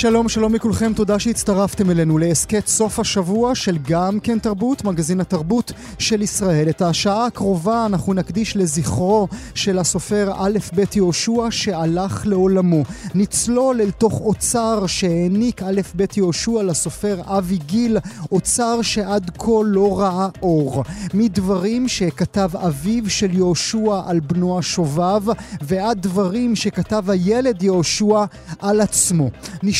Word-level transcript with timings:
שלום, 0.00 0.28
שלום 0.28 0.54
לכולכם, 0.54 0.92
תודה 0.92 1.18
שהצטרפתם 1.18 1.90
אלינו 1.90 2.18
להסכת 2.18 2.66
סוף 2.66 3.00
השבוע 3.00 3.54
של 3.54 3.78
גם 3.88 4.20
כן 4.20 4.38
תרבות, 4.38 4.84
מגזין 4.84 5.20
התרבות 5.20 5.72
של 5.98 6.22
ישראל. 6.22 6.68
את 6.68 6.82
השעה 6.82 7.26
הקרובה 7.26 7.86
אנחנו 7.86 8.14
נקדיש 8.14 8.56
לזכרו 8.56 9.28
של 9.54 9.78
הסופר 9.78 10.32
א' 10.36 10.58
ב' 10.74 10.84
יהושע 10.96 11.46
שהלך 11.50 12.26
לעולמו. 12.26 12.82
נצלול 13.14 13.80
אל 13.80 13.90
תוך 13.90 14.20
אוצר 14.20 14.86
שהעניק 14.86 15.62
א' 15.62 15.80
ב' 15.96 16.04
יהושע 16.16 16.62
לסופר 16.62 17.20
אבי 17.26 17.58
גיל, 17.66 17.98
אוצר 18.32 18.82
שעד 18.82 19.30
כה 19.38 19.52
לא 19.64 20.00
ראה 20.00 20.28
אור. 20.42 20.84
מדברים 21.14 21.88
שכתב 21.88 22.50
אביו 22.54 23.10
של 23.10 23.34
יהושע 23.34 24.00
על 24.06 24.20
בנו 24.20 24.58
השובב, 24.58 25.22
ועד 25.62 26.02
דברים 26.02 26.56
שכתב 26.56 27.10
הילד 27.10 27.62
יהושע 27.62 28.24
על 28.58 28.80
עצמו. 28.80 29.30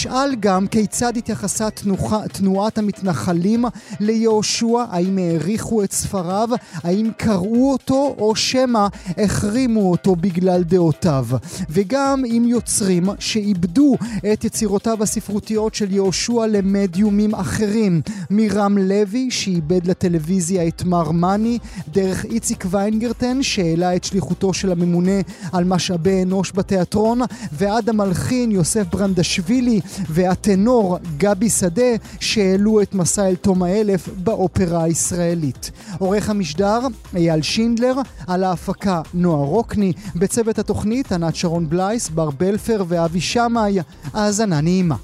נשאל 0.09 0.35
גם 0.41 0.67
כיצד 0.67 1.17
התייחסה 1.17 1.71
תנוחה, 1.71 2.29
תנועת 2.33 2.79
המתנחלים 2.79 3.65
ליהושע, 4.01 4.85
האם 4.91 5.19
העריכו 5.19 5.85
את 5.85 5.93
ספריו, 5.93 6.49
האם 6.75 7.11
קראו 7.17 7.73
אותו 7.73 8.15
או 8.19 8.37
שמא 8.37 8.87
החרימו 9.19 9.91
אותו 9.91 10.17
בגלל 10.17 10.63
דעותיו. 10.63 11.27
וגם 11.71 12.23
עם 12.27 12.45
יוצרים 12.45 13.09
שאיבדו 13.19 13.97
את 14.33 14.45
יצירותיו 14.45 15.03
הספרותיות 15.03 15.75
של 15.75 15.93
יהושע 15.93 16.47
למדיומים 16.47 17.35
אחרים. 17.35 18.01
מרם 18.31 18.79
לוי 18.79 19.31
שאיבד 19.31 19.87
לטלוויזיה 19.87 20.69
את 20.69 20.83
מר 20.85 21.11
מאני, 21.11 21.59
דרך 21.89 22.25
איציק 22.25 22.65
ויינגרטן 22.71 23.43
שהעלה 23.43 23.97
את 23.97 24.05
שליחותו 24.05 24.55
של 24.55 24.73
הממונה 24.73 25.21
על 25.53 25.65
משאבי 25.65 26.23
אנוש 26.23 26.53
בתיאטרון, 26.55 27.21
ועד 27.53 27.89
המלחין 27.89 28.51
יוסף 28.51 28.87
ברנדשווילי 28.93 29.81
והטנור 30.09 30.99
גבי 31.17 31.51
שדה 31.51 31.97
שהעלו 32.21 32.83
את 32.83 32.95
מסע 32.95 33.29
אל 33.29 33.37
תום 33.37 33.63
האלף 33.63 34.09
באופרה 34.09 34.85
הישראלית. 34.85 35.71
עורך 35.99 36.31
המשדר 36.31 36.81
אייל 37.15 37.43
שינדלר, 37.43 37.95
על 38.27 38.45
ההפקה 38.45 39.03
נועה 39.15 39.45
רוקני, 39.47 39.93
בצוות 40.17 40.59
התוכנית 40.59 41.13
ענת 41.13 41.37
שרון 41.37 41.69
בלייס, 41.69 42.09
בר 42.09 42.31
בלפר 42.31 42.85
ואבי 42.89 43.21
שמאי. 43.21 43.79
האזנה 44.13 44.61
נעימה. 44.61 44.97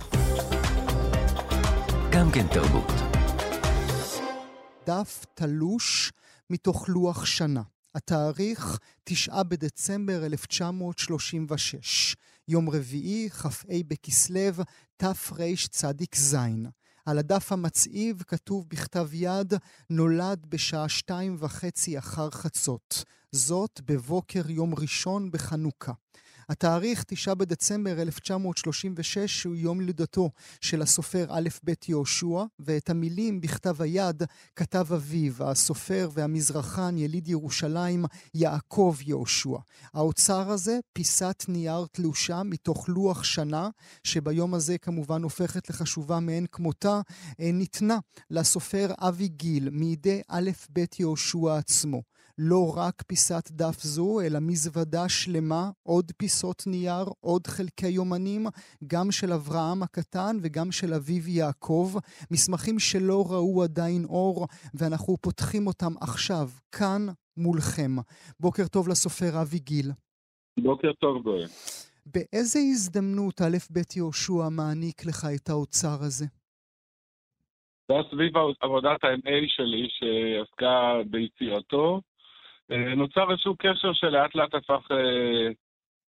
גם 2.11 2.31
כן 2.31 2.47
תרבות. 2.50 2.92
דף 4.87 5.25
תלוש 5.34 6.12
מתוך 6.50 6.89
לוח 6.89 7.25
שנה. 7.25 7.62
התאריך 7.95 8.78
9 9.05 9.42
בדצמבר 9.42 10.27
1936. 10.27 12.17
יום 12.48 12.70
רביעי, 12.70 13.31
כ"ה 13.31 13.48
בכסלו, 13.89 14.64
תרצ"ז. 14.97 16.37
על 17.06 17.19
הדף 17.19 17.53
המצעיב 17.53 18.23
כתוב 18.27 18.69
בכתב 18.69 19.09
יד, 19.12 19.55
נולד 19.91 20.47
בשעה 20.48 20.89
שתיים 20.89 21.37
וחצי 21.39 21.98
אחר 21.98 22.31
חצות. 22.31 23.05
זאת 23.33 23.81
בבוקר 23.84 24.50
יום 24.50 24.75
ראשון 24.75 25.31
בחנוכה. 25.31 25.92
התאריך 26.48 27.05
9 27.06 27.34
בדצמבר 27.34 28.03
1936 28.03 29.45
הוא 29.45 29.55
יום 29.55 29.81
לידתו 29.81 30.31
של 30.61 30.83
הסופר 30.83 31.27
א' 31.28 31.48
ב' 31.64 31.73
יהושע, 31.89 32.45
ואת 32.59 32.91
המילים 32.91 33.41
בכתב 33.41 33.83
היד 33.83 34.22
כתב 34.56 34.87
אביו, 34.94 35.32
הסופר 35.50 36.10
והמזרחן 36.12 36.99
יליד 36.99 37.28
ירושלים, 37.28 38.05
יעקב 38.34 38.97
יהושע. 39.06 39.56
האוצר 39.94 40.50
הזה, 40.50 40.78
פיסת 40.93 41.44
נייר 41.49 41.87
תלושה 41.93 42.43
מתוך 42.43 42.88
לוח 42.88 43.25
שנה, 43.25 43.69
שביום 44.05 44.55
הזה 44.55 44.78
כמובן 44.78 45.22
הופכת 45.22 45.71
לחשובה 45.71 46.21
מאין 46.21 46.47
כמותה, 46.53 47.00
ניתנה 47.38 47.99
לסופר 48.31 48.93
אבי 48.99 49.28
גיל 49.28 49.71
מידי 49.71 50.21
א' 50.28 50.50
ב' 50.72 50.84
יהושע 50.99 51.56
עצמו. 51.56 52.13
לא 52.39 52.72
רק 52.77 53.03
פיסת 53.03 53.50
דף 53.50 53.78
זו, 53.81 54.21
אלא 54.21 54.39
מזוודה 54.41 55.09
שלמה, 55.09 55.71
עוד 55.83 56.12
פיסות 56.19 56.62
נייר, 56.67 57.05
עוד 57.21 57.47
חלקי 57.47 57.89
יומנים, 57.89 58.47
גם 58.87 59.11
של 59.11 59.33
אברהם 59.33 59.83
הקטן 59.83 60.37
וגם 60.43 60.73
של 60.73 60.94
אביו 60.94 61.28
יעקב, 61.28 61.93
מסמכים 62.31 62.78
שלא 62.78 63.25
ראו 63.31 63.62
עדיין 63.62 64.05
אור, 64.05 64.47
ואנחנו 64.75 65.17
פותחים 65.23 65.67
אותם 65.67 65.93
עכשיו, 66.00 66.49
כאן 66.73 67.03
מולכם. 67.37 67.93
בוקר 68.41 68.67
טוב 68.73 68.89
לסופר 68.89 69.43
אבי 69.43 69.59
גיל. 69.59 69.91
בוקר 70.61 70.93
טוב, 70.93 71.23
גואל. 71.23 71.47
באיזה 72.06 72.59
הזדמנות 72.59 73.41
א' 73.41 73.56
ב' 73.73 73.97
יהושע 73.97 74.49
מעניק 74.50 75.06
לך 75.06 75.27
את 75.37 75.49
האוצר 75.49 75.97
הזה? 76.06 76.27
זה 77.89 77.94
היה 77.94 78.03
סביב 78.11 78.33
עבודת 78.61 79.05
ה-MA 79.05 79.44
שלי 79.47 79.89
שעסקה 79.89 80.93
ביצירתו. 81.11 82.00
נוצר 82.97 83.30
איזשהו 83.30 83.56
קשר 83.58 83.92
שלאט 83.92 84.34
לאט 84.34 84.54
הפך 84.54 84.91
אה, 84.91 85.48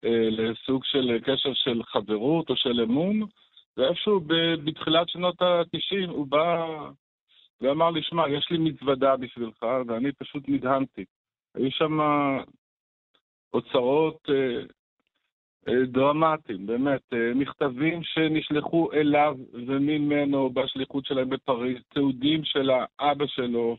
אה, 0.04 0.28
לסוג 0.30 0.84
של 0.84 1.18
קשר 1.24 1.54
של 1.54 1.82
חברות 1.82 2.50
או 2.50 2.56
של 2.56 2.80
אמון, 2.80 3.20
ואיפשהו 3.76 4.20
בתחילת 4.64 5.08
שנות 5.08 5.42
ה-90 5.42 6.10
הוא 6.10 6.26
בא 6.26 6.66
ואמר 7.60 7.90
לי, 7.90 8.02
שמע, 8.02 8.28
יש 8.28 8.50
לי 8.50 8.58
מזוודה 8.58 9.16
בשבילך, 9.16 9.62
ואני 9.86 10.12
פשוט 10.12 10.48
נדהמתי. 10.48 11.04
היו 11.54 11.70
שם 11.70 11.98
אוצרות 13.54 14.30
אה, 14.30 14.62
אה, 15.68 15.86
דרמטיים, 15.86 16.66
באמת, 16.66 17.00
אה, 17.12 17.34
מכתבים 17.34 18.02
שנשלחו 18.02 18.92
אליו 18.92 19.36
וממנו 19.52 20.50
בשליחות 20.50 21.06
שלהם 21.06 21.30
בפריז, 21.30 21.78
תיעודים 21.94 22.44
של 22.44 22.70
האבא 22.70 23.26
שלו, 23.26 23.76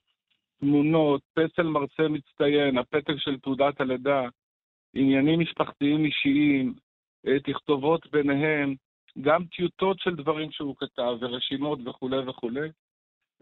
תמונות, 0.60 1.22
פסל 1.34 1.64
מרצה 1.64 2.08
מצטיין, 2.10 2.78
הפתק 2.78 3.14
של 3.18 3.40
תעודת 3.40 3.82
הלידה, 3.82 4.28
עניינים 4.94 5.40
משפחתיים 5.40 6.06
אישיים, 6.06 6.74
אה, 7.28 7.40
תכתובות 7.40 8.12
ביניהם, 8.12 8.76
גם 9.22 9.46
טיוטות 9.46 10.00
של 10.00 10.16
דברים 10.16 10.52
שהוא 10.52 10.76
כתב, 10.78 11.18
ורשימות 11.22 11.80
וכולי 11.88 12.20
וכולי. 12.20 12.70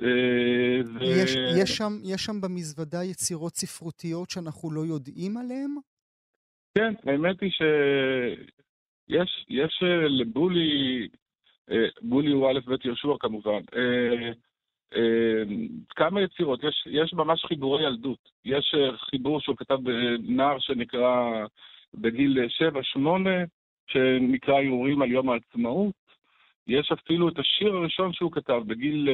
אה, 0.02 0.80
ו... 0.86 1.03
יש, 1.03 1.36
יש, 1.62 1.78
שם, 1.78 1.94
יש 2.03 2.22
שם 2.22 2.42
במזוודה 2.42 3.03
יצירות 3.03 3.53
ספרותיות 3.53 4.30
שאנחנו 4.30 4.72
לא 4.72 4.82
יודעים 4.82 5.38
עליהן? 5.38 5.76
כן, 6.78 6.94
האמת 7.12 7.42
היא 7.42 7.52
שיש 7.52 9.46
יש 9.50 9.80
אה, 9.84 10.08
לבולי, 10.08 11.08
בולי 12.02 12.32
הוא 12.32 12.52
א' 12.52 12.59
ב' 12.66 12.86
יהושע 12.86 13.08
כמובן, 13.20 13.59
כמה 15.96 16.22
יצירות, 16.22 16.64
יש, 16.64 16.88
יש 16.92 17.14
ממש 17.14 17.46
חיבורי 17.46 17.84
ילדות. 17.84 18.30
יש 18.46 18.76
חיבור 18.98 19.42
שהוא 19.42 19.58
כתב 19.58 19.78
בנער 19.84 20.60
שנקרא 20.60 21.46
בגיל 21.94 22.38
7-8, 22.96 23.00
שנקרא 23.88 24.62
ערעורים 24.62 25.02
על 25.02 25.12
יום 25.12 25.30
העצמאות. 25.30 25.96
יש 26.68 26.92
אפילו 26.92 27.30
את 27.30 27.40
השיר 27.40 27.76
הראשון 27.76 28.14
שהוא 28.14 28.32
כתב 28.32 28.62
בגיל 28.68 29.10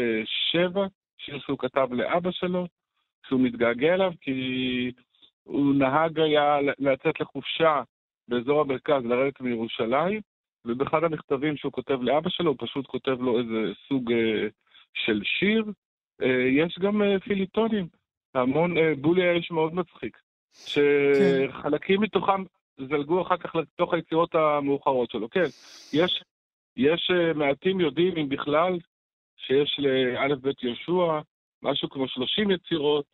7, 0.52 0.88
שיר 1.18 1.40
שהוא 1.40 1.58
כתב 1.58 1.88
לאבא 1.92 2.32
שלו, 2.32 2.68
שהוא 3.28 3.42
מתגעגע 3.42 3.94
אליו, 3.94 4.12
כי 4.22 4.92
הוא 5.44 5.76
נהג 5.76 6.20
היה 6.20 6.58
לצאת 6.80 7.20
לחופשה 7.20 7.82
באזור 8.28 8.62
המרכז, 8.62 9.06
לרדת 9.06 9.42
מירושלים, 9.42 10.22
ובאחד 10.66 11.04
המכתבים 11.04 11.58
שהוא 11.58 11.72
כותב 11.72 12.02
לאבא 12.02 12.30
שלו, 12.30 12.52
הוא 12.52 12.58
פשוט 12.60 12.88
כותב 12.88 13.22
לו 13.22 13.40
איזה 13.40 13.74
סוג 13.88 14.14
של 14.94 15.22
שיר. 15.24 15.66
יש 16.60 16.80
גם 16.80 17.02
פיליטונים, 17.24 17.88
המון, 18.36 18.76
בולי 19.02 19.24
היה 19.24 19.32
איש 19.32 19.52
מאוד 19.52 19.76
מצחיק, 19.76 20.18
שחלקים 20.54 21.98
כן. 21.98 22.04
מתוכם 22.04 22.44
זלגו 22.78 23.22
אחר 23.22 23.38
כך 23.38 23.56
לתוך 23.56 23.94
היצירות 23.94 24.36
המאוחרות 24.36 25.12
שלו. 25.12 25.30
כן, 25.30 25.46
יש, 25.94 26.24
יש 26.78 27.12
מעטים 27.36 27.80
יודעים, 27.80 28.18
אם 28.18 28.30
בכלל, 28.30 28.80
שיש 29.38 29.80
לאלף 29.80 30.40
בית 30.40 30.64
יהושע 30.64 31.22
משהו 31.64 31.90
כמו 31.90 32.08
30 32.08 32.52
יצירות, 32.52 33.06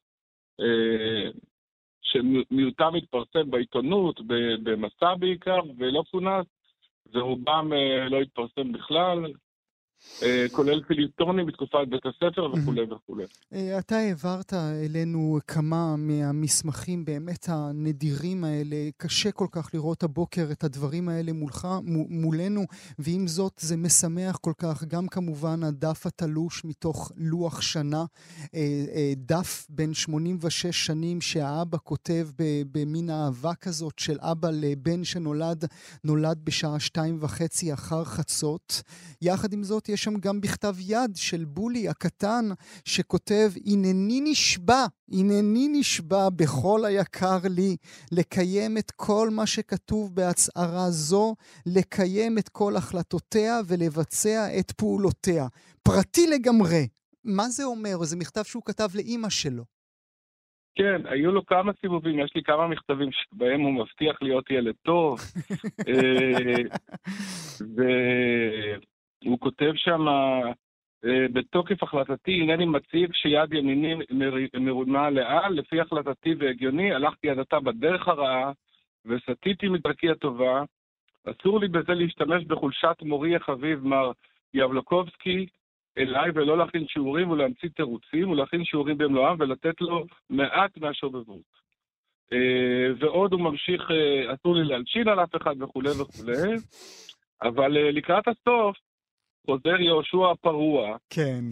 שמיעוטם 2.02 2.96
התפרסם 2.96 3.52
בעיתונות, 3.52 4.20
במסע 4.64 5.16
בעיקר, 5.20 5.60
ולא 5.78 6.04
כונס, 6.12 6.46
ורובם 7.14 7.72
לא 8.10 8.22
התפרסם 8.22 8.72
בכלל. 8.72 9.34
אה, 10.24 10.46
כולל 10.52 10.84
פיליטונים 10.84 11.46
בתקופת 11.46 11.88
בית 11.90 12.06
הספר 12.06 12.52
וכולי 12.54 12.82
וכולי. 12.82 13.24
אה, 13.54 13.80
אתה 13.80 13.98
העברת 13.98 14.54
אלינו 14.54 15.40
כמה 15.48 15.96
מהמסמכים 15.98 17.06
באמת 17.06 17.46
הנדירים 17.50 18.44
האלה. 18.44 18.76
קשה 18.98 19.32
כל 19.32 19.48
כך 19.52 19.70
לראות 19.74 20.04
הבוקר 20.04 20.48
את 20.52 20.64
הדברים 20.64 21.10
האלה 21.10 21.34
מולך, 21.34 21.68
מולנו, 22.10 22.66
ועם 23.00 23.28
זאת 23.28 23.54
זה 23.58 23.78
משמח 23.78 24.38
כל 24.38 24.54
כך. 24.58 24.84
גם 24.84 25.08
כמובן 25.08 25.64
הדף 25.64 26.06
התלוש 26.06 26.66
מתוך 26.66 27.12
לוח 27.18 27.62
שנה, 27.62 28.06
אה, 28.56 29.14
דף 29.18 29.68
בן 29.70 29.94
86 29.94 30.86
שנים 30.86 31.22
שהאבא 31.22 31.78
כותב 31.84 32.28
במין 32.72 33.10
אהבה 33.10 33.56
כזאת 33.56 34.00
של 34.00 34.18
אבא 34.22 34.50
לבן 34.54 35.04
שנולד, 35.04 35.66
נולד 36.04 36.40
בשעה 36.44 36.80
שתיים 36.80 37.18
וחצי 37.22 37.74
אחר 37.74 38.04
חצות. 38.04 38.82
יחד 39.22 39.54
עם 39.54 39.64
זאת, 39.64 39.87
יש 39.90 40.04
שם 40.04 40.18
גם 40.20 40.42
בכתב 40.42 40.76
יד 40.80 41.12
של 41.16 41.46
בולי 41.46 41.90
הקטן, 41.90 42.46
שכותב, 42.86 43.50
הנני 43.66 44.22
נשבע, 44.24 44.86
הנני 45.12 45.68
נשבע 45.72 46.30
בכל 46.30 46.86
היקר 46.86 47.40
לי, 47.50 47.78
לקיים 48.12 48.78
את 48.78 48.92
כל 48.92 49.30
מה 49.32 49.48
שכתוב 49.48 50.16
בהצהרה 50.16 50.90
זו, 50.90 51.36
לקיים 51.66 52.38
את 52.38 52.50
כל 52.50 52.76
החלטותיה 52.76 53.60
ולבצע 53.68 54.60
את 54.60 54.72
פעולותיה. 54.72 55.48
פרטי 55.84 56.28
לגמרי. 56.28 56.88
מה 57.24 57.44
זה 57.44 57.64
אומר? 57.64 57.98
זה 58.04 58.18
מכתב 58.18 58.44
שהוא 58.44 58.64
כתב 58.66 58.88
לאימא 58.96 59.30
שלו. 59.30 59.64
כן, 60.78 61.02
היו 61.06 61.32
לו 61.32 61.46
כמה 61.46 61.72
סיבובים, 61.82 62.20
יש 62.20 62.32
לי 62.36 62.44
כמה 62.44 62.68
מכתבים 62.68 63.10
שבהם 63.12 63.62
הוא 63.62 63.74
מבטיח 63.74 64.18
להיות 64.22 64.52
ילד 64.52 64.76
טוב. 64.86 65.20
כותב 69.60 69.74
שם, 69.76 70.08
אה, 70.08 71.26
בתוקף 71.34 71.84
החלטתי, 71.84 72.42
הנני 72.42 72.66
מציב 72.66 73.10
שיד 73.14 73.54
ימיני 73.54 73.96
מרונה 74.60 75.10
לאל, 75.10 75.54
לפי 75.54 75.82
החלטתי 75.82 76.34
והגיוני, 76.40 76.94
הלכתי 76.94 77.30
עד 77.30 77.40
עתה 77.40 77.60
בדרך 77.60 78.08
הרעה, 78.08 78.52
וסטיתי 79.06 79.68
מדרכי 79.68 80.10
הטובה. 80.10 80.64
אסור 81.26 81.60
לי 81.60 81.68
בזה 81.68 81.94
להשתמש 81.94 82.44
בחולשת 82.44 82.96
מורי 83.02 83.36
החביב, 83.36 83.88
מר 83.88 84.12
יבלוקובסקי, 84.54 85.46
אליי, 85.98 86.32
ולא 86.36 86.58
להכין 86.58 86.88
שיעורים 86.88 87.30
ולהמציא 87.30 87.70
תירוצים, 87.76 88.30
ולהכין 88.30 88.66
שיעורים 88.66 88.98
במלואם 88.98 89.36
ולתת 89.40 89.82
לו 89.82 90.06
מעט 90.30 90.78
מהשובבות. 90.78 91.58
אה, 92.34 92.94
ועוד 93.00 93.34
הוא 93.34 93.42
ממשיך, 93.42 93.92
אה, 93.92 94.34
אסור 94.34 94.56
לי 94.56 94.64
להלשין 94.64 95.08
על 95.08 95.20
אף 95.20 95.36
אחד 95.36 95.62
וכולי 95.62 95.90
וכולי, 95.90 96.56
אבל 97.42 97.72
לקראת 97.72 98.28
הסוף, 98.28 98.78
חוזר 99.48 99.82
יהושע 99.82 100.32
הפרוע. 100.32 100.98
כן. 101.10 101.44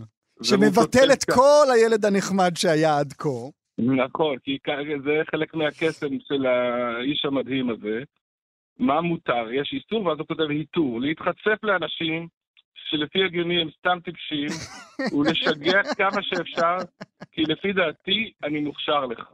שמבטל 0.44 1.12
את 1.14 1.24
כך... 1.24 1.36
כל 1.36 1.66
הילד 1.74 2.06
הנחמד 2.06 2.52
שהיה 2.56 3.00
עד 3.00 3.14
כה. 3.14 3.30
נכון, 3.78 4.38
כי 4.44 4.58
זה 5.04 5.22
חלק 5.32 5.54
מהקסם 5.54 6.20
של 6.28 6.46
האיש 6.46 7.26
המדהים 7.26 7.70
הזה. 7.70 8.04
מה 8.80 9.02
מותר? 9.02 9.52
יש 9.54 9.74
איסור, 9.74 10.06
ואז 10.06 10.20
הוא 10.20 10.28
כותב 10.28 10.50
היתור. 10.50 11.02
להתחצף 11.02 11.64
לאנשים 11.64 12.28
שלפי 12.76 13.24
הגיוני 13.24 13.62
הם 13.62 13.70
סתם 13.80 13.98
טיפשים, 14.04 14.48
ולשגע 15.14 15.84
כמה 15.98 16.24
שאפשר, 16.24 16.78
כי 17.32 17.42
לפי 17.42 17.74
דעתי 17.74 18.32
אני 18.44 18.60
מוכשר 18.60 19.06
לכך. 19.06 19.32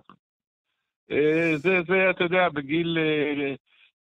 אה, 1.12 1.58
זה, 1.58 1.82
זה, 1.88 2.10
אתה 2.10 2.24
יודע, 2.24 2.50
בגיל 2.50 2.98
אה, 2.98 3.56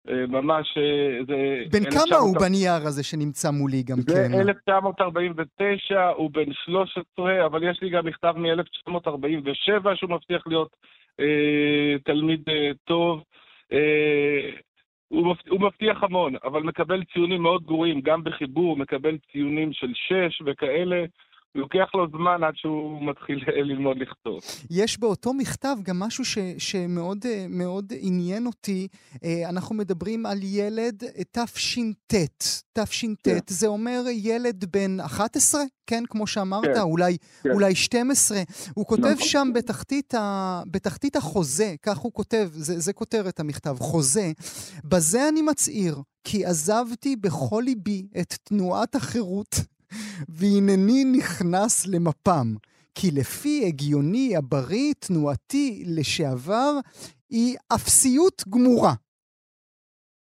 ממש... 0.07 0.77
אה, 0.77 1.23
זה... 1.27 1.63
בן 1.71 1.89
כמה 1.91 2.17
הוא 2.17 2.35
בנייר 2.39 2.87
הזה 2.87 3.03
שנמצא 3.03 3.51
מולי 3.51 3.83
גם 3.83 3.95
זה 3.95 4.13
כן? 4.13 4.31
זה 4.31 4.41
1949, 4.41 6.07
הוא 6.07 6.31
בן 6.31 6.53
13, 6.53 7.45
אבל 7.45 7.69
יש 7.69 7.81
לי 7.81 7.89
גם 7.89 8.05
מכתב 8.05 8.33
מ-1947 8.37 9.95
שהוא 9.95 10.09
מבטיח 10.09 10.47
להיות 10.47 10.75
אה, 11.19 11.99
תלמיד 12.03 12.43
אה, 12.49 12.71
טוב. 12.85 13.23
אה, 13.73 14.49
הוא, 15.07 15.27
מבטיח, 15.27 15.51
הוא 15.51 15.61
מבטיח 15.61 16.03
המון, 16.03 16.33
אבל 16.43 16.63
מקבל 16.63 17.03
ציונים 17.13 17.41
מאוד 17.41 17.63
גרועים, 17.63 18.01
גם 18.01 18.23
בחיבור, 18.23 18.77
מקבל 18.77 19.17
ציונים 19.31 19.73
של 19.73 19.91
6 19.93 20.41
וכאלה. 20.45 21.05
לוקח 21.55 21.89
לו 21.93 22.07
זמן 22.07 22.43
עד 22.43 22.53
שהוא 22.55 23.09
מתחיל 23.09 23.39
ללמוד 23.69 23.97
לכתוב. 23.97 24.39
יש 24.69 24.99
באותו 24.99 25.33
מכתב 25.33 25.75
גם 25.83 25.99
משהו 25.99 26.25
ש, 26.25 26.37
שמאוד 26.57 27.25
מאוד 27.49 27.93
עניין 27.99 28.45
אותי. 28.47 28.87
אה, 29.23 29.49
אנחנו 29.49 29.75
מדברים 29.75 30.25
על 30.25 30.37
ילד 30.43 31.03
תש"ט. 31.31 32.13
תש"ט, 32.73 33.07
כן. 33.23 33.37
זה 33.47 33.67
אומר 33.67 34.01
ילד 34.11 34.65
בן 34.71 34.99
11, 34.99 35.61
כן? 35.87 36.03
כמו 36.09 36.27
שאמרת, 36.27 36.65
כן. 36.65 36.79
אולי, 36.79 37.17
כן. 37.43 37.51
אולי 37.51 37.75
12. 37.75 38.41
הוא 38.75 38.85
כותב 38.85 39.05
נכון. 39.05 39.27
שם 39.27 39.47
בתחתית, 39.53 40.13
ה, 40.13 40.61
בתחתית 40.71 41.15
החוזה, 41.15 41.75
כך 41.81 41.97
הוא 41.97 42.13
כותב, 42.13 42.49
זה, 42.51 42.79
זה 42.79 42.93
כותרת 42.93 43.39
המכתב, 43.39 43.75
חוזה. 43.79 44.31
בזה 44.83 45.29
אני 45.29 45.41
מצהיר, 45.41 45.95
כי 46.23 46.45
עזבתי 46.45 47.15
בכל 47.15 47.61
ליבי 47.65 48.07
את 48.21 48.33
תנועת 48.43 48.95
החירות 48.95 49.55
והנני 50.29 51.03
נכנס 51.17 51.87
למפ"ם. 51.87 52.55
כי 52.95 53.07
לפי 53.19 53.63
הגיוני, 53.67 54.37
הבריא, 54.37 54.93
תנועתי 54.99 55.83
לשעבר, 55.97 56.71
היא 57.29 57.55
אפסיות 57.75 58.43
גמורה. 58.49 58.93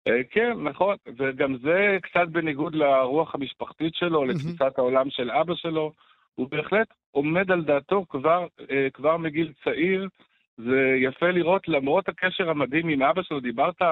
אה, 0.08 0.24
כן, 0.30 0.52
נכון, 0.62 0.96
וגם 1.18 1.56
זה 1.62 1.96
קצת 2.02 2.28
בניגוד 2.28 2.74
לרוח 2.74 3.34
המשפחתית 3.34 3.94
שלו, 3.94 4.24
לתפיסת 4.24 4.78
העולם 4.78 5.10
של 5.10 5.30
אבא 5.30 5.54
שלו. 5.54 5.92
הוא 6.34 6.48
בהחלט 6.50 6.88
עומד 7.10 7.50
על 7.50 7.64
דעתו 7.64 8.04
כבר, 8.08 8.46
אה, 8.70 8.88
כבר 8.92 9.16
מגיל 9.16 9.52
צעיר. 9.64 10.08
זה 10.56 10.96
יפה 11.02 11.30
לראות, 11.30 11.68
למרות 11.68 12.08
הקשר 12.08 12.50
המדהים 12.50 12.88
עם 12.88 13.02
אבא 13.02 13.22
שלו, 13.22 13.40
דיברת, 13.40 13.82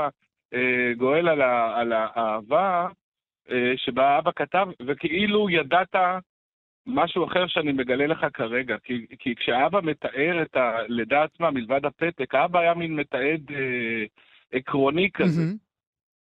אה, 0.55 0.93
גואל, 0.99 1.29
על, 1.29 1.43
על 1.75 1.93
האהבה, 1.93 2.83
אה, 2.83 2.89
שבה 3.77 4.19
אבא 4.19 4.31
כתב, 4.37 4.67
וכאילו 4.87 5.51
ידעת 5.51 5.95
משהו 6.89 7.25
אחר 7.25 7.47
שאני 7.47 7.73
מגלה 7.73 8.07
לך 8.07 8.27
כרגע. 8.35 8.77
כי, 8.85 9.07
כי 9.19 9.35
כשאבא 9.35 9.81
מתאר 9.83 10.43
את 10.43 10.57
הלידה 10.57 11.23
עצמה 11.23 11.51
מלבד 11.51 11.85
הפתק, 11.85 12.35
האבא 12.35 12.59
היה 12.59 12.75
מין 12.75 12.97
מתעד 12.97 13.41
אה, 13.51 14.05
עקרוני 14.53 15.11
כזה. 15.15 15.43
Mm-hmm. 15.43 15.69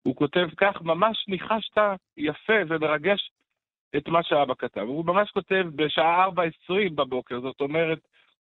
הוא 0.03 0.15
כותב 0.15 0.47
כך, 0.57 0.81
ממש 0.81 1.25
ניחשת 1.27 1.77
יפה 2.17 2.53
ומרגש 2.67 3.31
את 3.97 4.07
מה 4.07 4.23
שאבא 4.23 4.53
כתב. 4.57 4.81
הוא 4.81 5.05
ממש 5.05 5.31
כותב 5.31 5.65
בשעה 5.75 6.27
4.20 6.27 6.73
בבוקר, 6.95 7.41
זאת 7.41 7.61
אומרת, 7.61 7.99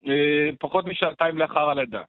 אה, 0.08 0.50
פחות 0.60 0.86
משעתיים 0.86 1.38
לאחר 1.38 1.70
הלידה. 1.70 2.02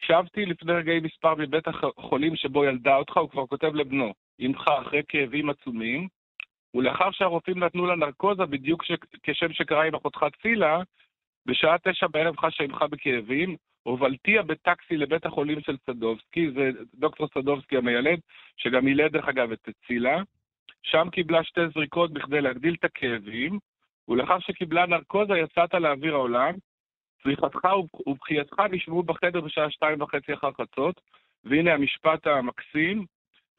שבתי 0.00 0.46
לפני 0.46 0.72
רגעי 0.72 1.00
מספר 1.00 1.34
מבית 1.34 1.64
החולים 1.68 2.36
שבו 2.36 2.64
ילדה 2.64 2.96
אותך, 2.96 3.16
הוא 3.16 3.30
כבר 3.30 3.46
כותב 3.46 3.74
לבנו. 3.74 4.12
עמך 4.38 4.68
אחרי 4.68 5.02
כאבים 5.08 5.50
עצומים, 5.50 6.08
ולאחר 6.74 7.10
שהרופאים 7.10 7.58
נתנו 7.58 7.86
לה 7.86 7.96
נרקוזה, 7.96 8.46
בדיוק 8.46 8.84
ש... 8.84 8.92
כשם 9.22 9.52
שקרה 9.52 9.84
עם 9.84 9.94
אחותך 9.94 10.26
צילה, 10.42 10.80
בשעה 11.46 11.76
תשע 11.78 12.06
בערב 12.06 12.36
חשה 12.36 12.64
עמך 12.64 12.82
בכאבים, 12.82 13.56
הובלתיה 13.82 14.42
בטקסי 14.42 14.96
לבית 14.96 15.26
החולים 15.26 15.60
של 15.60 15.76
סדובסקי, 15.86 16.50
זה 16.50 16.70
דוקטור 16.94 17.28
סדובסקי 17.34 17.76
המיילד, 17.76 18.20
שגם 18.56 18.88
ילד 18.88 19.12
דרך 19.12 19.28
אגב 19.28 19.52
את 19.52 19.68
צילה. 19.86 20.22
שם 20.82 21.08
קיבלה 21.12 21.44
שתי 21.44 21.60
זריקות 21.74 22.12
בכדי 22.12 22.40
להגדיל 22.40 22.74
את 22.78 22.84
הכאבים, 22.84 23.58
ולאחר 24.08 24.38
שקיבלה 24.38 24.86
נרקוזה 24.86 25.38
יצאת 25.38 25.74
לאוויר 25.74 26.14
העולם. 26.14 26.54
צריכתך 27.22 27.68
ובחייתך 28.06 28.60
נשמעו 28.70 29.02
בחדר 29.02 29.40
בשעה 29.40 29.70
שתיים 29.70 30.02
וחצי 30.02 30.34
אחר 30.34 30.50
חצות, 30.52 31.00
והנה 31.44 31.74
המשפט 31.74 32.26
המקסים, 32.26 33.04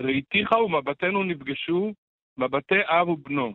ראיתיך 0.02 0.52
ומבטינו 0.52 1.24
נפגשו, 1.24 1.94
מבטי 2.38 2.82
אב 2.86 3.10
ובנו. 3.10 3.54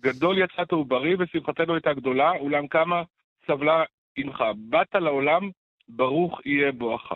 גדול 0.00 0.38
יצאת 0.38 0.72
ובריא 0.72 1.16
ושמחתנו 1.18 1.74
הייתה 1.74 1.94
גדולה, 1.94 2.30
אולם 2.30 2.68
כמה 2.68 3.02
סבלה 3.46 3.84
עמך. 4.16 4.44
באת 4.56 4.94
לעולם, 4.94 5.50
ברוך 5.88 6.40
יהיה 6.46 6.72
בואך. 6.72 7.12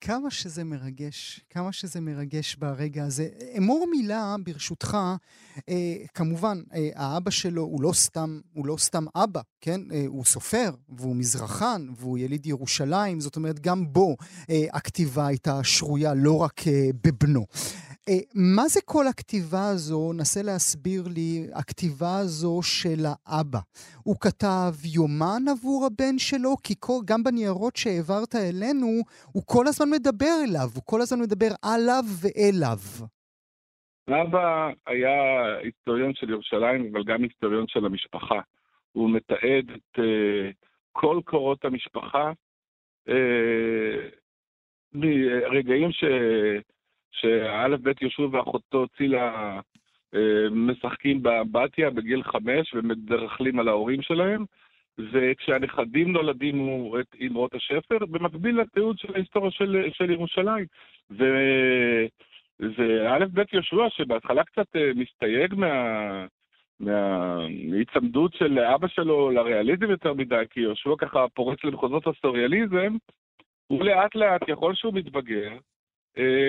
כמה 0.00 0.30
שזה 0.30 0.64
מרגש, 0.64 1.40
כמה 1.50 1.72
שזה 1.72 2.00
מרגש 2.00 2.56
ברגע 2.56 3.04
הזה. 3.04 3.28
אמור 3.58 3.86
מילה, 3.90 4.36
ברשותך, 4.44 4.96
אה, 5.68 5.96
כמובן, 6.14 6.62
אה, 6.74 6.88
האבא 6.94 7.30
שלו 7.30 7.62
הוא 7.62 7.82
לא 7.82 7.92
סתם, 7.92 8.40
הוא 8.52 8.66
לא 8.66 8.76
סתם 8.78 9.04
אבא, 9.14 9.40
כן? 9.60 9.80
אה, 9.92 10.04
הוא 10.06 10.24
סופר, 10.24 10.70
והוא 10.88 11.16
מזרחן, 11.16 11.86
והוא 11.96 12.18
יליד 12.18 12.46
ירושלים, 12.46 13.20
זאת 13.20 13.36
אומרת, 13.36 13.60
גם 13.60 13.92
בו 13.92 14.16
אה, 14.50 14.66
הכתיבה 14.72 15.26
הייתה 15.26 15.64
שרויה 15.64 16.14
לא 16.14 16.36
רק 16.36 16.68
אה, 16.68 16.90
בבנו. 17.04 17.46
אה, 18.10 18.22
מה 18.34 18.62
זה 18.68 18.80
כל 18.84 19.04
הכתיבה 19.10 19.64
הזו? 19.72 20.12
נסה 20.20 20.40
להסביר 20.42 21.02
לי, 21.16 21.30
הכתיבה 21.60 22.12
הזו 22.22 22.60
של 22.62 23.00
האבא. 23.06 23.58
הוא 24.04 24.16
כתב 24.20 24.72
יומן 24.96 25.42
עבור 25.52 25.86
הבן 25.86 26.18
שלו? 26.18 26.52
כי 26.64 26.74
כל, 26.80 27.00
גם 27.04 27.22
בניירות 27.22 27.76
שהעברת 27.76 28.34
אלינו, 28.34 28.86
הוא 29.34 29.42
כל 29.46 29.64
הזמן 29.68 29.88
מדבר 29.96 30.34
אליו, 30.44 30.68
הוא 30.74 30.82
כל 30.86 31.00
הזמן 31.00 31.20
מדבר 31.24 31.52
עליו 31.62 32.04
ואליו. 32.20 32.80
אבא 34.08 34.70
היה 34.86 35.16
היסטוריון 35.62 36.14
של 36.14 36.30
ירושלים, 36.30 36.90
אבל 36.92 37.04
גם 37.04 37.22
היסטוריון 37.22 37.64
של 37.68 37.84
המשפחה. 37.86 38.40
הוא 38.92 39.10
מתעד 39.10 39.66
את 39.76 39.98
uh, 39.98 40.52
כל 40.92 41.20
קורות 41.24 41.64
המשפחה, 41.64 42.32
uh, 43.08 43.12
מרגעים 44.92 45.92
ש... 45.92 46.04
שא' 47.10 47.76
ב' 47.82 47.92
יהושע 48.00 48.22
ואחותו 48.32 48.86
צילה 48.96 49.60
uh, 50.14 50.18
משחקים 50.50 51.22
באמבטיה 51.22 51.90
בגיל 51.90 52.22
חמש 52.22 52.74
ומדרכלים 52.74 53.60
על 53.60 53.68
ההורים 53.68 54.02
שלהם, 54.02 54.44
וכשהנכדים 55.12 56.12
נולדים 56.12 56.58
הוא 56.58 57.00
את 57.00 57.06
אמרות 57.26 57.54
השפר, 57.54 57.98
במקביל 57.98 58.60
לתיעוד 58.60 58.98
של 58.98 59.14
ההיסטוריה 59.14 59.50
של, 59.50 59.88
של 59.92 60.10
ירושלים. 60.10 60.66
ו... 61.10 61.24
וא' 62.60 63.26
ב' 63.32 63.42
יהושע, 63.52 63.88
שבהתחלה 63.88 64.44
קצת 64.44 64.76
אה, 64.76 64.90
מסתייג 64.94 65.54
מה... 65.54 66.26
מההיצמדות 66.80 68.34
של 68.34 68.58
אבא 68.58 68.88
שלו 68.88 69.30
לריאליזם 69.30 69.90
יותר 69.90 70.14
מדי, 70.14 70.42
כי 70.50 70.60
יהושע 70.60 70.90
ככה 70.98 71.28
פורץ 71.34 71.64
למחוזות 71.64 72.06
הסוריאליזם, 72.06 72.96
הוא 73.66 73.84
לאט 73.84 74.14
לאט, 74.14 74.40
ככל 74.50 74.74
שהוא 74.74 74.94
מתבגר, 74.94 75.52
אה, 75.52 75.58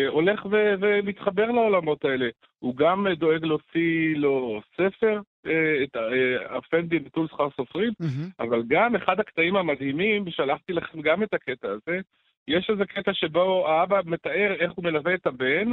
הולך 0.09 0.45
ו- 0.45 0.73
ומתחבר 0.81 1.51
לעולמות 1.51 2.05
האלה. 2.05 2.29
הוא 2.59 2.75
גם 2.75 3.07
דואג 3.17 3.45
להוציא 3.45 4.15
לו 4.15 4.61
ספר, 4.73 5.21
אה, 5.45 5.83
את 5.83 5.95
אה, 5.95 6.57
אפנדי 6.57 6.99
נטול 6.99 7.27
שכר 7.27 7.47
סופרים. 7.55 7.93
אבל 8.39 8.63
גם 8.67 8.95
אחד 8.95 9.19
הקטעים 9.19 9.55
המדהימים, 9.55 10.25
שלחתי 10.29 10.73
לכם 10.73 11.01
גם 11.01 11.23
את 11.23 11.33
הקטע 11.33 11.67
הזה, 11.67 11.99
יש 12.47 12.69
איזה 12.69 12.85
קטע 12.85 13.13
שבו 13.13 13.67
האבא 13.67 13.99
מתאר 14.05 14.55
איך 14.59 14.71
הוא 14.75 14.85
מלווה 14.85 15.13
את 15.13 15.27
הבן, 15.27 15.71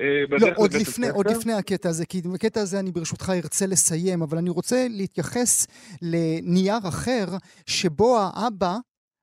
אה, 0.00 0.24
לא, 0.28 0.48
עוד 0.56 0.70
לפני, 0.80 1.08
עוד 1.08 1.26
לפני 1.26 1.52
הקטע 1.52 1.88
הזה, 1.88 2.06
כי 2.06 2.20
בקטע 2.34 2.60
הזה 2.60 2.80
אני 2.80 2.90
ברשותך 2.90 3.30
ארצה 3.30 3.66
לסיים, 3.66 4.22
אבל 4.22 4.38
אני 4.38 4.50
רוצה 4.50 4.86
להתייחס 4.90 5.66
לנייר 6.02 6.88
אחר, 6.88 7.26
שבו 7.66 8.18
האבא, 8.18 8.76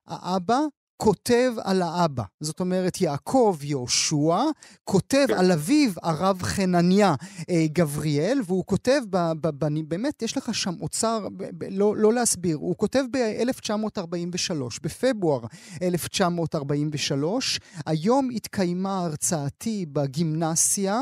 האבא 0.08 0.58
כותב 1.02 1.52
על 1.64 1.82
האבא. 1.82 2.22
זאת 2.40 2.60
אומרת, 2.60 3.00
יעקב 3.00 3.56
יהושע 3.62 4.36
כותב 4.84 5.24
כן. 5.28 5.34
על 5.34 5.52
אביו, 5.52 5.90
הרב 6.02 6.42
חנניה 6.42 7.14
אה, 7.50 7.66
גבריאל, 7.72 8.40
והוא 8.46 8.64
כותב, 8.66 9.00
ב, 9.10 9.32
ב, 9.40 9.48
ב, 9.58 9.68
באמת, 9.88 10.22
יש 10.22 10.36
לך 10.36 10.54
שם 10.54 10.74
אוצר, 10.80 11.28
ב, 11.36 11.44
ב, 11.58 11.64
לא, 11.70 11.96
לא 11.96 12.12
להסביר, 12.12 12.56
הוא 12.56 12.76
כותב 12.76 13.04
ב-1943, 13.10 14.52
בפברואר 14.82 15.40
1943, 15.82 17.60
היום 17.86 18.28
התקיימה 18.34 18.98
הרצאתי 18.98 19.86
בגימנסיה, 19.92 21.00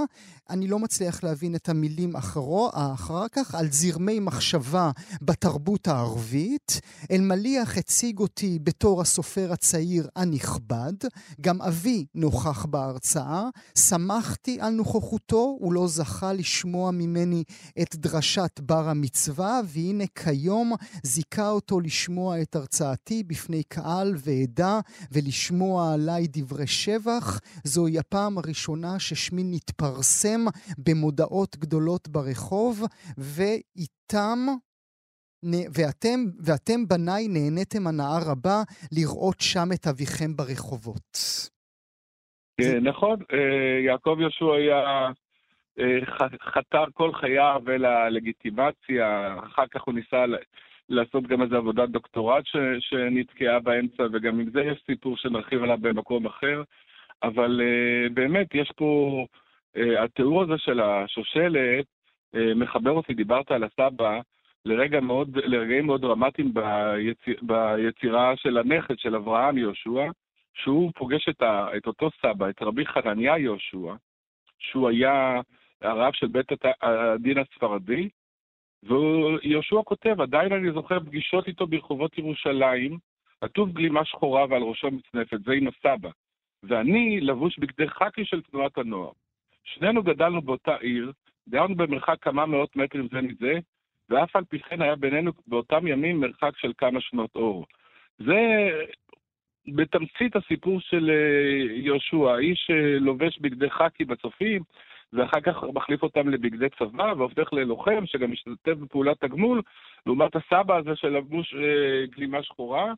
אני 0.50 0.69
לא 0.69 0.78
מצליח 0.78 1.25
להבין 1.25 1.55
את 1.55 1.69
המילים 1.69 2.17
אחרו, 2.17 2.71
אחר 2.75 3.28
כך, 3.33 3.55
על 3.55 3.73
זרמי 3.73 4.21
מחשבה 4.21 4.90
בתרבות 5.23 5.88
הערבית. 5.88 6.81
אלמליח 7.11 7.76
הציג 7.76 8.19
אותי 8.19 8.59
בתור 8.62 9.00
הסופר 9.00 9.52
הצעיר 9.52 10.09
הנכבד. 10.17 10.93
גם 11.40 11.62
אבי 11.62 12.07
נוכח 12.14 12.67
בהרצאה. 12.67 13.49
שמחתי 13.78 14.61
על 14.61 14.73
נוכחותו, 14.73 15.57
הוא 15.61 15.73
לא 15.73 15.88
זכה 15.88 16.33
לשמוע 16.33 16.90
ממני 16.90 17.45
את 17.83 17.97
דרשת 17.97 18.61
בר 18.61 18.88
המצווה, 18.88 19.61
והנה 19.64 20.05
כיום 20.14 20.73
זיכה 21.02 21.50
אותו 21.50 21.81
לשמוע 21.81 22.43
את 22.43 22.57
הרצאתי 22.57 23.23
בפני 23.23 23.62
קהל 23.62 24.14
ועדה, 24.19 24.81
ולשמוע 25.12 25.93
עליי 25.93 26.26
דברי 26.31 26.67
שבח. 26.67 27.40
זוהי 27.64 27.99
הפעם 27.99 28.38
הראשונה 28.38 28.99
ששמי 28.99 29.45
נתפרסם 29.45 30.38
במודעות 30.78 31.57
גדולות 31.57 32.09
ברחוב, 32.09 32.83
ואיתם 33.18 34.38
ואתם, 35.45 36.18
ואתם 36.47 36.88
בניי 36.88 37.28
נהניתם 37.28 37.87
הנאה 37.87 38.18
רבה 38.33 38.62
לראות 38.92 39.40
שם 39.40 39.68
את 39.75 39.87
אביכם 39.87 40.37
ברחובות. 40.37 41.18
כן, 42.61 42.85
נכון, 42.85 43.18
אה, 43.33 43.80
יעקב 43.87 44.16
יהושע 44.21 44.54
היה 44.54 45.09
אה, 45.78 46.07
חתר 46.42 46.85
כל 46.95 47.12
חייו 47.12 47.62
אל 47.68 47.85
הלגיטימציה, 47.85 49.38
אחר 49.38 49.66
כך 49.71 49.83
הוא 49.83 49.95
ניסה 49.95 50.25
לעשות 50.88 51.26
גם 51.26 51.42
איזו 51.42 51.57
עבודת 51.57 51.88
דוקטורט 51.88 52.45
שנתקעה 52.80 53.61
באמצע, 53.61 54.02
וגם 54.12 54.40
עם 54.40 54.50
זה 54.50 54.61
יש 54.61 54.83
סיפור 54.87 55.16
שנרחיב 55.16 55.62
עליו 55.62 55.78
במקום 55.80 56.26
אחר, 56.26 56.62
אבל 57.23 57.61
באמת 58.14 58.54
יש 58.54 58.73
פה 58.76 59.21
אה, 59.21 59.25
התיאור 59.76 60.42
הזה 60.42 60.58
של 60.58 60.80
השושלת 60.80 61.87
אה, 62.34 62.54
מחבר 62.54 62.90
אותי, 62.90 63.14
דיברת 63.14 63.50
על 63.50 63.64
הסבא, 63.64 64.20
לרגע 64.64 65.00
מאוד, 65.00 65.37
לרגעים 65.37 65.87
מאוד 65.87 66.00
דרמטיים 66.00 66.54
ביציר, 66.54 67.37
ביצירה 67.42 68.37
של 68.37 68.58
הנכד 68.58 68.98
של 68.98 69.16
אברהם 69.16 69.58
יהושע, 69.58 70.10
שהוא 70.54 70.92
פוגש 70.94 71.28
את, 71.28 71.42
ה, 71.42 71.68
את 71.76 71.87
אותו 71.87 72.10
סבא, 72.22 72.48
את 72.48 72.62
רבי 72.62 72.87
חנניה 72.87 73.38
יהושע, 73.38 73.94
שהוא 74.58 74.88
היה 74.88 75.40
הרב 75.82 76.12
של 76.12 76.26
בית 76.26 76.46
הדין 76.82 77.38
הספרדי, 77.38 78.08
ויהושע 78.82 79.82
כותב, 79.84 80.20
עדיין 80.20 80.52
אני 80.52 80.72
זוכר 80.72 81.00
פגישות 81.00 81.46
איתו 81.46 81.66
ברחובות 81.66 82.18
ירושלים, 82.18 82.98
עטוב 83.40 83.72
גלימה 83.72 84.04
שחורה 84.04 84.46
ועל 84.50 84.62
ראשו 84.62 84.90
מצנפת, 84.90 85.40
זה 85.44 85.52
עם 85.52 85.68
הסבא. 85.68 86.10
ואני 86.62 87.20
לבוש 87.20 87.58
בגדי 87.58 87.88
חקי 87.88 88.25
של 88.25 88.42
תנועת 88.42 88.78
הנוער. 88.78 89.12
שנינו 89.65 90.03
גדלנו 90.03 90.43
באותה 90.43 90.77
עיר, 90.77 91.12
גרנו 91.49 91.75
במרחק 91.75 92.17
כמה 92.23 92.47
מאות 92.47 92.77
מטרים 92.77 93.09
זה 93.12 93.21
מזה, 93.21 93.59
ואף 94.11 94.37
על 94.37 94.45
פי 94.45 94.59
כן 94.59 94.83
היה 94.83 94.97
בינינו 94.97 95.33
באותם 95.47 95.87
ימים 95.87 96.21
מרחק 96.21 96.57
של 96.57 96.73
כמה 96.79 97.00
שנות 97.00 97.31
אור. 97.37 97.67
זה 98.19 98.71
בתמצית 99.75 100.37
הסיפור 100.37 100.81
של 100.81 101.11
אה, 101.11 101.75
יהושע, 101.75 102.31
האיש 102.31 102.71
לובש 103.00 103.38
בגדי 103.38 103.71
חאקי 103.71 104.05
בצופים, 104.05 104.62
ואחר 105.12 105.41
כך 105.41 105.65
מחליף 105.75 106.03
אותם 106.03 106.29
לבגדי 106.29 106.67
צבא, 106.79 107.12
והופך 107.17 107.53
ללוחם 107.53 108.07
שגם 108.07 108.31
משתתף 108.31 108.75
בפעולת 108.75 109.21
תגמול, 109.21 109.62
לעומת 110.07 110.37
הסבא 110.37 110.77
הזה 110.77 110.97
של 110.97 111.09
לבוש 111.09 111.55
אה, 111.55 112.07
גלימה 112.07 112.43
שחורה. 112.43 112.93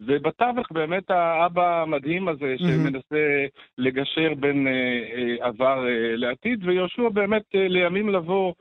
ובתווך 0.00 0.72
באמת 0.72 1.10
האבא 1.10 1.82
המדהים 1.82 2.28
הזה 2.28 2.54
שמנסה 2.58 3.46
לגשר 3.78 4.34
בין 4.34 4.66
אה, 4.66 4.72
אה, 4.72 5.46
עבר 5.46 5.86
אה, 5.88 6.16
לעתיד, 6.16 6.64
ויהושע 6.64 7.08
באמת 7.08 7.42
לימים 7.54 8.08
לבוא 8.08 8.52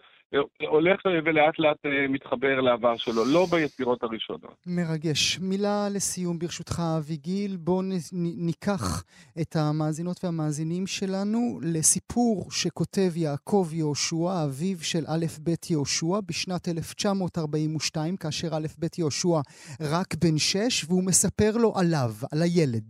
הולך 0.67 1.01
ולאט 1.25 1.59
לאט 1.59 1.77
מתחבר 2.09 2.61
לעבר 2.61 2.97
שלו, 2.97 3.25
לא 3.33 3.45
ביצירות 3.51 4.03
הראשונות. 4.03 4.55
מרגש. 4.65 5.39
מילה 5.39 5.87
לסיום 5.95 6.39
ברשותך, 6.39 6.81
אביגיל. 6.97 7.57
בואו 7.57 7.81
ניקח 8.37 9.03
את 9.41 9.55
המאזינות 9.55 10.23
והמאזינים 10.23 10.87
שלנו 10.87 11.59
לסיפור 11.63 12.51
שכותב 12.51 13.17
יעקב 13.17 13.67
יהושע, 13.73 14.45
אביו 14.45 14.77
של 14.81 15.03
א' 15.07 15.25
ב' 15.43 15.49
יהושע, 15.69 16.19
בשנת 16.27 16.67
1942, 16.67 18.17
כאשר 18.17 18.47
א' 18.47 18.67
ב' 18.79 18.85
יהושע 18.97 19.39
רק 19.81 20.13
בן 20.23 20.37
שש, 20.37 20.85
והוא 20.87 21.03
מספר 21.03 21.51
לו 21.61 21.73
עליו, 21.79 22.11
על 22.31 22.41
הילד. 22.41 22.89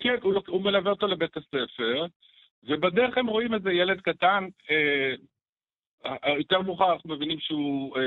כן, 0.00 0.14
הוא 0.48 0.62
מלווה 0.62 0.90
אותו 0.90 1.06
לבית 1.06 1.36
הספר. 1.36 2.06
ובדרך 2.68 3.18
הם 3.18 3.26
רואים 3.26 3.54
איזה 3.54 3.70
ילד 3.70 4.00
קטן, 4.00 4.44
יותר 6.38 6.62
מאוחר 6.62 6.92
אנחנו 6.92 7.14
מבינים 7.14 7.40
שהוא 7.40 7.96
אה, 7.96 8.02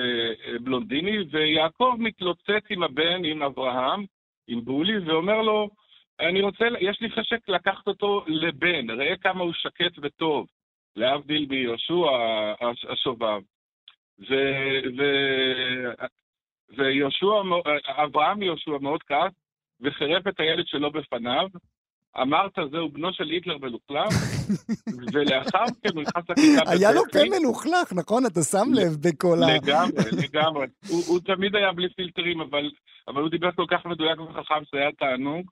אה, 0.46 0.60
בלונדיני, 0.60 1.18
ויעקב 1.32 1.96
מתלוצץ 2.00 2.64
עם 2.70 2.84
הבן, 2.84 3.26
עם 3.26 3.44
אברהם, 3.44 4.06
עם 4.48 4.66
בולי, 4.66 4.98
ואומר 5.00 5.42
לו, 5.42 5.70
אני 6.20 6.42
רוצה, 6.42 6.66
יש 6.80 7.02
לי 7.02 7.10
חשק 7.10 7.50
לקחת 7.50 7.88
אותו 7.88 8.24
לבן, 8.28 8.90
ראה 8.90 9.18
כמה 9.18 9.44
הוא 9.44 9.54
שקט 9.54 10.00
וטוב, 10.02 10.48
להבדיל 10.96 11.46
מיהושע 11.50 12.10
השובב. 12.90 13.42
ויהושע, 16.78 17.42
אברהם 17.88 18.42
יהושע 18.42 18.78
מאוד 18.82 19.04
כעס, 19.04 19.34
וחירף 19.82 20.28
את 20.28 20.40
הילד 20.40 20.68
שלו 20.68 20.92
בפניו, 20.92 21.48
אמרת 22.18 22.60
זהו 22.72 22.90
בנו 22.90 23.14
של 23.14 23.30
היטלר 23.30 23.58
מלוכלך, 23.58 24.14
ולאחר 25.14 25.64
מכן 25.64 25.90
הוא 25.96 26.02
נכנס 26.02 26.30
לכיתה. 26.30 26.72
היה 26.72 26.92
לו 26.92 27.02
פה 27.12 27.20
מלוכלך, 27.40 27.94
נכון? 27.96 28.26
אתה 28.26 28.42
שם 28.42 28.68
לב 28.74 28.96
בכל 29.02 29.38
ה... 29.44 29.56
לגמרי, 29.56 30.12
לגמרי. 30.24 30.68
הוא 31.08 31.20
תמיד 31.20 31.56
היה 31.56 31.72
בלי 31.72 31.90
פילטרים, 31.90 32.42
אבל 33.08 33.22
הוא 33.22 33.30
דיבר 33.30 33.52
כל 33.52 33.66
כך 33.70 33.86
מדויק 33.86 34.20
וחכם 34.20 34.66
שזה 34.66 34.78
היה 34.78 34.92
תענוג. 34.92 35.46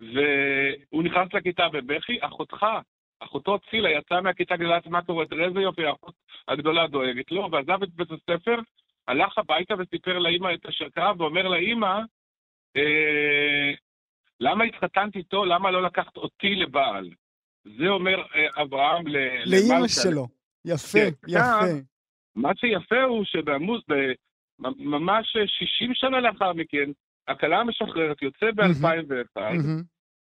והוא 0.00 1.02
נכנס 1.02 1.28
לכיתה 1.34 1.68
בבכי, 1.72 2.18
אחותך, 2.20 2.66
אחותו 3.20 3.58
צילה 3.70 3.90
יצאה 3.90 4.20
מהכיתה 4.20 4.56
כדי 4.56 4.64
לדעת 4.64 4.86
מה 4.86 5.02
קורה, 5.02 5.26
תראה 5.26 5.44
איזה 5.44 5.60
יופי, 5.60 5.84
האחות 5.86 6.14
הגדולה 6.48 6.86
דואגת 6.86 7.30
לו, 7.30 7.48
ועזב 7.52 7.82
את 7.82 7.88
בית 7.94 8.08
הספר, 8.10 8.60
הלך 9.08 9.38
הביתה 9.38 9.74
וסיפר 9.78 10.18
לאימא 10.18 10.48
את 10.54 10.66
אשר 10.66 10.88
קרה, 10.88 11.12
ואומר 11.18 11.48
לאימא, 11.48 12.00
אה, 12.76 13.72
למה 14.40 14.64
התחתנת 14.64 15.16
איתו? 15.16 15.44
למה 15.44 15.70
לא 15.70 15.82
לקחת 15.82 16.16
אותי 16.16 16.54
לבעל? 16.54 17.10
זה 17.78 17.88
אומר 17.88 18.22
אה, 18.34 18.62
אברהם 18.62 19.06
לאימא 19.46 19.88
שלו. 19.88 20.26
יפה, 20.64 20.98
כן. 20.98 21.28
יפה. 21.28 21.80
מה 22.36 22.50
שיפה 22.56 23.02
הוא 23.02 23.24
שבעמוד, 23.24 23.82
ממש 24.78 25.36
60 25.46 25.94
שנה 25.94 26.20
לאחר 26.20 26.52
מכן, 26.52 26.90
הכלה 27.28 27.60
המשחררת 27.60 28.22
יוצא 28.22 28.46
ב-2001, 28.54 29.40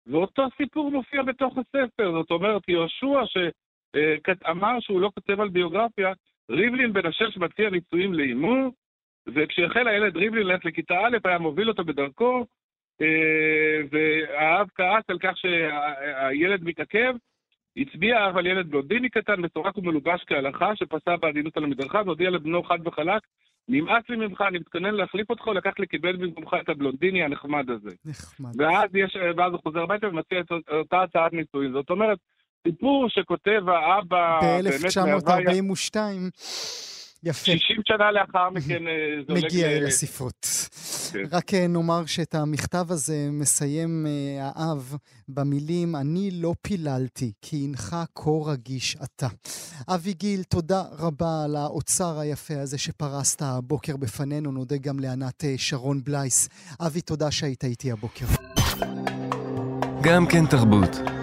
ואותו 0.08 0.48
סיפור 0.58 0.92
מופיע 0.92 1.24
בתוך 1.24 1.58
הספר. 1.58 2.12
זאת 2.12 2.32
אומרת, 2.32 2.70
יהושע 2.70 3.22
שאמר 3.26 4.80
שהוא 4.80 5.02
לא 5.02 5.12
כותב 5.16 5.40
על 5.40 5.50
ביוגרפיה, 5.50 6.14
ריבלין 6.52 6.94
בן 6.94 7.06
השש 7.06 7.38
מציע 7.38 7.70
נישואים 7.70 8.14
לאימו, 8.14 8.72
וכשהחל 9.28 9.88
הילד 9.88 10.18
ריבלין 10.18 10.48
ללכת 10.48 10.66
לכיתה 10.66 10.94
א', 10.94 11.18
היה 11.26 11.40
מוביל 11.40 11.70
אותו 11.70 11.86
בדרכו, 11.86 12.40
אה, 12.40 12.46
והאב 13.92 14.68
כעס 14.76 15.04
על 15.08 15.18
כך 15.20 15.38
שהילד 15.38 16.64
מתעכב, 16.64 17.14
הצביע 17.78 18.20
האב 18.20 18.38
על 18.38 18.46
ילד 18.46 18.70
בלונדיני 18.72 19.10
קטן, 19.10 19.42
מסורק 19.42 19.78
ומלובש 19.78 20.24
כהלכה, 20.28 20.76
שפסע 20.76 21.16
בעדינות 21.16 21.58
על 21.58 21.64
המדרכה, 21.64 22.02
והודיע 22.06 22.30
לבנו 22.30 22.64
חד 22.64 22.88
וחלק, 22.88 23.22
נמאס 23.68 24.04
לי 24.10 24.16
ממך, 24.16 24.42
אני 24.48 24.60
מתכונן 24.60 24.94
להחליף 24.94 25.30
אותך, 25.30 25.48
לקח 25.48 25.72
לקבל 25.80 26.16
במקומך 26.16 26.54
את 26.64 26.70
הבלונדיני 26.70 27.24
הנחמד 27.24 27.70
הזה. 27.70 27.90
נחמד. 28.06 28.62
ואז, 28.62 28.90
יש, 28.94 29.18
ואז 29.38 29.52
הוא 29.52 29.60
חוזר 29.64 29.80
הביתה 29.80 30.08
ומציע 30.08 30.40
את 30.40 30.52
אותה 30.72 31.02
הצעת 31.02 31.34
נישואין. 31.34 31.72
זאת 31.72 31.90
אומרת, 31.90 32.18
סיפור 32.68 33.10
שכותב 33.10 33.62
האבא... 33.68 34.40
ב-1942. 34.42 35.98
יפה. 37.24 37.46
60 37.46 37.82
שנה 37.88 38.12
לאחר 38.12 38.50
מכן 38.50 38.88
אה, 38.88 38.94
זה 39.28 39.34
מגיע 39.34 39.68
אל 39.68 39.86
הספרות. 39.86 40.48
כן. 41.14 41.20
רק 41.32 41.54
אה, 41.54 41.68
נאמר 41.68 42.06
שאת 42.06 42.36
המכתב 42.36 42.86
הזה 42.90 43.28
מסיים 43.32 44.06
אה, 44.08 44.52
האב 44.56 44.96
במילים, 45.28 45.96
אני 45.96 46.32
לא 46.32 46.54
פיללתי, 46.62 47.32
כי 47.42 47.62
אינך 47.62 47.96
כה 48.16 48.32
רגיש 48.46 48.98
אתה. 49.04 49.28
אבי 49.88 50.14
גיל, 50.14 50.44
תודה 50.44 50.84
רבה 51.00 51.44
על 51.44 51.56
האוצר 51.56 52.20
היפה 52.20 52.62
הזה 52.62 52.78
שפרסת 52.78 53.42
הבוקר 53.42 53.98
בפנינו. 53.98 54.52
נודה 54.52 54.78
גם 54.78 55.00
לענת 55.00 55.44
שרון 55.58 56.04
בלייס. 56.04 56.50
אבי, 56.86 57.02
תודה 57.02 57.32
שהיית 57.32 57.64
איתי 57.64 57.92
הבוקר. 57.92 58.26
גם 60.02 60.26
כן 60.26 60.46
תרבות. 60.46 61.23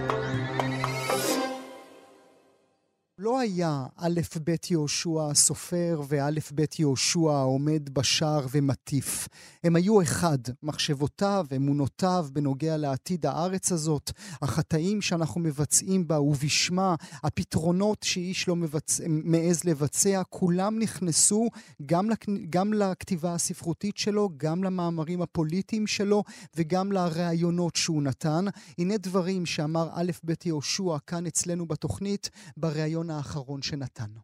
לא 3.23 3.41
היה 3.41 3.87
א' 3.97 4.21
ב' 4.45 4.55
יהושע 4.71 5.31
הסופר 5.31 6.01
וא' 6.09 6.31
ב' 6.55 6.65
יהושע 6.79 7.33
העומד 7.33 7.89
בשער 7.93 8.47
ומטיף. 8.51 9.29
הם 9.65 9.77
היו 9.77 10.03
אחד, 10.03 10.39
מחשבותיו, 10.63 11.47
אמונותיו 11.57 12.27
בנוגע 12.33 12.77
לעתיד 12.77 13.27
הארץ 13.27 13.73
הזאת, 13.73 14.11
החטאים 14.43 15.01
שאנחנו 15.03 15.41
מבצעים 15.41 16.09
בה 16.09 16.21
ובשמה, 16.21 16.95
הפתרונות 17.23 18.03
שאיש 18.03 18.49
לא 18.49 18.57
מבצ... 18.57 19.01
מעז 19.07 19.65
לבצע, 19.65 20.23
כולם 20.29 20.79
נכנסו 20.79 21.49
גם, 21.87 22.11
לכ... 22.11 22.19
גם 22.51 22.73
לכתיבה 22.73 23.35
הספרותית 23.35 23.97
שלו, 23.97 24.31
גם 24.37 24.65
למאמרים 24.65 25.23
הפוליטיים 25.23 25.87
שלו 25.87 26.23
וגם 26.57 26.93
לראיונות 26.93 27.77
שהוא 27.77 28.03
נתן. 28.03 28.45
הנה 28.79 28.97
דברים 28.97 29.47
שאמר 29.47 29.89
א' 29.93 30.11
ב' 30.25 30.33
יהושע 30.45 30.99
כאן 31.07 31.27
אצלנו 31.27 31.67
בתוכנית, 31.67 32.31
בריאיון 32.57 33.10
האחרון 33.11 33.63
שנתנו? 33.63 34.21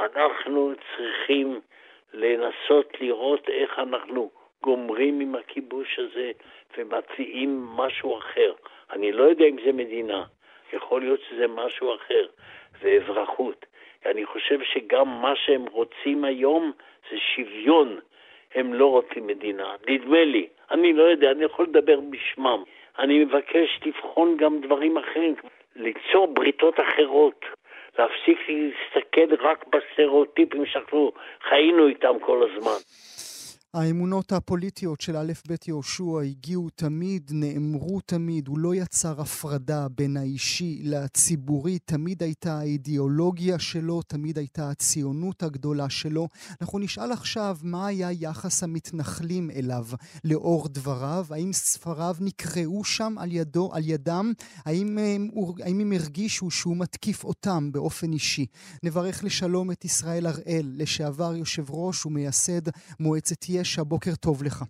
אנחנו 0.00 0.72
צריכים 0.96 1.60
לנסות 2.12 3.00
לראות 3.00 3.48
איך 3.48 3.78
אנחנו 3.78 4.30
גומרים 4.62 5.20
עם 5.20 5.34
הכיבוש 5.34 5.98
הזה 5.98 6.30
ומציעים 6.78 7.66
משהו 7.66 8.18
אחר. 8.18 8.52
אני 8.92 9.12
לא 9.12 9.22
יודע 9.22 9.44
אם 9.44 9.56
זה 9.64 9.72
מדינה, 9.72 10.24
יכול 10.72 11.00
להיות 11.00 11.20
שזה 11.28 11.46
משהו 11.46 11.94
אחר, 11.94 12.26
זה 12.82 12.88
אזרחות. 12.88 13.66
אני 14.06 14.26
חושב 14.26 14.58
שגם 14.62 15.08
מה 15.22 15.32
שהם 15.36 15.64
רוצים 15.66 16.24
היום 16.24 16.72
זה 17.10 17.16
שוויון. 17.18 18.00
הם 18.54 18.74
לא 18.74 18.90
רוצים 18.90 19.26
מדינה, 19.26 19.74
נדמה 19.88 20.24
לי. 20.24 20.46
אני 20.70 20.92
לא 20.92 21.02
יודע, 21.02 21.30
אני 21.30 21.44
יכול 21.44 21.66
לדבר 21.66 22.00
בשמם. 22.00 22.62
אני 22.98 23.24
מבקש 23.24 23.80
לבחון 23.86 24.36
גם 24.36 24.60
דברים 24.60 24.98
אחרים, 24.98 25.34
ליצור 25.76 26.26
בריתות 26.26 26.74
אחרות. 26.80 27.44
להפסיק 27.98 28.38
להסתכל 28.48 29.46
רק 29.48 29.64
בסטריאוטיפים 29.66 30.66
שאנחנו 30.66 31.12
חיינו 31.48 31.88
איתם 31.88 32.18
כל 32.20 32.48
הזמן. 32.50 32.78
האמונות 33.74 34.32
הפוליטיות 34.32 35.00
של 35.00 35.16
א' 35.16 35.32
ב' 35.48 35.54
יהושע 35.68 36.20
הגיעו 36.24 36.68
תמיד, 36.74 37.30
נאמרו 37.34 38.00
תמיד, 38.06 38.48
הוא 38.48 38.58
לא 38.58 38.74
יצר 38.74 39.20
הפרדה 39.20 39.88
בין 39.88 40.16
האישי 40.16 40.80
לציבורי, 40.84 41.78
תמיד 41.78 42.22
הייתה 42.22 42.58
האידיאולוגיה 42.58 43.58
שלו, 43.58 44.02
תמיד 44.02 44.38
הייתה 44.38 44.70
הציונות 44.70 45.42
הגדולה 45.42 45.90
שלו. 45.90 46.28
אנחנו 46.60 46.78
נשאל 46.78 47.12
עכשיו 47.12 47.58
מה 47.62 47.86
היה 47.86 48.12
יחס 48.12 48.62
המתנחלים 48.62 49.50
אליו 49.50 49.86
לאור 50.24 50.68
דבריו, 50.68 51.26
האם 51.30 51.52
ספריו 51.52 52.16
נקראו 52.20 52.84
שם 52.84 53.14
על 53.18 53.32
ידו, 53.32 53.70
על 53.74 53.82
ידם, 53.84 54.32
האם 54.64 54.98
הם, 54.98 55.30
האם 55.62 55.80
הם 55.80 55.92
הרגישו 55.92 56.50
שהוא 56.50 56.76
מתקיף 56.76 57.24
אותם 57.24 57.72
באופן 57.72 58.12
אישי. 58.12 58.46
נברך 58.82 59.24
לשלום 59.24 59.70
את 59.70 59.84
ישראל 59.84 60.26
הראל, 60.26 60.72
לשעבר 60.74 61.36
יושב 61.36 61.64
ראש 61.70 62.06
ומייסד 62.06 62.62
מועצת 63.00 63.48
יש. 63.48 63.55
קשקש, 63.60 63.78
הבוקר 63.78 64.10
טוב 64.20 64.42
לך. 64.42 64.62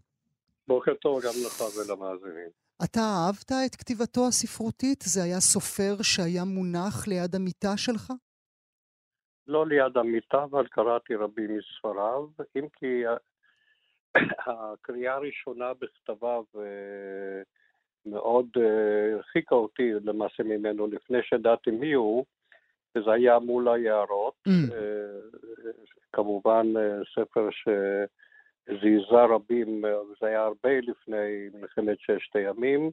בוקר 0.68 0.94
טוב 0.94 1.20
גם 1.22 1.32
לך 1.46 1.60
ולמאזינים. 1.60 2.48
אתה 2.84 3.00
אהבת 3.00 3.52
את 3.66 3.76
כתיבתו 3.76 4.26
הספרותית? 4.28 5.00
זה 5.02 5.22
היה 5.22 5.40
סופר 5.40 6.02
שהיה 6.02 6.44
מונח 6.44 7.08
ליד 7.08 7.34
המיטה 7.34 7.76
שלך? 7.76 8.12
לא 9.46 9.66
ליד 9.66 9.96
המיטה, 9.96 10.44
אבל 10.44 10.66
קראתי 10.66 11.14
רבים 11.14 11.58
מספריו, 11.58 12.26
אם 12.56 12.66
כי 12.72 13.02
הקריאה 14.46 15.14
הראשונה 15.14 15.72
בכתביו 15.74 16.44
אה, 16.56 17.42
מאוד 18.06 18.46
אה, 18.56 19.14
הרחיקה 19.14 19.54
אותי 19.54 19.92
למעשה 20.04 20.42
ממנו 20.42 20.86
לפני 20.86 21.18
שידעתי 21.22 21.70
מי 21.70 21.92
הוא, 21.92 22.24
וזה 22.96 23.12
היה 23.12 23.38
מול 23.38 23.68
היערות. 23.68 24.34
Mm. 24.48 24.74
אה, 24.74 25.38
כמובן 26.12 26.66
ספר 27.14 27.48
ש... 27.50 27.68
זעזע 28.66 29.24
רבים, 29.24 29.84
זה 30.20 30.26
היה 30.26 30.42
הרבה 30.42 30.80
לפני 30.80 31.48
מלחמת 31.54 32.00
ששת 32.00 32.36
הימים. 32.36 32.90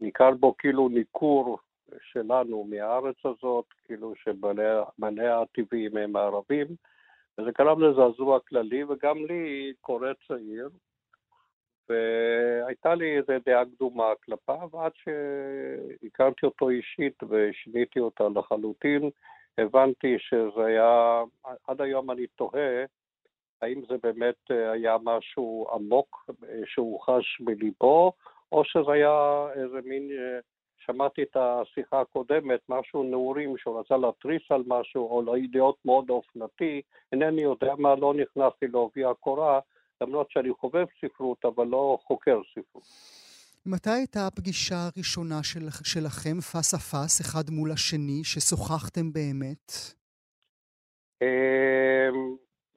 ניכר 0.00 0.30
בו 0.30 0.54
כאילו 0.58 0.88
ניכור 0.88 1.58
שלנו 2.00 2.64
מהארץ 2.64 3.16
הזאת, 3.24 3.64
כאילו 3.84 4.14
שבניה 4.14 5.40
הטבעיים 5.40 5.96
הם 5.96 6.16
הערבים, 6.16 6.66
וזה 7.38 7.50
גרם 7.58 7.82
לזעזוע 7.82 8.40
כללי, 8.40 8.84
וגם 8.84 9.16
לי, 9.26 9.72
קורא 9.80 10.08
צעיר, 10.28 10.68
והייתה 11.88 12.94
לי 12.94 13.16
איזו 13.16 13.32
דעה 13.46 13.64
קדומה 13.64 14.12
כלפיו, 14.24 14.68
עד 14.80 14.92
שהכרתי 14.94 16.46
אותו 16.46 16.70
אישית 16.70 17.22
ושיניתי 17.28 18.00
אותה 18.00 18.24
לחלוטין, 18.34 19.10
הבנתי 19.58 20.16
שזה 20.18 20.64
היה, 20.64 21.22
עד 21.66 21.80
היום 21.80 22.10
אני 22.10 22.26
תוהה 22.26 22.84
האם 23.62 23.80
זה 23.88 23.94
באמת 24.02 24.50
אה, 24.50 24.72
היה 24.72 24.96
משהו 25.02 25.66
עמוק 25.72 26.30
אה, 26.48 26.60
שהוא 26.66 27.00
חש 27.00 27.40
בליבו, 27.40 28.12
או 28.52 28.62
שזה 28.64 28.92
היה 28.92 29.46
איזה 29.54 29.78
מין, 29.84 30.10
אה, 30.10 30.40
שמעתי 30.86 31.22
את 31.22 31.36
השיחה 31.36 32.00
הקודמת, 32.00 32.60
משהו 32.68 33.02
נעורים 33.02 33.58
שהוא 33.58 33.80
רצה 33.80 33.96
להתריס 33.96 34.42
על 34.50 34.62
משהו, 34.66 35.08
או 35.10 35.34
להיות 35.52 35.76
מאוד 35.84 36.10
אופנתי, 36.10 36.82
אינני 37.12 37.42
יודע 37.42 37.74
מה, 37.78 37.94
לא 37.94 38.14
נכנסתי 38.14 38.66
לעובי 38.66 39.04
הקורה, 39.04 39.60
למרות 40.00 40.30
שאני 40.30 40.52
חובב 40.60 40.86
ספרות, 41.00 41.44
אבל 41.44 41.66
לא 41.66 41.98
חוקר 42.06 42.40
ספרות. 42.52 42.84
מתי 43.66 43.90
הייתה 43.90 44.26
הפגישה 44.26 44.74
הראשונה 44.94 45.42
של, 45.42 45.60
שלכם, 45.84 46.40
פס 46.40 46.74
אפס, 46.74 47.20
אחד 47.20 47.50
מול 47.50 47.72
השני, 47.72 48.24
ששוחחתם 48.24 49.12
באמת? 49.12 49.72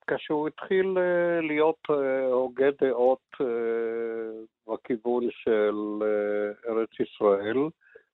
כשהוא 0.08 0.48
התחיל 0.48 0.98
אה, 0.98 1.42
להיות 1.42 1.80
אה, 1.90 2.26
הוגה 2.26 2.72
דעות 2.82 3.28
אה, 3.42 3.46
בכיוון 4.68 5.24
של 5.32 5.76
ארץ 6.70 6.90
ישראל, 7.00 7.58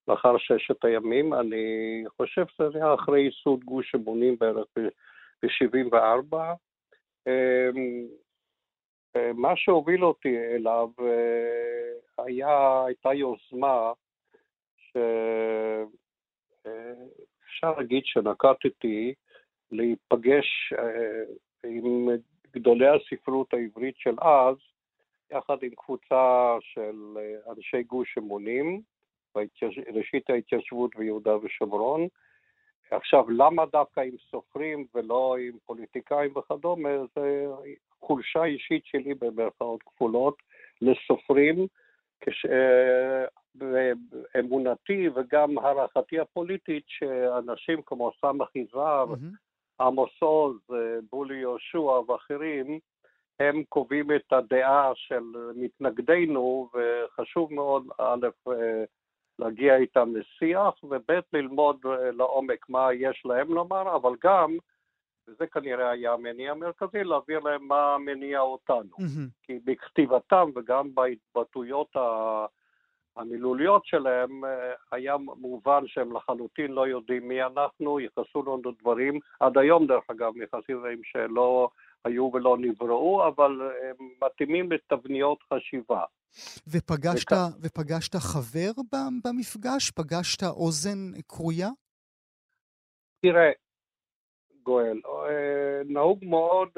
לאחר 0.08 0.38
ששת 0.38 0.86
הימים, 0.86 1.34
אני 1.34 2.04
חושב 2.18 2.46
שזה 2.48 2.78
היה 2.78 2.94
אחרי 2.94 3.22
ייסוד 3.22 3.64
גוש 3.64 3.96
אמונים 3.96 4.36
בערך 4.40 4.68
ב-74. 4.76 6.36
אמ, 7.28 8.08
מה 9.34 9.56
שהוביל 9.56 10.06
אותי 10.06 10.38
אליו 10.38 10.90
היה, 12.18 12.86
הייתה 12.86 13.14
יוזמה 13.14 13.92
שאפשר 14.78 15.12
להגיד 17.78 18.04
שנקטתי 18.06 19.14
להיפגש 19.72 20.74
עם 21.64 22.08
גדולי 22.54 22.88
הספרות 22.88 23.54
העברית 23.54 23.98
של 23.98 24.16
אז, 24.22 24.56
יחד 25.32 25.64
עם 25.64 25.70
קבוצה 25.76 26.58
של 26.62 27.18
אנשי 27.50 27.84
גוש 27.84 28.18
אמונים, 28.18 28.82
ראשית 29.94 30.30
ההתיישבות 30.30 30.96
ביהודה 30.96 31.38
ושומרון. 31.38 32.08
עכשיו, 32.92 33.30
למה 33.30 33.66
דווקא 33.66 34.00
עם 34.00 34.16
סופרים 34.32 34.86
ולא 34.96 35.36
עם 35.38 35.58
פוליטיקאים 35.66 36.38
וכדומה? 36.38 36.90
זה 37.16 37.46
חולשה 38.02 38.44
אישית 38.44 38.86
שלי 38.86 39.14
במרכאות 39.14 39.84
כפולות 39.84 40.36
לסופרים, 40.82 41.68
כשאמונתי 43.56 45.10
וגם 45.16 45.58
הערכתי 45.58 46.20
הפוליטית 46.20 46.84
שאנשים 46.88 47.82
כמו 47.82 48.12
סמך 48.22 48.56
יזהר, 48.56 49.14
mm-hmm. 49.14 49.49
עמוס 49.82 50.12
עוז, 50.20 50.58
בולי 51.12 51.36
יהושע 51.36 51.80
ואחרים, 51.80 52.80
הם 53.40 53.64
קובעים 53.70 54.12
את 54.16 54.34
הדעה 54.34 54.92
של 54.96 55.24
מתנגדינו, 55.56 56.70
וחשוב 56.74 57.54
מאוד, 57.54 57.88
א', 58.00 58.28
להגיע 59.40 59.76
איתם 59.76 60.14
לשיח, 60.16 60.84
וב', 60.84 61.12
ללמוד 61.34 61.78
לעומק 62.14 62.70
מה 62.70 62.94
יש 62.94 63.22
להם 63.26 63.54
לומר, 63.54 63.96
אבל 63.96 64.12
גם, 64.24 64.58
וזה 65.28 65.48
כנראה 65.48 65.90
היה 65.90 66.14
המניע 66.14 66.52
המרכזי, 66.52 67.04
להעביר 67.04 67.40
להם 67.40 67.68
מה 67.68 67.98
מניע 67.98 68.40
אותנו. 68.40 68.96
Mm-hmm. 69.00 69.30
כי 69.44 69.60
בכתיבתם 69.66 70.50
וגם 70.56 70.96
בהתבטאויות 70.96 71.96
המילוליות 73.20 73.86
שלהם 73.86 74.42
היה 74.92 75.18
מובן 75.18 75.84
שהם 75.88 76.16
לחלוטין 76.16 76.72
לא 76.72 76.88
יודעים 76.88 77.28
מי 77.28 77.44
אנחנו, 77.44 78.00
ייחסו 78.00 78.42
לנו 78.42 78.72
דברים, 78.82 79.20
עד 79.40 79.58
היום 79.58 79.88
דרך 79.88 80.04
אגב, 80.12 80.32
מייחסים 80.36 80.78
דברים 80.78 81.02
שלא 81.04 81.70
היו 82.06 82.32
ולא 82.34 82.58
נבראו, 82.60 83.28
אבל 83.28 83.52
הם 83.84 84.10
מתאימים 84.24 84.72
לתבניות 84.72 85.40
חשיבה. 85.54 86.04
ופגשת, 86.68 87.32
וכ... 87.32 87.38
ופגשת 87.62 88.16
חבר 88.16 88.72
במפגש? 89.24 89.92
פגשת 89.92 90.44
אוזן 90.44 91.12
כרויה? 91.28 91.70
תראה, 93.22 93.52
גואל, 94.64 95.02
אה, 95.06 95.82
נהוג 95.86 96.26
מאוד 96.26 96.70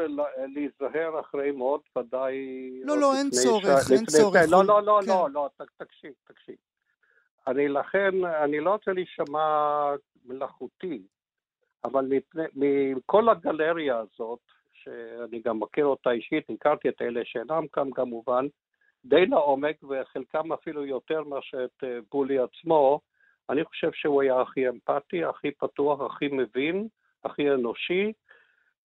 להיזהר 0.55 1.19
אחרי 1.19 1.51
מות, 1.51 1.81
ודאי... 1.97 2.35
לא, 2.83 2.97
לא, 2.97 3.13
אין 3.15 3.29
צורך, 3.29 3.91
אין 3.91 4.05
צורך. 4.05 4.41
לא, 4.49 4.65
לא, 4.65 4.83
לא, 4.83 4.99
לא, 5.07 5.27
לא, 5.33 5.49
תקשיב, 5.77 6.11
תקשיב. 6.27 6.55
אני 7.47 7.67
לכן, 7.67 8.25
אני 8.25 8.59
לא 8.59 8.71
רוצה 8.71 8.91
להישמע 8.91 9.95
מלאכותי, 10.25 11.01
אבל 11.83 12.09
מכל 12.55 13.29
הגלריה 13.29 13.97
הזאת, 13.97 14.39
שאני 14.73 15.41
גם 15.45 15.59
מכיר 15.59 15.85
אותה 15.85 16.11
אישית, 16.11 16.49
הכרתי 16.49 16.89
את 16.89 17.01
אלה 17.01 17.21
שאינם 17.23 17.67
כאן 17.73 17.91
כמובן, 17.91 18.45
די 19.05 19.25
לעומק, 19.25 19.75
וחלקם 19.83 20.53
אפילו 20.53 20.85
יותר 20.85 21.23
מאשר 21.23 21.65
את 21.65 21.83
אה, 21.83 21.99
בולי 22.11 22.39
עצמו, 22.39 22.99
אני 23.49 23.65
חושב 23.65 23.91
שהוא 23.93 24.21
היה 24.21 24.41
הכי 24.41 24.69
אמפתי, 24.69 25.23
הכי 25.23 25.51
פתוח, 25.51 26.01
הכי 26.01 26.27
מבין, 26.27 26.87
הכי 27.23 27.51
אנושי, 27.51 28.13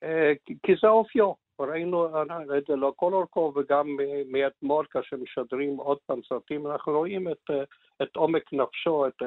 אה, 0.02 0.32
כי 0.62 0.72
זה 0.82 0.88
אופיו. 0.88 1.32
ראינו 1.60 2.22
את 2.58 2.66
זה 2.68 2.76
לכל 2.76 3.12
אורכו, 3.12 3.52
וגם 3.56 3.96
מאתמול 4.26 4.86
כאשר 4.90 5.16
משדרים 5.16 5.76
עוד 5.76 5.98
פעם 6.06 6.20
סרטים, 6.28 6.66
אנחנו 6.66 6.92
רואים 6.92 7.28
את, 7.28 7.50
אה, 7.50 7.62
את 8.02 8.16
עומק 8.16 8.52
נפשו, 8.52 9.06
את, 9.06 9.22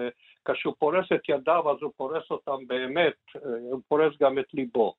כשהוא 0.46 0.74
פורס 0.80 1.06
את 1.16 1.30
ידיו 1.30 1.72
אז 1.72 1.78
הוא 1.82 1.92
פורס 1.98 2.32
אותם 2.32 2.68
באמת, 2.68 3.16
הוא 3.72 3.82
פורס 3.88 4.14
גם 4.22 4.40
את 4.40 4.54
ליבו. 4.54 4.94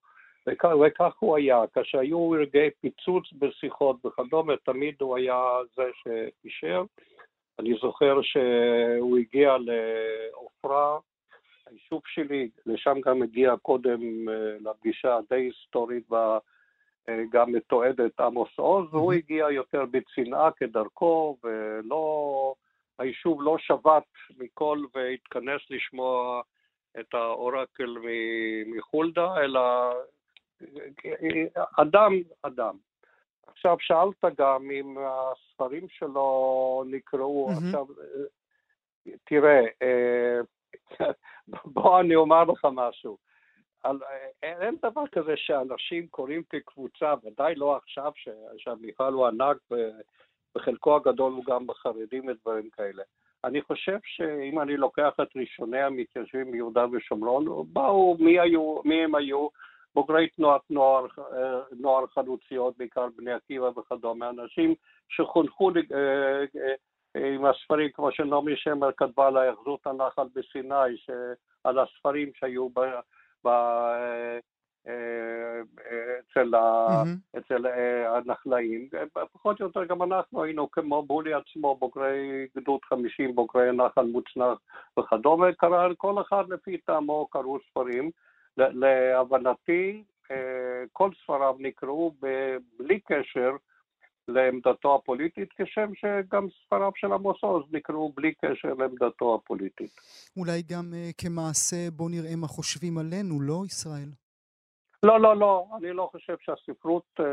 וכך, 0.49 0.69
וכך 0.87 1.13
הוא 1.19 1.37
היה, 1.37 1.63
כשהיו 1.75 2.31
רגעי 2.31 2.71
פיצוץ 2.81 3.25
בשיחות 3.39 3.97
וכדומה, 4.07 4.57
תמיד 4.57 4.95
הוא 5.01 5.17
היה 5.17 5.43
זה 5.77 5.91
שאישר. 5.95 6.83
אני 7.59 7.75
זוכר 7.83 8.23
שהוא 8.23 9.19
הגיע 9.19 9.57
לעופרה, 9.59 10.99
היישוב 11.71 12.03
שלי, 12.07 12.51
לשם 12.67 13.01
גם 13.05 13.23
הגיע 13.23 13.55
קודם 13.63 14.29
אה, 14.29 14.57
לפגישה 14.61 15.17
הדי 15.17 15.41
היסטורית 15.41 16.05
וגם 16.11 17.49
אה, 17.49 17.57
מתועדת 17.57 18.21
עמוס 18.21 18.59
עוז, 18.59 18.95
והוא 18.95 19.13
הגיע 19.13 19.51
יותר 19.51 19.85
בצנעה 19.85 20.51
כדרכו, 20.51 21.37
ולא, 21.45 22.55
היישוב 22.99 23.43
לא 23.43 23.57
שבת 23.59 24.05
מכל 24.39 24.79
והתכנס 24.95 25.61
לשמוע 25.71 26.43
את 27.01 27.15
האורקל 27.15 27.97
מחולדה, 28.67 29.35
אלא 29.37 29.61
אדם, 31.79 32.13
אדם. 32.43 32.77
עכשיו, 33.47 33.77
שאלת 33.81 34.35
גם 34.39 34.71
אם 34.71 34.97
הספרים 34.99 35.89
שלו 35.89 36.85
נקראו, 36.87 37.49
mm-hmm. 37.51 37.65
עכשיו, 37.67 37.87
תראה, 39.25 39.61
אה, 39.83 40.41
בוא 41.75 42.01
אני 42.01 42.15
אומר 42.15 42.45
לך 42.45 42.69
משהו. 42.73 43.19
על, 43.83 43.99
אין 44.43 44.77
דבר 44.83 45.07
כזה 45.13 45.37
שאנשים 45.37 46.07
קוראים 46.07 46.43
כקבוצה, 46.51 47.15
ודאי 47.25 47.55
לא 47.55 47.77
עכשיו, 47.77 48.13
שהמפעל 48.59 49.13
הוא 49.13 49.27
ענק 49.27 49.57
ובחלקו 49.71 50.97
הגדול 50.97 51.33
הוא 51.33 51.45
גם 51.45 51.67
בחרדים 51.67 52.29
ודברים 52.29 52.71
כאלה. 52.71 53.03
אני 53.45 53.63
חושב 53.63 53.99
שאם 54.05 54.61
אני 54.61 54.77
לוקח 54.77 55.13
את 55.23 55.29
ראשוני 55.37 55.83
המתיישבים 55.83 56.51
מיהודה 56.51 56.87
ושומרון, 56.93 57.45
באו, 57.73 58.17
מי, 58.19 58.41
היו, 58.41 58.81
מי 58.85 59.05
הם 59.05 59.15
היו? 59.15 59.49
בוגרי 59.95 60.29
תנועת 60.29 60.61
נוער, 60.71 61.07
אה, 61.19 61.61
נוער 61.81 62.07
חלוציות, 62.07 62.79
בעיקר 62.79 63.09
בני 63.17 63.33
עקיבא 63.33 63.79
וכדומה, 63.79 64.31
אנשים 64.31 64.75
שחונכו 65.09 65.71
אה, 65.71 65.81
אה, 66.41 66.75
עם 67.15 67.45
הספרים, 67.45 67.91
כמו 67.95 68.13
שנעמי 68.13 68.57
שמר 68.57 68.91
כתבה 68.97 69.27
על 69.27 69.37
ההיאחזות 69.37 69.87
הנחל 69.87 70.27
בסיני, 70.35 70.97
על 71.65 71.79
הספרים 71.79 72.31
שהיו 72.35 72.69
ב... 72.69 72.81
ב 73.45 73.49
אצל, 76.21 76.55
mm-hmm. 76.55 77.39
אצל 77.39 77.67
הנחלאים. 78.07 78.89
פחות 79.33 79.61
או 79.61 79.67
יותר 79.67 79.85
גם 79.85 80.03
אנחנו 80.03 80.43
היינו 80.43 80.71
כמו 80.71 81.03
בולי 81.03 81.35
עצמו, 81.35 81.77
בוגרי 81.77 82.47
גדוד 82.57 82.81
50, 82.85 83.35
בוגרי 83.35 83.73
נחל 83.73 84.05
מוצנח 84.05 84.59
וכדומה, 84.99 85.53
קרא 85.53 85.89
כל 85.97 86.21
אחד 86.21 86.45
לפי 86.49 86.79
טעמו 86.79 87.27
קראו 87.31 87.59
ספרים. 87.71 88.11
להבנתי, 88.57 90.03
אה, 90.31 90.85
כל 90.93 91.11
ספריו 91.23 91.57
נקראו 91.59 92.13
בלי 92.79 93.01
קשר 93.01 93.51
לעמדתו 94.31 94.95
הפוליטית, 94.95 95.49
כשם 95.59 95.91
שגם 95.95 96.47
ספריו 96.67 96.91
של 96.97 97.13
עמוס 97.13 97.37
עוז 97.43 97.65
נקראו 97.73 98.13
בלי 98.17 98.33
קשר 98.35 98.75
לעמדתו 98.75 99.35
הפוליטית. 99.35 99.91
אולי 100.37 100.63
גם 100.71 100.93
uh, 100.93 101.13
כמעשה 101.19 101.91
בוא 101.93 102.11
נראה 102.11 102.37
מה 102.37 102.47
חושבים 102.47 102.99
עלינו, 102.99 103.41
לא 103.41 103.63
ישראל? 103.67 104.09
לא, 105.03 105.21
לא, 105.21 105.37
לא, 105.37 105.67
אני 105.79 105.93
לא 105.93 106.09
חושב 106.13 106.37
שהספרות 106.41 107.05
uh, 107.21 107.25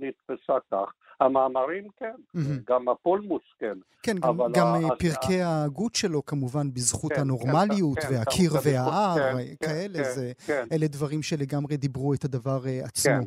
נתפסה 0.00 0.58
כך. 0.70 0.92
המאמרים 1.20 1.88
כן, 1.96 2.14
mm-hmm. 2.36 2.40
גם 2.66 2.88
הפולמוס 2.88 3.42
כן. 3.58 3.78
כן, 4.02 4.18
גם, 4.18 4.38
גם 4.54 4.66
ה... 4.66 4.96
פרקי 4.98 5.40
ההגות 5.40 5.94
שלו 5.94 6.24
כמובן 6.24 6.72
בזכות 6.74 7.12
כן, 7.12 7.20
הנורמליות 7.20 7.98
כן, 7.98 8.08
והקיר 8.10 8.50
כן, 8.50 8.70
וההר, 8.70 9.14
כן, 9.16 9.66
כאלה, 9.66 9.98
כן, 9.98 10.10
זה, 10.14 10.32
כן. 10.46 10.64
אלה 10.72 10.86
דברים 10.86 11.22
שלגמרי 11.22 11.76
דיברו 11.76 12.14
את 12.14 12.24
הדבר 12.24 12.60
עצמו. 12.84 13.12
כן. 13.12 13.20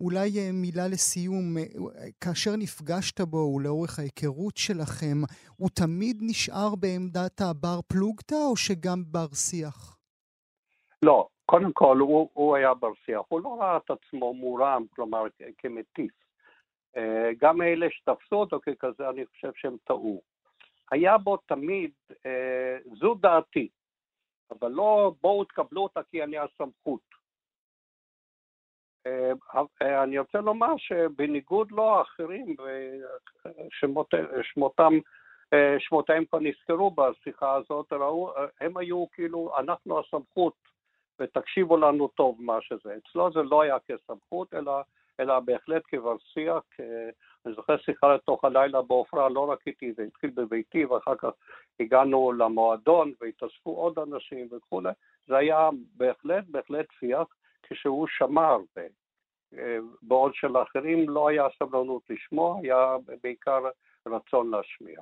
אולי 0.00 0.50
מילה 0.52 0.88
לסיום, 0.88 1.56
כאשר 2.20 2.56
נפגשת 2.56 3.20
בו 3.20 3.52
ולאורך 3.56 3.98
ההיכרות 3.98 4.56
שלכם, 4.56 5.16
הוא 5.56 5.68
תמיד 5.74 6.16
נשאר 6.20 6.74
בעמדת 6.74 7.40
הבר 7.40 7.80
פלוגתא 7.88 8.34
או 8.34 8.56
שגם 8.56 9.02
בר 9.06 9.26
שיח? 9.34 9.96
לא, 11.02 11.28
קודם 11.46 11.72
כל, 11.72 11.98
הוא, 11.98 12.28
הוא 12.32 12.56
היה 12.56 12.74
בר 12.74 12.92
שיח, 13.06 13.20
הוא 13.28 13.40
לא 13.40 13.56
ראה 13.60 13.76
את 13.76 13.90
עצמו 13.90 14.34
מורם, 14.34 14.84
כלומר 14.94 15.22
כמטיף. 15.58 16.19
אה, 16.96 17.30
גם 17.38 17.62
אלה 17.62 17.86
שתפסו 17.90 18.36
אותו 18.36 18.60
ככזה, 18.60 19.10
אני 19.10 19.26
חושב 19.26 19.50
שהם 19.54 19.76
טעו. 19.84 20.22
היה 20.90 21.18
בו 21.18 21.36
תמיד, 21.36 21.90
אה, 22.26 22.78
זו 22.98 23.14
דעתי, 23.14 23.68
אבל 24.50 24.70
לא 24.70 25.14
בואו 25.20 25.44
תקבלו 25.44 25.82
אותה 25.82 26.02
כי 26.02 26.22
אני 26.24 26.38
הסמכות. 26.38 27.00
אה, 29.06 30.02
אני 30.02 30.18
רוצה 30.18 30.40
לומר 30.40 30.76
שבניגוד 30.76 31.72
לו 31.72 31.98
האחרים, 31.98 32.56
שמותם, 34.42 34.98
שמותיהם 35.78 36.24
כבר 36.24 36.38
נזכרו 36.40 36.90
בשיחה 36.90 37.54
הזאת, 37.54 37.92
ראו, 37.92 38.32
הם 38.60 38.76
היו 38.76 39.06
כאילו, 39.12 39.58
אנחנו 39.58 40.00
הסמכות 40.00 40.54
ותקשיבו 41.20 41.76
לנו 41.76 42.08
טוב 42.08 42.36
מה 42.42 42.58
שזה. 42.60 42.96
אצלו 42.96 43.32
זה 43.32 43.42
לא 43.42 43.62
היה 43.62 43.76
כסמכות, 43.78 44.54
אלא, 44.54 44.72
אלא 45.20 45.40
בהחלט 45.40 45.82
כבר 45.86 46.16
שיח. 46.18 46.62
אני 47.46 47.54
זוכר 47.54 47.78
שיחה 47.78 48.14
לתוך 48.14 48.44
הלילה 48.44 48.82
בעופרה, 48.82 49.28
לא 49.28 49.50
רק 49.50 49.66
איתי, 49.66 49.92
זה 49.92 50.02
התחיל 50.02 50.30
בביתי, 50.30 50.84
ואחר 50.84 51.14
כך 51.18 51.30
הגענו 51.80 52.32
למועדון 52.32 53.12
והתאספו 53.20 53.70
עוד 53.70 53.98
אנשים 53.98 54.48
וכולי. 54.50 54.92
זה 55.26 55.36
היה 55.36 55.68
בהחלט, 55.96 56.44
בהחלט 56.48 56.86
שיח 57.00 57.26
כשהוא 57.62 58.06
שמע 58.10 58.46
הרבה. 58.46 58.82
בעוד 60.02 60.34
שלאחרים 60.34 61.08
לא 61.08 61.28
היה 61.28 61.46
סבלנות 61.58 62.02
לשמוע, 62.10 62.60
היה 62.62 62.96
בעיקר 63.22 63.60
רצון 64.06 64.50
להשמיע. 64.50 65.00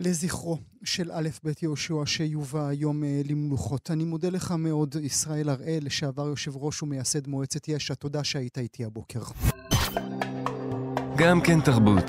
לזכרו 0.00 0.58
של 0.84 1.12
א' 1.12 1.28
ב' 1.44 1.52
יהושע 1.62 2.02
שיובא 2.06 2.68
היום 2.68 3.04
אה, 3.04 3.20
למנוחות. 3.24 3.90
אני 3.90 4.04
מודה 4.04 4.28
לך 4.30 4.54
מאוד, 4.58 4.96
ישראל 5.02 5.48
הראל, 5.48 5.78
לשעבר 5.82 6.26
יושב 6.26 6.56
ראש 6.56 6.82
ומייסד 6.82 7.28
מועצת 7.28 7.68
יש"ע, 7.68 7.94
תודה 7.94 8.24
שהיית 8.24 8.58
איתי 8.58 8.84
הבוקר. 8.84 9.22
גם 11.16 11.40
כן 11.40 11.60
תרבות. 11.60 12.04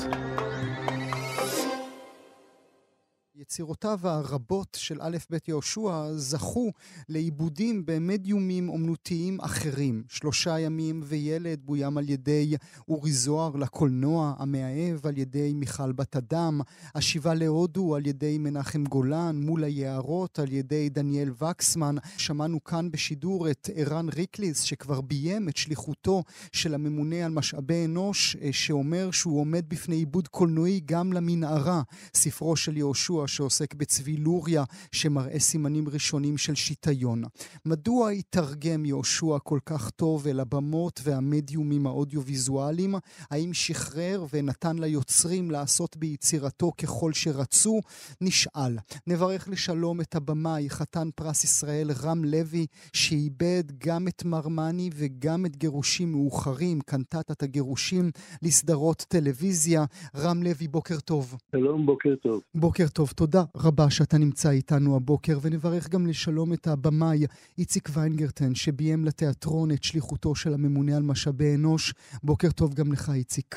יצירותיו 3.40 4.00
הרבות 4.04 4.78
של 4.80 4.98
א' 5.02 5.18
ב' 5.32 5.38
יהושע 5.48 6.14
זכו 6.16 6.72
לעיבודים 7.10 7.86
במדיומים 7.86 8.70
אומנותיים 8.70 9.42
אחרים. 9.42 10.04
שלושה 10.10 10.60
ימים 10.60 11.02
וילד 11.06 11.60
בוים 11.66 11.98
על 11.98 12.10
ידי 12.10 12.56
אורי 12.88 13.12
זוהר 13.12 13.56
לקולנוע, 13.56 14.34
המאהב 14.38 15.08
על 15.08 15.18
ידי 15.18 15.54
מיכל 15.54 15.92
בת 15.92 16.16
אדם, 16.16 16.62
השיבה 16.96 17.34
להודו 17.34 17.96
על 17.96 18.08
ידי 18.08 18.38
מנחם 18.38 18.84
גולן, 18.84 19.42
מול 19.42 19.64
היערות 19.64 20.40
על 20.40 20.52
ידי 20.52 20.90
דניאל 20.90 21.32
וקסמן. 21.42 21.96
שמענו 22.18 22.64
כאן 22.64 22.92
בשידור 22.92 23.50
את 23.50 23.70
ערן 23.76 24.10
ריקליס 24.10 24.62
שכבר 24.62 25.02
ביים 25.02 25.50
את 25.50 25.58
שליחותו 25.58 26.24
של 26.52 26.74
הממונה 26.74 27.26
על 27.26 27.32
משאבי 27.32 27.86
אנוש, 27.86 28.36
אה, 28.42 28.50
שאומר 28.54 29.12
שהוא 29.12 29.40
עומד 29.40 29.66
בפני 29.68 29.96
עיבוד 29.96 30.28
קולנועי 30.28 30.82
גם 30.86 31.14
למנהרה, 31.14 31.82
ספרו 32.14 32.56
של 32.56 32.78
יהושע 32.78 33.27
שעוסק 33.28 33.74
בצבי 33.74 34.18
לוריה, 34.18 34.64
שמראה 34.92 35.40
סימנים 35.40 35.90
ראשונים 35.90 36.38
של 36.38 36.56
שיטיון. 36.56 37.24
מדוע 37.66 38.10
התרגם 38.10 38.86
יהושע 38.86 39.38
כל 39.44 39.60
כך 39.66 39.90
טוב 39.90 40.28
אל 40.28 40.40
הבמות 40.40 41.02
והמדיומים 41.04 41.88
האודיו-ויזואליים? 41.88 42.96
האם 43.32 43.54
שחרר 43.54 44.26
ונתן 44.34 44.78
ליוצרים 44.80 45.52
לעשות 45.52 45.98
ביצירתו 45.98 46.72
ככל 46.82 47.14
שרצו? 47.14 47.82
נשאל. 48.22 48.78
נברך 49.08 49.48
לשלום 49.50 50.02
את 50.02 50.16
הבמאי, 50.16 50.70
חתן 50.70 51.10
פרס 51.16 51.44
ישראל 51.44 51.92
רם 52.04 52.26
לוי, 52.26 52.66
שאיבד 52.94 53.64
גם 53.78 54.08
את 54.08 54.26
מרמני 54.26 54.90
וגם 54.96 55.46
את 55.46 55.56
גירושים 55.56 56.12
מאוחרים, 56.12 56.82
קנטטת 56.82 57.44
הגירושים 57.44 58.12
לסדרות 58.42 59.06
טלוויזיה. 59.08 59.86
רם 60.16 60.44
לוי, 60.44 60.68
בוקר 60.68 61.00
טוב. 61.00 61.36
שלום, 61.52 61.86
בוקר 61.86 62.16
טוב. 62.22 62.42
בוקר 62.56 62.88
טוב. 62.88 63.12
תודה 63.22 63.44
רבה 63.66 63.90
שאתה 63.90 64.18
נמצא 64.18 64.50
איתנו 64.50 64.96
הבוקר, 64.96 65.38
ונברך 65.42 65.90
גם 65.90 66.08
לשלום 66.08 66.54
את 66.54 66.68
הבמאי 66.68 67.20
איציק 67.58 67.90
ויינגרטן, 67.94 68.56
שביים 68.56 69.06
לתיאטרון 69.06 69.72
את 69.72 69.84
שליחותו 69.84 70.36
של 70.36 70.54
הממונה 70.54 70.98
על 70.98 71.04
משאבי 71.04 71.56
אנוש. 71.56 71.94
בוקר 72.24 72.48
טוב 72.52 72.74
גם 72.74 72.92
לך, 72.92 73.10
איציק. 73.16 73.56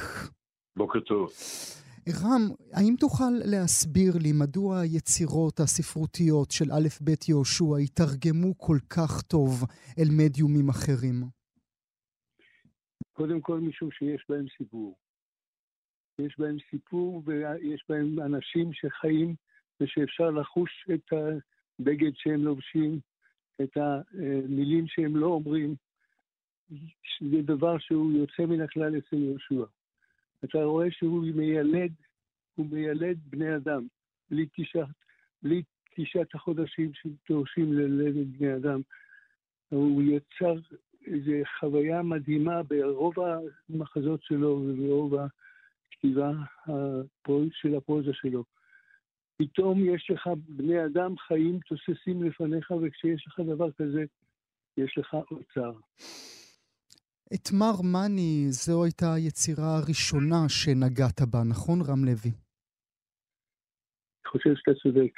בוקר 0.77 1.01
טוב. 1.01 1.29
רם, 2.23 2.43
האם 2.73 2.95
תוכל 2.99 3.33
להסביר 3.45 4.13
לי 4.23 4.33
מדוע 4.33 4.79
היצירות 4.81 5.61
הספרותיות 5.61 6.51
של 6.51 6.73
א' 6.73 6.89
ב' 7.05 7.11
יהושע 7.29 7.77
התרגמו 7.85 8.59
כל 8.59 8.79
כך 8.91 9.23
טוב 9.23 9.65
אל 9.99 10.09
מדיומים 10.19 10.69
אחרים? 10.69 11.17
קודם 13.13 13.41
כל 13.41 13.61
משום 13.61 13.91
שיש 13.91 14.25
בהם 14.29 14.47
סיפור. 14.59 14.97
יש 16.19 16.37
בהם 16.39 16.57
סיפור 16.71 17.23
ויש 17.27 17.85
בהם 17.89 18.21
אנשים 18.21 18.73
שחיים 18.73 19.35
ושאפשר 19.81 20.31
לחוש 20.31 20.89
את 20.95 21.13
הבגד 21.13 22.11
שהם 22.15 22.45
לובשים, 22.45 23.01
את 23.63 23.77
המילים 23.77 24.87
שהם 24.87 25.17
לא 25.17 25.27
אומרים. 25.27 25.75
זה 27.21 27.43
דבר 27.43 27.79
שהוא 27.79 28.13
יוצא 28.13 28.43
מן 28.43 28.61
הכלל 28.61 28.99
אצל 28.99 29.17
יהושע. 29.17 29.65
אתה 30.45 30.59
רואה 30.65 30.91
שהוא 30.91 31.25
מיילד, 31.35 31.93
הוא 32.55 32.67
מיילד 32.71 33.19
בני 33.27 33.57
אדם, 33.57 33.87
בלי 34.31 34.47
תשעת, 34.57 34.89
בלי 35.43 35.63
תשעת 35.97 36.35
החודשים 36.35 36.91
שדורשים 36.95 37.73
ללדת 37.73 38.27
בני 38.27 38.57
אדם. 38.57 38.81
הוא 39.69 40.03
יצר 40.03 40.55
איזו 41.07 41.33
חוויה 41.61 42.03
מדהימה 42.03 42.63
ברוב 42.63 43.15
המחזות 43.69 44.23
שלו 44.23 44.49
וברוב 44.49 45.15
הכתיבה 45.91 46.31
של 47.53 47.75
הפרוזה 47.75 48.11
שלו. 48.13 48.45
פתאום 49.41 49.95
יש 49.95 50.11
לך 50.11 50.29
בני 50.49 50.85
אדם 50.85 51.15
חיים 51.19 51.59
תוססים 51.69 52.23
לפניך, 52.23 52.71
וכשיש 52.71 53.27
לך 53.27 53.41
דבר 53.55 53.73
כזה, 53.73 54.05
יש 54.77 54.99
לך 54.99 55.15
אוצר. 55.15 55.73
את 57.35 57.53
מר 57.53 57.81
מאני, 57.93 58.47
זו 58.49 58.85
הייתה 58.85 59.15
היצירה 59.15 59.77
הראשונה 59.77 60.49
שנגעת 60.49 61.21
בה, 61.21 61.45
נכון, 61.45 61.79
רם 61.89 62.05
לוי? 62.05 62.31
אני 62.31 64.33
חושב 64.33 64.51
שאתה 64.57 64.71
צודק. 64.83 65.13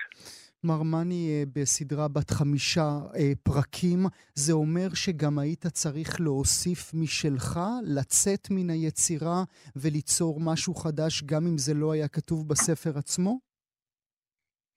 מר 0.65 0.83
מאני 0.83 1.29
אה, 1.31 1.45
בסדרה 1.53 2.09
בת 2.09 2.31
חמישה 2.31 3.01
אה, 3.17 3.33
פרקים, 3.43 3.99
זה 4.35 4.53
אומר 4.53 4.95
שגם 4.95 5.39
היית 5.39 5.67
צריך 5.67 6.21
להוסיף 6.21 6.95
משלך, 6.95 7.61
לצאת 7.85 8.49
מן 8.51 8.71
היצירה 8.71 9.45
וליצור 9.77 10.41
משהו 10.41 10.75
חדש, 10.75 11.23
גם 11.23 11.47
אם 11.47 11.59
זה 11.59 11.75
לא 11.75 11.93
היה 11.93 12.09
כתוב 12.09 12.49
בספר 12.49 12.99
עצמו? 12.99 13.52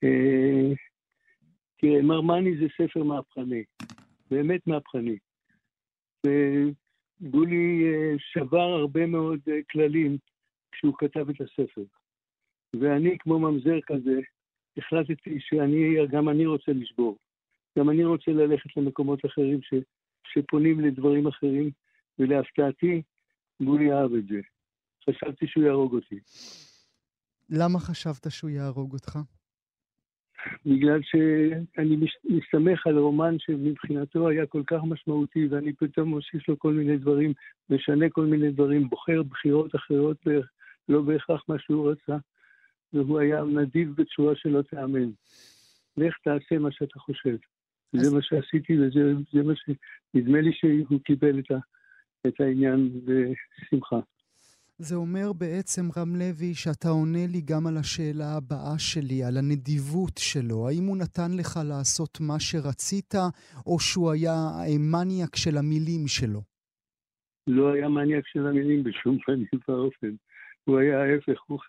אה, 0.06 0.74
תראה, 1.78 2.02
מר 2.02 2.22
מאני 2.22 2.58
זה 2.58 2.66
ספר 2.78 3.04
מהפכני, 3.04 3.64
באמת 4.32 4.68
מהפכני. 4.68 5.18
וגולי 6.28 7.84
שבר 8.18 8.70
הרבה 8.80 9.06
מאוד 9.06 9.40
כללים 9.72 10.18
כשהוא 10.72 10.94
כתב 10.98 11.30
את 11.30 11.42
הספר. 11.42 11.84
ואני, 12.80 13.18
כמו 13.20 13.40
ממזר 13.40 13.80
כזה, 13.86 14.20
החלטתי 14.78 15.40
שגם 15.40 16.30
אני 16.30 16.46
רוצה 16.46 16.72
לשבור. 16.72 17.18
גם 17.80 17.90
אני 17.90 18.04
רוצה 18.06 18.32
ללכת 18.32 18.78
למקומות 18.78 19.26
אחרים 19.26 19.62
ש, 19.62 19.74
שפונים 20.28 20.80
לדברים 20.80 21.28
אחרים, 21.28 21.70
ולהפתעתי, 22.20 23.02
גולי 23.64 23.94
אהב 23.94 24.14
את 24.14 24.28
זה. 24.28 24.40
חשבתי 25.10 25.48
שהוא 25.48 25.64
יהרוג 25.64 25.94
אותי. 25.94 26.20
למה 27.50 27.80
חשבת 27.80 28.32
שהוא 28.32 28.50
יהרוג 28.50 28.94
אותך? 28.94 29.20
בגלל 30.66 31.00
שאני 31.04 31.98
מסתמך 32.26 32.88
על 32.88 32.98
רומן 32.98 33.36
שמבחינתו 33.40 34.28
היה 34.28 34.46
כל 34.46 34.64
כך 34.68 34.80
משמעותי, 34.84 35.48
ואני 35.48 35.74
פתאום 35.74 36.10
מוסיף 36.10 36.50
לו 36.50 36.60
כל 36.60 36.74
מיני 36.74 36.98
דברים, 36.98 37.34
משנה 37.70 38.10
כל 38.10 38.26
מיני 38.26 38.52
דברים, 38.52 38.90
בוחר 38.90 39.24
בחירות 39.24 39.76
אחרות, 39.76 40.18
לא 40.90 41.02
בהכרח 41.02 41.44
מה 41.48 41.56
שהוא 41.60 41.92
רצה. 41.92 42.18
והוא 42.94 43.20
היה 43.20 43.44
נדיב 43.44 43.94
בצורה 43.98 44.36
שלא 44.36 44.62
תיאמן. 44.62 45.10
לך 45.98 46.18
תעשה 46.24 46.60
מה 46.60 46.72
שאתה 46.72 47.00
חושב. 47.00 47.38
אז... 47.94 48.02
זה 48.02 48.16
מה 48.16 48.22
שעשיתי 48.22 48.80
וזה 48.80 49.44
מה 49.44 49.56
ש... 49.56 49.70
נדמה 50.14 50.42
לי 50.42 50.52
שהוא 50.54 51.00
קיבל 51.06 51.40
את, 51.40 51.52
ה, 51.52 51.58
את 52.28 52.42
העניין 52.42 52.90
בשמחה. 53.06 54.00
זה 54.78 54.96
אומר 54.96 55.34
בעצם, 55.34 55.82
רם 55.98 56.16
לוי, 56.16 56.54
שאתה 56.54 56.90
עונה 56.90 57.26
לי 57.28 57.42
גם 57.42 57.68
על 57.68 57.78
השאלה 57.78 58.38
הבאה 58.38 58.80
שלי, 58.80 59.24
על 59.24 59.38
הנדיבות 59.38 60.18
שלו. 60.18 60.68
האם 60.68 60.84
הוא 60.84 60.98
נתן 60.98 61.32
לך 61.40 61.60
לעשות 61.70 62.18
מה 62.22 62.40
שרצית, 62.40 63.14
או 63.66 63.80
שהוא 63.80 64.12
היה 64.12 64.36
מניאק 64.80 65.36
של 65.36 65.58
המילים 65.58 66.08
שלו? 66.08 66.42
לא 67.48 67.74
היה 67.74 67.90
מניאק 67.90 68.28
של 68.28 68.48
המילים 68.48 68.84
בשום 68.84 69.18
פנים 69.26 69.60
ואופן. 69.68 70.16
הוא 70.66 70.80
היה 70.80 71.04
ההפך, 71.04 71.42
הוא 71.48 71.60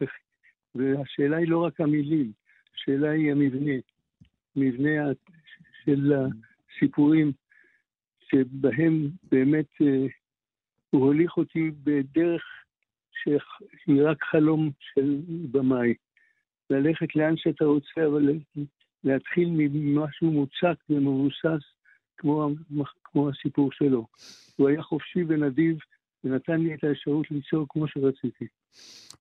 והשאלה 0.74 1.36
היא 1.36 1.48
לא 1.48 1.64
רק 1.64 1.80
המילים, 1.80 2.32
השאלה 2.74 3.10
היא 3.10 3.32
המבנה, 3.32 3.76
מבנה 4.56 5.12
של 5.84 6.12
הסיפורים 6.12 7.32
שבהם 8.20 9.08
באמת 9.32 9.68
אה, 9.80 10.06
הוא 10.90 11.04
הוליך 11.06 11.36
אותי 11.36 11.70
בדרך 11.84 12.42
שהיא 13.84 14.02
רק 14.04 14.24
חלום 14.30 14.70
של 14.80 15.20
במאי. 15.50 15.94
ללכת 16.70 17.16
לאן 17.16 17.36
שאתה 17.36 17.64
רוצה, 17.64 18.06
אבל 18.06 18.28
להתחיל 19.04 19.48
ממשהו 19.50 20.30
מוצק 20.30 20.78
ומבוסס 20.90 21.64
כמו, 22.16 22.48
כמו 23.04 23.28
הסיפור 23.28 23.72
שלו. 23.72 24.06
הוא 24.56 24.68
היה 24.68 24.82
חופשי 24.82 25.24
ונדיב 25.28 25.76
ונתן 26.24 26.60
לי 26.60 26.74
את 26.74 26.84
האפשרות 26.84 27.30
ליצור 27.30 27.66
כמו 27.68 27.88
שרציתי. 27.88 28.46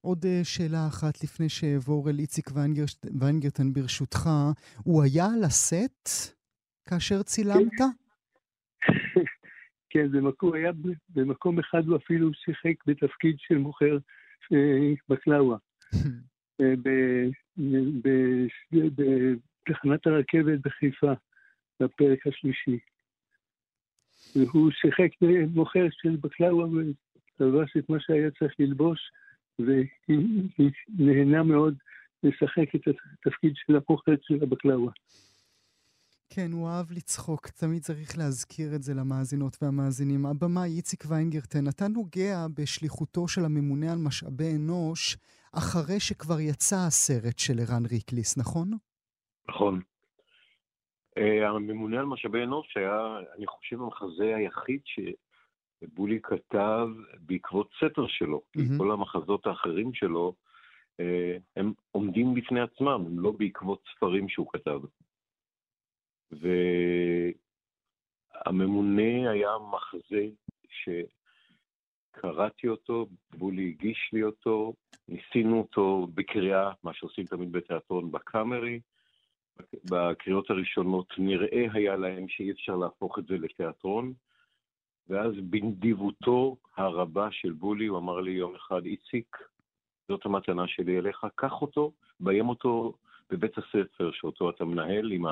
עוד 0.02 0.26
אה, 0.26 0.42
שאלה 0.44 0.88
אחת 0.88 1.24
לפני 1.24 1.50
שאעבור 1.50 2.10
אל 2.10 2.20
איציק 2.20 2.50
ויינגרטן 3.20 3.74
ברשותך. 3.74 4.30
הוא 4.84 5.04
היה 5.04 5.26
על 5.26 5.44
הסט 5.44 6.10
כאשר 6.90 7.24
צילמת? 7.24 7.72
כן, 7.78 8.05
במקום, 10.04 10.54
היה 10.54 10.72
במקום 11.10 11.60
אחד 11.60 11.88
הוא 11.88 11.98
אפילו 11.98 12.34
שיחק 12.34 12.86
בתפקיד 12.88 13.36
של 13.40 13.58
מוכר 13.58 13.98
אה, 14.54 14.94
בקלאווה. 15.10 15.58
אה, 16.62 16.74
בתחנת 19.66 20.08
הרכבת 20.08 20.60
בחיפה, 20.60 21.14
בפרק 21.80 22.28
השלישי. 22.28 22.80
והוא 24.36 24.72
שיחק 24.72 25.10
מוכר 25.56 25.88
של 25.92 26.16
בקלאווה 26.16 26.66
ולבש 27.40 27.78
את 27.78 27.90
מה 27.90 27.98
שהיה 28.00 28.32
צריך 28.32 28.54
ללבוש, 28.60 29.00
ונהנה 29.60 31.44
מאוד 31.44 31.76
לשחק 32.24 32.76
את 32.76 32.82
התפקיד 32.88 33.54
של 33.56 33.76
הפוחד 33.76 34.16
של 34.22 34.44
הבקלאווה. 34.44 34.92
כן, 36.30 36.52
הוא 36.52 36.70
אהב 36.70 36.92
לצחוק, 36.92 37.48
תמיד 37.48 37.82
צריך 37.82 38.18
להזכיר 38.18 38.76
את 38.76 38.84
זה 38.84 38.94
למאזינות 38.94 39.58
והמאזינים. 39.62 40.26
הבמאי 40.26 40.70
איציק 40.78 41.04
ויינגרטן, 41.10 41.68
אתה 41.68 41.88
נוגע 41.88 42.38
בשליחותו 42.58 43.28
של 43.28 43.46
הממונה 43.46 43.92
על 43.92 43.98
משאבי 43.98 44.56
אנוש 44.56 45.18
אחרי 45.58 46.00
שכבר 46.00 46.40
יצא 46.40 46.76
הסרט 46.88 47.40
של 47.40 47.54
ערן 47.60 47.86
ריקליס, 47.92 48.38
נכון? 48.38 48.68
נכון. 49.50 49.80
Uh, 51.20 51.46
הממונה 51.48 52.00
על 52.00 52.06
משאבי 52.06 52.44
אנוש 52.44 52.78
היה, 52.78 53.20
אני 53.38 53.48
חושב, 53.48 53.82
המחזה 53.82 54.36
היחיד 54.36 54.82
שבולי 54.86 56.20
כתב 56.24 56.88
בעקבות 57.20 57.70
ספר 57.80 58.08
שלו. 58.08 58.42
Mm-hmm. 58.58 58.78
כל 58.78 58.92
המחזות 58.92 59.48
האחרים 59.48 59.94
שלו, 59.94 60.34
uh, 61.02 61.04
הם 61.56 61.74
עומדים 61.92 62.34
בפני 62.34 62.62
עצמם, 62.62 63.04
הם 63.06 63.20
לא 63.20 63.32
בעקבות 63.32 63.84
ספרים 63.96 64.30
שהוא 64.30 64.48
כתב. 64.54 64.80
והממונה 68.46 69.32
היה 69.32 69.52
מחזה 69.72 70.28
שקראתי 72.18 72.68
אותו, 72.68 73.08
בולי 73.38 73.68
הגיש 73.70 74.10
לי 74.14 74.24
אותו, 74.24 74.74
ניסינו 75.08 75.58
אותו 75.62 76.08
בקריאה, 76.14 76.72
מה 76.84 76.94
שעושים 76.94 77.26
תמיד 77.26 77.52
בתיאטרון 77.52 78.12
בקאמרי. 78.12 78.80
בקריאות 79.92 80.50
הראשונות 80.50 81.14
נראה 81.18 81.68
היה 81.74 81.96
להם 81.96 82.28
שאי 82.28 82.52
אפשר 82.52 82.76
להפוך 82.76 83.20
את 83.20 83.26
זה 83.26 83.38
לתיאטרון, 83.38 84.14
ואז 85.08 85.34
בנדיבותו 85.44 86.58
הרבה 86.76 87.28
של 87.32 87.52
בולי, 87.52 87.86
הוא 87.86 87.98
אמר 87.98 88.22
לי 88.22 88.32
יום 88.32 88.56
אחד, 88.56 88.86
איציק, 88.86 89.38
זאת 90.08 90.26
המתנה 90.26 90.68
שלי 90.68 90.98
אליך, 90.98 91.26
קח 91.36 91.62
אותו, 91.62 91.92
ביים 92.20 92.50
אותו 92.50 92.94
בבית 93.30 93.58
הספר 93.58 94.12
שאותו 94.12 94.50
אתה 94.50 94.66
מנהל 94.66 95.12
עם 95.12 95.26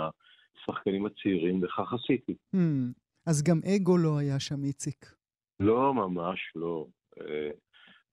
השחקנים 0.57 1.05
הצעירים, 1.05 1.63
וכך 1.63 1.93
עשיתי. 1.93 2.35
Hmm, 2.55 2.93
אז 3.25 3.43
גם 3.43 3.59
אגו 3.75 3.97
לא 3.97 4.17
היה 4.17 4.39
שם, 4.39 4.63
איציק. 4.63 5.05
לא, 5.59 5.93
ממש 5.93 6.39
לא. 6.55 6.85
אה, 7.21 7.49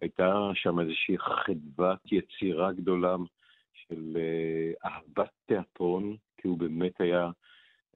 הייתה 0.00 0.50
שם 0.54 0.80
איזושהי 0.80 1.18
חדוות 1.18 2.12
יצירה 2.12 2.72
גדולה 2.72 3.16
של 3.74 4.16
אה, 4.16 4.90
אהבת 4.90 5.30
תיאטרון, 5.46 6.16
כי 6.36 6.48
הוא 6.48 6.58
באמת 6.58 7.00
היה 7.00 7.30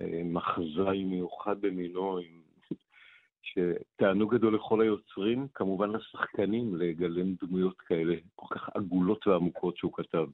אה, 0.00 0.22
מחזאי 0.24 1.04
מיוחד 1.04 1.61
במינו, 1.61 2.18
עם... 2.18 2.42
שתענוג 3.42 4.35
גדול 4.35 4.54
לכל 4.54 4.80
היוצרים, 4.80 5.46
כמובן 5.54 5.90
לשחקנים, 5.90 6.76
לגלם 6.76 7.35
דמויות 7.35 7.80
כאלה 7.80 8.14
כל 8.35 8.54
כך 8.54 8.68
עגולות 8.74 9.26
ועמוקות 9.26 9.76
שהוא 9.76 9.92
כתב. 9.92 10.26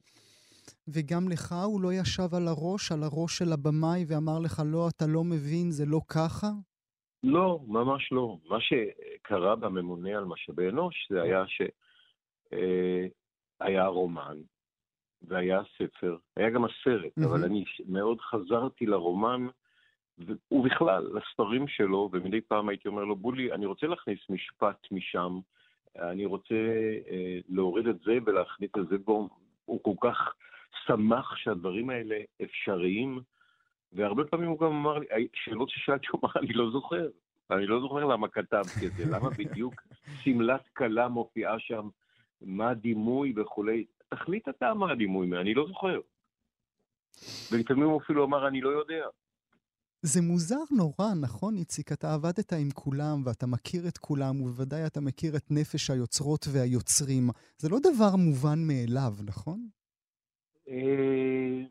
וגם 0.87 1.29
לך 1.29 1.55
הוא 1.65 1.81
לא 1.81 1.93
ישב 1.93 2.35
על 2.35 2.47
הראש, 2.47 2.91
על 2.91 3.03
הראש 3.03 3.37
של 3.37 3.53
הבמאי, 3.53 4.05
ואמר 4.07 4.39
לך, 4.39 4.61
לא, 4.65 4.89
אתה 4.89 5.07
לא 5.07 5.23
מבין, 5.23 5.71
זה 5.71 5.85
לא 5.85 6.01
ככה? 6.07 6.47
לא, 7.23 7.59
ממש 7.67 8.11
לא. 8.11 8.37
מה 8.49 8.57
שקרה 8.61 9.55
בממונה 9.55 10.17
על 10.17 10.25
משאבי 10.25 10.69
אנוש 10.69 11.07
זה 11.09 11.21
היה 11.21 11.43
שהיה 11.47 13.81
אה, 13.81 13.87
רומן, 13.87 14.37
והיה 15.21 15.61
ספר, 15.77 16.17
היה 16.37 16.49
גם 16.49 16.65
הסרט, 16.65 17.17
mm-hmm. 17.19 17.25
אבל 17.25 17.43
אני 17.43 17.63
מאוד 17.87 18.21
חזרתי 18.21 18.85
לרומן, 18.85 19.47
ובכלל, 20.51 21.09
לספרים 21.13 21.67
שלו, 21.67 22.09
ומדי 22.11 22.41
פעם 22.41 22.69
הייתי 22.69 22.87
אומר 22.87 23.03
לו, 23.03 23.15
בולי, 23.15 23.51
אני 23.51 23.65
רוצה 23.65 23.87
להכניס 23.87 24.19
משפט 24.29 24.87
משם, 24.91 25.39
אני 25.99 26.25
רוצה 26.25 26.55
אה, 27.11 27.39
להוריד 27.49 27.87
את 27.87 27.99
זה 27.99 28.17
ולהכניס 28.25 28.71
את 28.77 28.87
זה 28.89 28.97
בו. 28.97 29.29
הוא 29.65 29.79
כל 29.83 29.95
כך 30.01 30.33
שמח 30.87 31.35
שהדברים 31.35 31.89
האלה 31.89 32.15
אפשריים, 32.43 33.21
והרבה 33.93 34.23
פעמים 34.25 34.49
הוא 34.49 34.59
גם 34.59 34.67
אמר 34.67 34.97
לי, 34.97 35.07
שאלות 35.33 35.69
ששאלתי, 35.69 36.07
הוא 36.11 36.19
אמר, 36.23 36.31
אני 36.35 36.53
לא 36.53 36.71
זוכר. 36.71 37.07
אני 37.51 37.67
לא 37.67 37.79
זוכר 37.81 38.05
למה 38.05 38.27
כתבתי 38.27 38.87
את 38.87 38.93
זה, 38.97 39.05
למה 39.05 39.29
בדיוק 39.29 39.73
שמלת 40.23 40.67
כלה 40.77 41.07
מופיעה 41.07 41.59
שם, 41.59 41.89
מה 42.41 42.69
הדימוי 42.69 43.33
וכולי. 43.35 43.85
תחליט 44.09 44.49
אתה 44.49 44.73
מה 44.73 44.91
הדימוי, 44.91 45.37
אני 45.41 45.53
לא 45.53 45.67
זוכר. 45.67 45.99
ולפעמים 47.51 47.83
הוא 47.83 48.01
אפילו 48.01 48.25
אמר, 48.25 48.47
אני 48.47 48.61
לא 48.61 48.69
יודע. 48.69 49.05
זה 50.01 50.21
מוזר 50.21 50.63
נורא, 50.71 51.13
נכון, 51.21 51.57
איציק? 51.57 51.91
אתה 51.91 52.13
עבדת 52.13 52.53
עם 52.53 52.71
כולם 52.73 53.21
ואתה 53.25 53.47
מכיר 53.47 53.87
את 53.87 53.97
כולם, 53.97 54.41
ובוודאי 54.41 54.85
אתה 54.85 55.01
מכיר 55.01 55.35
את 55.35 55.51
נפש 55.51 55.89
היוצרות 55.89 56.45
והיוצרים. 56.51 57.29
זה 57.57 57.69
לא 57.69 57.77
דבר 57.79 58.15
מובן 58.15 58.59
מאליו, 58.67 59.13
נכון? 59.25 59.67
אה, 60.71 61.61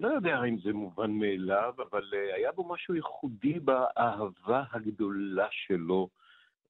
לא 0.00 0.08
יודע 0.08 0.44
אם 0.44 0.58
זה 0.58 0.72
מובן 0.72 1.10
מאליו, 1.10 1.74
אבל 1.90 2.04
אה, 2.14 2.34
היה 2.34 2.52
בו 2.52 2.68
משהו 2.68 2.94
ייחודי 2.94 3.60
באהבה 3.60 4.64
הגדולה 4.72 5.48
שלו 5.50 6.08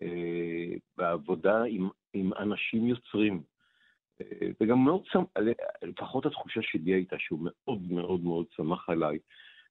אה, 0.02 0.76
בעבודה 0.96 1.62
עם, 1.62 1.88
עם 2.12 2.32
אנשים 2.32 2.86
יוצרים. 2.86 3.42
וגם 4.60 4.84
מאוד, 4.84 5.02
לפחות 5.82 6.26
התחושה 6.26 6.60
שלי 6.62 6.92
הייתה 6.92 7.16
שהוא 7.18 7.38
מאוד 7.42 7.92
מאוד 7.92 8.20
מאוד 8.20 8.46
שמח 8.56 8.90
עליי. 8.90 9.18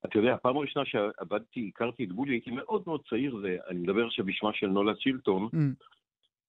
אתה 0.05 0.19
יודע, 0.19 0.33
הפעם 0.33 0.57
הראשונה 0.57 0.85
שעבדתי, 0.85 1.71
הכרתי 1.73 2.03
את 2.03 2.12
בולי, 2.12 2.33
הייתי 2.33 2.51
מאוד 2.51 2.83
מאוד 2.88 3.01
צעיר, 3.09 3.38
ואני 3.43 3.79
מדבר 3.79 4.05
עכשיו 4.07 4.25
בשמה 4.25 4.53
של 4.53 4.67
נולה 4.67 4.93
צ'ילטון, 4.95 5.49
mm. 5.53 5.85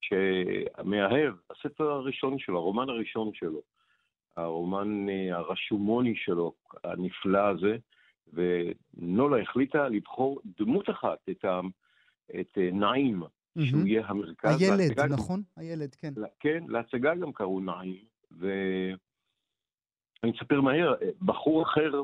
שמאהב, 0.00 1.34
הספר 1.50 1.90
הראשון 1.90 2.38
שלו, 2.38 2.58
הרומן 2.58 2.88
הראשון 2.88 3.30
שלו, 3.34 3.62
הרומן 4.40 5.09
אה, 5.09 5.37
הרשומוני 5.37 6.14
שלו, 6.16 6.53
הנפלא 6.85 7.48
הזה, 7.48 7.76
ונולה 8.33 9.42
החליטה 9.42 9.88
לבחור 9.88 10.40
דמות 10.59 10.90
אחת, 10.90 11.18
את, 11.31 11.44
ה, 11.44 11.61
את 12.40 12.59
אה, 12.59 12.70
נעים, 12.72 13.22
mm-hmm. 13.22 13.64
שהוא 13.64 13.87
יהיה 13.87 14.07
המרכז. 14.07 14.62
הילד, 14.62 15.00
נכון? 15.00 15.42
גם, 15.57 15.62
הילד, 15.62 15.94
כן. 15.94 16.12
כן, 16.40 16.64
להצגה 16.68 17.14
גם 17.14 17.33
קראו 17.33 17.61
נעים, 17.61 18.05
ואני 18.31 18.96
אספר 20.37 20.61
מהר, 20.61 20.94
בחור 21.22 21.62
אחר, 21.62 22.03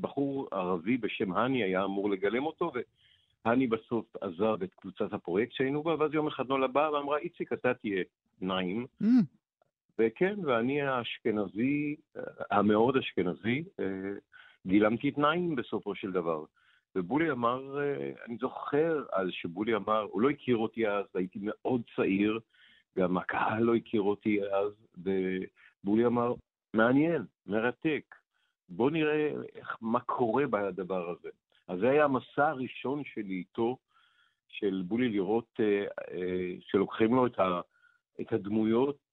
בחור 0.00 0.48
ערבי 0.52 0.96
בשם 0.96 1.32
האני 1.32 1.62
היה 1.62 1.84
אמור 1.84 2.10
לגלם 2.10 2.46
אותו, 2.46 2.72
והאני 3.44 3.66
בסוף 3.66 4.06
עזב 4.20 4.62
את 4.62 4.74
קבוצת 4.74 5.12
הפרויקט 5.12 5.52
שהיינו 5.52 5.82
בה, 5.82 5.94
ואז 5.98 6.14
יום 6.14 6.26
אחד 6.26 6.48
נולה 6.48 6.66
באה 6.66 6.92
ואמרה, 6.92 7.18
איציק, 7.18 7.52
אתה 7.52 7.74
תהיה 7.74 8.02
נעים. 8.40 8.86
Mm. 9.02 9.06
וכן, 10.00 10.34
ואני 10.44 10.82
האשכנזי, 10.82 11.96
המאוד 12.50 12.96
אשכנזי, 12.96 13.64
אה, 13.80 13.84
גילמתי 14.66 15.08
את 15.08 15.18
נעים 15.18 15.56
בסופו 15.56 15.94
של 15.94 16.12
דבר. 16.12 16.44
ובולי 16.96 17.30
אמר, 17.30 17.80
אה, 17.80 18.12
אני 18.26 18.36
זוכר 18.36 19.04
אז 19.12 19.28
שבולי 19.30 19.76
אמר, 19.76 20.00
הוא 20.10 20.22
לא 20.22 20.30
הכיר 20.30 20.56
אותי 20.56 20.88
אז, 20.88 21.04
הייתי 21.14 21.38
מאוד 21.42 21.82
צעיר, 21.96 22.40
גם 22.98 23.18
הקהל 23.18 23.62
לא 23.62 23.74
הכיר 23.74 24.02
אותי 24.02 24.40
אז, 24.42 24.72
ובולי 24.98 26.06
אמר, 26.06 26.34
מעניין, 26.74 27.24
מרתק, 27.46 28.14
בוא 28.68 28.90
נראה 28.90 29.32
איך, 29.54 29.76
מה 29.80 30.00
קורה 30.00 30.46
בדבר 30.46 31.10
הזה. 31.10 31.28
אז 31.68 31.78
זה 31.78 31.90
היה 31.90 32.04
המסע 32.04 32.48
הראשון 32.48 33.02
שלי 33.04 33.34
איתו, 33.34 33.76
של 34.48 34.82
בולי 34.86 35.08
לראות 35.08 35.60
אה, 35.60 35.84
שלוקחים 36.60 37.14
לו 37.14 37.26
את 38.20 38.32
הדמויות 38.32 39.09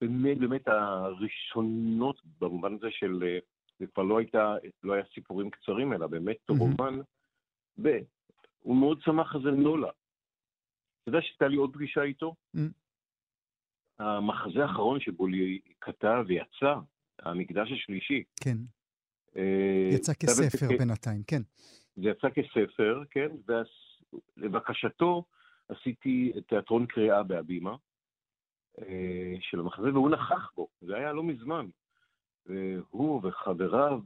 באמת 0.00 0.38
באמת 0.38 0.68
הראשונות 0.68 2.20
במובן 2.38 2.74
הזה 2.74 2.86
של, 2.90 3.38
זה 3.78 3.86
כבר 3.86 4.02
לא 4.02 4.18
הייתה, 4.18 4.54
לא 4.82 4.92
היה 4.92 5.04
סיפורים 5.14 5.50
קצרים, 5.50 5.92
אלא 5.92 6.06
באמת 6.06 6.36
רומן, 6.48 6.98
והוא 7.78 8.76
מאוד 8.76 9.00
שמח 9.02 9.34
על 9.34 9.42
זה 9.42 9.50
נולה. 9.50 9.88
אתה 9.88 11.08
יודע 11.08 11.22
שהייתה 11.22 11.48
לי 11.48 11.56
עוד 11.56 11.72
פגישה 11.72 12.02
איתו? 12.02 12.34
המחזה 13.98 14.62
האחרון 14.62 15.00
שבו 15.00 15.26
לי 15.26 15.60
כתב 15.80 16.24
ויצא, 16.26 16.74
המקדש 17.18 17.72
השלישי. 17.72 18.22
כן. 18.40 18.56
אה, 19.36 19.88
יצא 19.94 20.12
כספר 20.14 20.68
בינתיים, 20.78 21.22
כן. 21.26 21.42
זה 21.96 22.08
יצא 22.08 22.28
כספר, 22.30 23.02
כן, 23.10 23.28
ולבקשתו 24.36 25.24
עשיתי 25.68 26.32
תיאטרון 26.48 26.86
קריאה 26.86 27.22
בהבימה. 27.22 27.76
אה, 28.86 29.34
של 29.40 29.60
המחזה, 29.60 29.92
והוא 29.92 30.10
נכח 30.10 30.52
בו, 30.56 30.68
זה 30.80 30.96
היה 30.96 31.12
לא 31.12 31.22
מזמן. 31.22 31.66
והוא 32.46 33.20
וחבריו. 33.24 34.00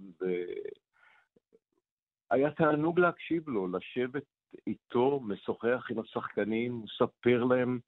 היה 2.31 2.51
תענוג 2.51 2.99
להקשיב 2.99 3.49
לו, 3.49 3.69
לשבת 3.69 4.25
איתו, 4.67 5.21
משוחח 5.21 5.87
עם 5.91 5.99
השחקנים, 5.99 6.83
מספר 6.85 7.45
להם 7.45 7.79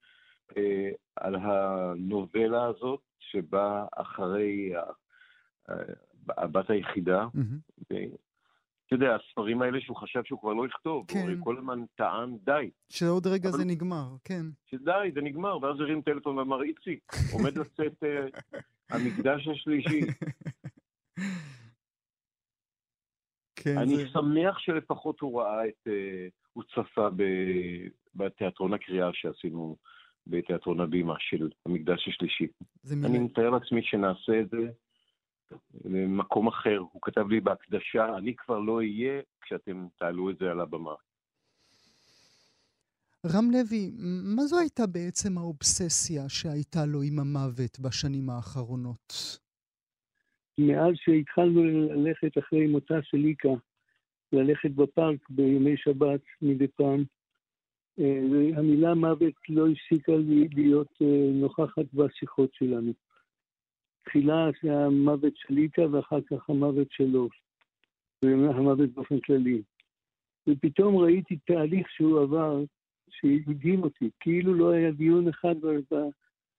אה, 0.57 0.89
על 1.15 1.35
הנובלה 1.35 2.65
הזאת 2.65 3.01
שבאה 3.19 3.85
אחרי 3.91 4.73
הבת 6.29 6.69
היחידה. 6.69 7.27
Mm-hmm. 7.35 7.93
אתה 8.87 8.95
יודע, 8.95 9.15
הספרים 9.15 9.61
האלה 9.61 9.81
שהוא 9.81 9.97
חשב 9.97 10.23
שהוא 10.23 10.39
כבר 10.39 10.53
לא 10.53 10.65
יכתוב, 10.65 11.05
כן. 11.07 11.19
הוא 11.19 11.25
הרי 11.27 11.35
כל 11.43 11.57
הזמן 11.57 11.79
טען, 11.95 12.37
די, 12.43 12.69
שעוד 12.89 13.27
רגע 13.27 13.49
אבל- 13.49 13.57
זה 13.57 13.65
נגמר, 13.65 14.07
כן. 14.23 14.41
שדי, 14.65 15.11
זה 15.13 15.21
נגמר, 15.21 15.57
ואז 15.63 15.79
הרים 15.79 16.01
טלפון 16.01 16.37
ואמר, 16.37 16.63
איציק, 16.63 17.03
עומד 17.33 17.57
לצאת 17.57 18.03
אה, 18.03 18.25
המקדש 18.89 19.47
השלישי. 19.47 20.01
כן, 23.55 23.77
אני 23.77 23.95
זה... 23.95 24.07
שמח 24.07 24.59
שלפחות 24.59 25.19
הוא 25.19 25.41
ראה 25.41 25.67
את... 25.67 25.87
אה, 25.87 26.27
הוא 26.53 26.63
צפה 26.75 27.09
ב- 27.15 27.87
בתיאטרון 28.15 28.73
הקריאה 28.73 29.09
שעשינו 29.13 29.77
בתיאטרון 30.27 30.79
הבימה 30.79 31.15
של 31.19 31.49
המקדש 31.65 32.07
השלישי. 32.07 32.47
אני. 33.05 33.19
מתאר 33.19 33.49
לעצמי 33.49 33.81
שנעשה 33.83 34.39
את 34.41 34.49
זה 34.49 34.57
במקום 35.85 36.47
אחר. 36.47 36.77
הוא 36.91 37.01
כתב 37.01 37.27
לי 37.29 37.41
בהקדשה, 37.41 38.17
אני 38.17 38.35
כבר 38.35 38.59
לא 38.59 38.77
אהיה 38.77 39.21
כשאתם 39.41 39.87
תעלו 39.99 40.29
את 40.29 40.37
זה 40.39 40.51
על 40.51 40.59
הבמה. 40.59 40.93
רם 43.25 43.51
לוי, 43.51 43.91
מה 44.35 44.41
זו 44.43 44.59
הייתה 44.59 44.87
בעצם 44.87 45.37
האובססיה 45.37 46.29
שהייתה 46.29 46.85
לו 46.85 47.01
עם 47.01 47.19
המוות 47.19 47.79
בשנים 47.79 48.29
האחרונות? 48.29 49.13
מאז 50.59 50.93
שהתחלנו 50.95 51.63
ללכת 51.63 52.37
אחרי 52.37 52.67
מותה 52.67 52.93
של 53.03 53.17
ליקה, 53.17 53.49
ללכת 54.33 54.71
בפארק 54.71 55.29
בימי 55.29 55.77
שבת 55.77 56.21
מדי 56.41 56.67
פעם, 56.67 57.03
אה, 57.99 58.21
המילה 58.59 58.93
מוות 58.93 59.33
לא 59.49 59.67
הפסיקה 59.67 60.11
לי- 60.15 60.47
להיות 60.53 60.93
אה, 61.01 61.07
נוכחת 61.33 61.93
בשיחות 61.93 62.49
שלנו. 62.53 62.93
תחילה 64.05 64.49
זה 64.63 64.77
המוות 64.77 65.33
של 65.35 65.53
ליקה 65.53 65.81
ואחר 65.91 66.21
כך 66.21 66.49
המוות 66.49 66.87
שלו, 66.91 67.29
והמוות 68.23 68.89
באופן 68.89 69.19
כללי. 69.19 69.61
ופתאום 70.49 70.97
ראיתי 70.97 71.37
תהליך 71.37 71.89
שהוא 71.89 72.21
עבר, 72.21 72.63
שהדהים 73.09 73.83
אותי, 73.83 74.09
כאילו 74.19 74.53
לא 74.53 74.71
היה 74.71 74.91
דיון 74.91 75.27
אחד 75.27 75.55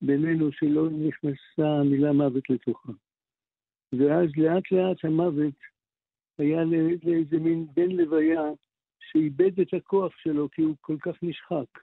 בינינו 0.03 0.53
שלא 0.53 0.89
נכנסה 0.91 1.69
המילה 1.81 2.13
מוות 2.13 2.51
לתוכה. 2.51 2.93
ואז 3.93 4.29
לאט 4.37 4.73
לאט 4.73 5.05
המוות 5.05 5.55
היה 6.39 6.65
לאיזה 7.03 7.39
מין 7.39 7.67
בן 7.75 7.91
לוויה 7.91 8.43
שאיבד 9.01 9.61
את 9.61 9.75
הכוח 9.75 10.13
שלו 10.17 10.49
כי 10.51 10.63
הוא 10.63 10.77
כל 10.81 10.97
כך 11.01 11.23
נשחק. 11.23 11.81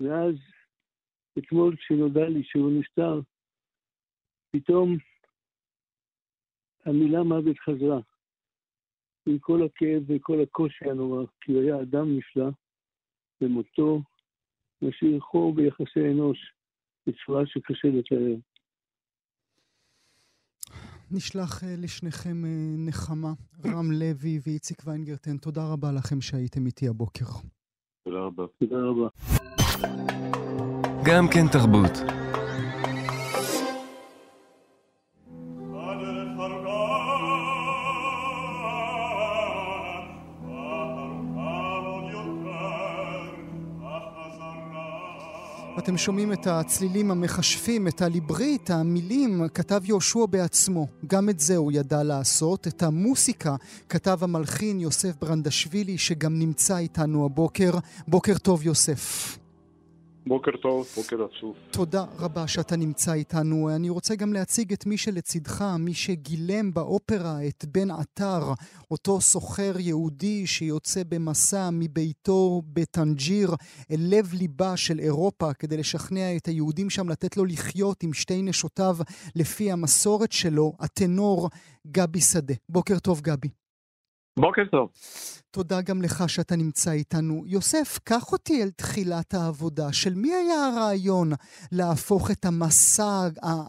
ואז 0.00 0.34
אתמול 1.38 1.76
כשנודע 1.76 2.28
לי 2.28 2.42
שהוא 2.44 2.72
נפטר, 2.72 3.20
פתאום 4.50 4.96
המילה 6.86 7.22
מוות 7.22 7.58
חזרה. 7.58 8.00
עם 9.26 9.38
כל 9.38 9.60
הכאב 9.66 10.02
וכל 10.08 10.42
הקושי 10.42 10.90
הנורא, 10.90 11.24
כי 11.40 11.52
הוא 11.52 11.62
היה 11.62 11.82
אדם 11.82 12.16
נפלא, 12.16 12.48
ומותו 13.40 14.02
משאיר 14.82 15.20
חור 15.20 15.54
ביחסי 15.54 16.00
אנוש 16.12 16.38
בצורה 17.06 17.46
שקשה 17.46 17.88
לתאר. 17.88 18.36
נשלח 21.10 21.64
אה, 21.64 21.74
לשניכם 21.78 22.44
אה, 22.44 22.74
נחמה. 22.88 23.32
רם 23.66 23.90
לוי 23.92 24.38
ואיציק 24.46 24.82
ויינגרטן, 24.86 25.36
תודה 25.36 25.62
רבה 25.72 25.88
לכם 25.92 26.20
שהייתם 26.20 26.66
איתי 26.66 26.88
הבוקר. 26.88 27.24
תודה 28.04 28.18
רבה. 28.18 28.44
תודה 28.58 28.76
רבה. 28.76 29.08
גם 31.06 31.24
כן 31.34 31.46
תרבות. 31.52 31.92
אתם 45.90 45.98
שומעים 45.98 46.32
את 46.32 46.46
הצלילים 46.46 47.10
המכשפים, 47.10 47.88
את 47.88 48.02
הליברית, 48.02 48.70
המילים, 48.70 49.48
כתב 49.54 49.80
יהושע 49.84 50.26
בעצמו. 50.26 50.86
גם 51.06 51.28
את 51.28 51.40
זה 51.40 51.56
הוא 51.56 51.72
ידע 51.72 52.02
לעשות. 52.02 52.66
את 52.66 52.82
המוסיקה 52.82 53.56
כתב 53.88 54.18
המלחין 54.22 54.80
יוסף 54.80 55.16
ברנדשווילי, 55.20 55.98
שגם 55.98 56.38
נמצא 56.38 56.78
איתנו 56.78 57.24
הבוקר. 57.24 57.70
בוקר 58.08 58.38
טוב, 58.38 58.66
יוסף. 58.66 59.39
בוקר 60.30 60.50
טוב, 60.62 60.86
בוקר 60.96 61.16
עצוב. 61.24 61.54
תודה 61.70 62.04
רבה 62.18 62.48
שאתה 62.48 62.76
נמצא 62.76 63.12
איתנו. 63.12 63.70
אני 63.76 63.90
רוצה 63.90 64.14
גם 64.14 64.32
להציג 64.32 64.72
את 64.72 64.86
מי 64.86 64.96
שלצידך, 64.96 65.64
מי 65.78 65.94
שגילם 65.94 66.74
באופרה 66.74 67.46
את 67.48 67.64
בן 67.68 67.90
עטר, 67.90 68.52
אותו 68.90 69.20
סוחר 69.20 69.72
יהודי 69.78 70.46
שיוצא 70.46 71.02
במסע 71.08 71.68
מביתו 71.72 72.62
בטנג'יר 72.72 73.50
אל 73.90 74.00
לב 74.00 74.34
ליבה 74.34 74.76
של 74.76 74.98
אירופה 74.98 75.52
כדי 75.52 75.76
לשכנע 75.76 76.36
את 76.36 76.46
היהודים 76.46 76.90
שם 76.90 77.08
לתת 77.08 77.36
לו 77.36 77.44
לחיות 77.44 78.02
עם 78.02 78.12
שתי 78.12 78.42
נשותיו 78.42 78.96
לפי 79.36 79.72
המסורת 79.72 80.32
שלו, 80.32 80.72
הטנור 80.80 81.48
גבי 81.86 82.20
שדה. 82.20 82.54
בוקר 82.68 82.98
טוב, 82.98 83.20
גבי. 83.20 83.48
בוקר 84.40 84.64
טוב. 84.70 84.90
תודה 85.50 85.76
גם 85.88 86.02
לך 86.02 86.28
שאתה 86.28 86.54
נמצא 86.56 86.90
איתנו. 86.90 87.42
יוסף, 87.46 87.98
קח 88.08 88.32
אותי 88.32 88.62
אל 88.62 88.70
תחילת 88.70 89.34
העבודה. 89.34 89.92
של 89.92 90.14
מי 90.16 90.28
היה 90.34 90.60
הרעיון 90.66 91.28
להפוך 91.72 92.30
את 92.30 92.44
המסע 92.44 93.10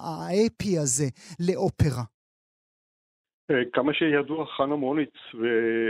האפי 0.03 0.78
הזה 0.78 1.07
לאופרה? 1.47 2.03
אה, 3.51 3.55
כמה 3.74 3.93
שידוע, 3.93 4.45
חנה 4.45 4.76
מוניץ 4.76 5.15
ו... 5.34 5.45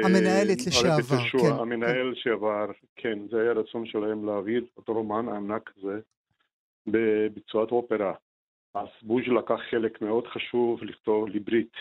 המנהלת 0.06 0.60
הרב 0.60 0.68
לשעבר, 0.68 1.16
יהושע, 1.16 1.38
כן, 1.38 1.54
המנהל 1.62 2.14
שעבר, 2.16 2.66
כן, 2.96 3.20
זה 3.32 3.42
היה 3.42 3.52
רצון 3.52 3.86
שלהם 3.86 4.26
להעביר 4.26 4.66
אותו 4.78 4.94
רומן 4.94 5.28
הענק 5.30 5.72
הזה 5.78 6.00
בביצועת 6.88 7.72
אופרה. 7.72 8.14
אז 8.76 8.88
בוז' 9.02 9.28
לקח 9.38 9.60
חלק 9.70 10.02
מאוד 10.02 10.28
חשוב 10.28 10.84
לכתוב 10.84 11.28
ליברית. 11.28 11.74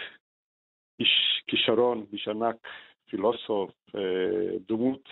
איש 1.01 1.43
כישרון, 1.47 2.07
איש 2.13 2.29
ענק, 2.29 2.57
פילוסוף, 3.11 3.71
אה, 3.95 4.59
דמות, 4.69 5.09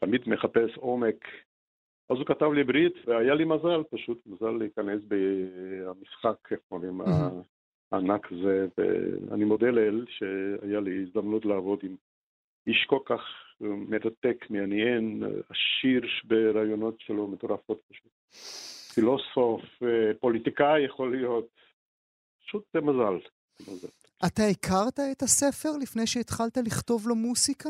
תמיד 0.00 0.20
מחפש 0.26 0.76
עומק. 0.76 1.24
אז 2.10 2.16
הוא 2.16 2.26
כתב 2.26 2.52
לי 2.52 2.64
ברית, 2.64 2.94
והיה 3.06 3.34
לי 3.34 3.44
מזל, 3.44 3.82
פשוט 3.90 4.26
מזל 4.26 4.50
להיכנס 4.50 5.02
במשחק, 5.08 6.36
איך 6.50 6.60
קוראים. 6.68 7.00
הענק 7.92 8.32
הזה, 8.32 8.66
ואני 8.78 9.44
מודה 9.44 9.70
לאל 9.70 10.04
שהיה 10.08 10.80
לי 10.80 11.02
הזדמנות 11.02 11.44
לעבוד 11.44 11.78
עם 11.82 11.96
איש 12.66 12.86
כל 12.86 12.98
כך 13.04 13.20
מרתק, 13.60 14.44
מעניין, 14.50 15.22
עשיר 15.48 16.02
ברעיונות 16.24 17.00
שלו, 17.00 17.28
מטורפות 17.28 17.80
פשוט. 17.88 18.12
פילוסוף, 18.94 19.62
אה, 19.82 20.14
פוליטיקאי 20.20 20.80
יכול 20.80 21.16
להיות, 21.16 21.48
פשוט 22.44 22.64
זה 22.72 22.80
מזל. 22.80 23.18
מזל. 23.60 24.01
אתה 24.26 24.42
הכרת 24.42 24.98
את 25.12 25.22
הספר 25.22 25.68
לפני 25.82 26.06
שהתחלת 26.06 26.56
לכתוב 26.66 27.08
לו 27.08 27.14
מוסיקה? 27.16 27.68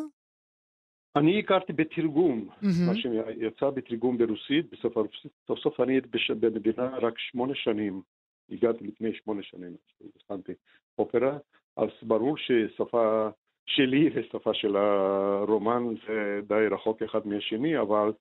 אני 1.17 1.39
הכרתי 1.39 1.73
בתרגום, 1.73 2.49
מהמם. 2.63 2.87
מה 2.87 2.93
שיצא 2.97 3.71
בתרגום 3.71 4.19
ברוסית, 4.19 4.71
בסוף 4.73 4.97
הרוסית, 4.97 5.33
סוף 5.47 5.59
סוף 5.59 5.81
אני 5.81 6.01
בש- 6.01 6.31
במדינה 6.31 6.97
רק 7.03 7.19
שמונה 7.19 7.55
שנים, 7.55 8.03
הגעתי 8.51 8.85
לפני 8.87 9.15
שמונה 9.15 9.43
שנים, 9.43 9.77
התחלתי 10.17 10.53
אופרה, 10.99 11.39
אז 11.77 11.89
ברור 12.03 12.37
ששפה 12.39 13.29
שלי 13.67 14.11
ושפה 14.15 14.55
של 14.55 14.77
הרומן 14.77 15.83
זה 16.07 16.41
די 16.49 16.67
רחוק 16.71 17.03
אחד 17.03 17.27
מהשני, 17.27 17.79
אבל 17.81 18.13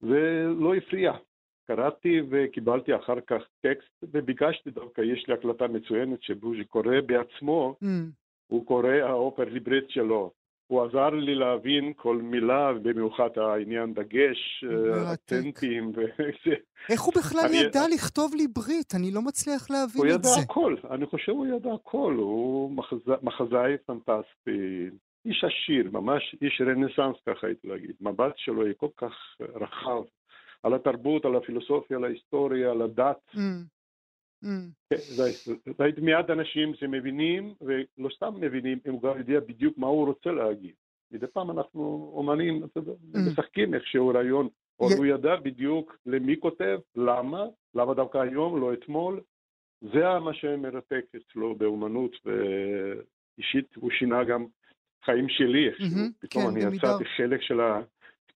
זה 0.00 0.44
לא 0.58 0.74
הפריע. 0.74 1.12
קראתי 1.66 2.20
וקיבלתי 2.30 2.96
אחר 2.96 3.20
כך 3.26 3.42
טקסט, 3.60 4.04
וביקשתי 4.12 4.70
דווקא, 4.70 5.00
יש 5.00 5.24
לי 5.28 5.34
הקלטה 5.34 5.66
מצוינת 5.68 6.22
שבוז'י 6.22 6.64
קורא 6.64 7.00
בעצמו, 7.06 7.76
אמ, 7.82 8.10
הוא 8.46 8.66
קורא 8.66 8.88
האופר 8.92 9.44
ליברט 9.44 9.84
שלו. 9.90 10.30
הוא 10.66 10.82
עזר 10.84 11.08
לי 11.10 11.34
להבין 11.34 11.92
כל 11.96 12.16
מילה, 12.16 12.72
במיוחד 12.82 13.28
העניין 13.36 13.94
דגש, 13.94 14.64
מרתק. 14.64 15.06
אה, 15.06 15.12
אטנטים, 15.12 15.88
וזה. 15.88 16.54
איך 16.92 17.00
הוא 17.00 17.14
בכלל 17.16 17.40
אני- 17.48 17.56
ידע 17.56 17.80
לכתוב 17.94 18.34
לי 18.34 18.46
ברית? 18.54 18.94
אני 18.94 19.10
לא 19.14 19.22
מצליח 19.22 19.66
הוא 19.70 19.76
להבין 19.76 20.02
את 20.14 20.20
ידע 20.20 20.28
זה. 20.28 20.40
הכל, 20.40 20.76
אני 20.90 21.06
חושב 21.06 21.32
הוא 21.32 21.46
ידע 21.46 21.72
הכל, 21.74 22.14
הוא 22.18 22.70
מחז- 22.76 23.18
מחזאי 23.22 23.76
פנטסטי, 23.86 24.90
איש 25.24 25.44
עשיר, 25.44 25.90
ממש 25.92 26.36
איש 26.42 26.60
רנסאנס 26.66 27.16
ככה 27.26 27.46
הייתי 27.46 27.68
להגיד, 27.68 27.92
מבט 28.00 28.32
שלו 28.36 28.62
יהיה 28.62 28.74
כל 28.74 28.88
כך 28.96 29.12
רחב, 29.40 30.02
על 30.66 30.74
התרבות, 30.74 31.24
על 31.24 31.36
הפילוסופיה, 31.36 31.96
על 31.96 32.04
ההיסטוריה, 32.04 32.70
על 32.70 32.82
הדת. 32.82 33.30
כן, 34.90 34.96
זה- 34.96 35.52
ראיתי 35.80 36.00
מיד 36.00 36.30
אנשים 36.30 36.74
שמבינים, 36.74 37.54
ולא 37.60 38.08
סתם 38.16 38.32
מבינים, 38.40 38.78
הם 38.84 38.98
גם 38.98 39.18
יודעים 39.18 39.40
בדיוק 39.48 39.78
מה 39.78 39.86
הוא 39.86 40.06
רוצה 40.06 40.30
להגיד. 40.30 40.74
מדי 41.12 41.26
פעם 41.26 41.50
אנחנו 41.50 42.12
אומנים, 42.16 42.64
אתה 42.64 42.80
יודע, 42.80 42.92
משחקים 43.30 43.74
איכשהו 43.74 44.08
רעיון, 44.08 44.48
או 44.80 44.90
י- 44.90 44.94
הוא 44.96 45.06
ידע 45.06 45.36
בדיוק 45.36 45.96
למי 46.06 46.36
כותב, 46.40 46.78
למה, 46.96 47.44
למה 47.74 47.94
דווקא 47.94 48.18
היום, 48.18 48.60
לא 48.60 48.72
אתמול. 48.72 49.20
זה 49.80 50.18
מה 50.24 50.34
שמרתק 50.34 51.04
אצלו 51.16 51.54
באומנות, 51.54 52.16
ואישית 52.24 53.74
הוא 53.76 53.90
שינה 53.90 54.24
גם 54.24 54.46
החיים 55.02 55.28
שלי 55.28 55.68
איכשהו. 55.68 55.86
מהמם, 55.96 56.10
פתאום 56.18 56.42
כן, 56.44 56.50
אני 56.50 56.76
יצאתי 56.76 57.04
חלק 57.04 57.40
של 57.42 57.60
ה... 57.60 57.80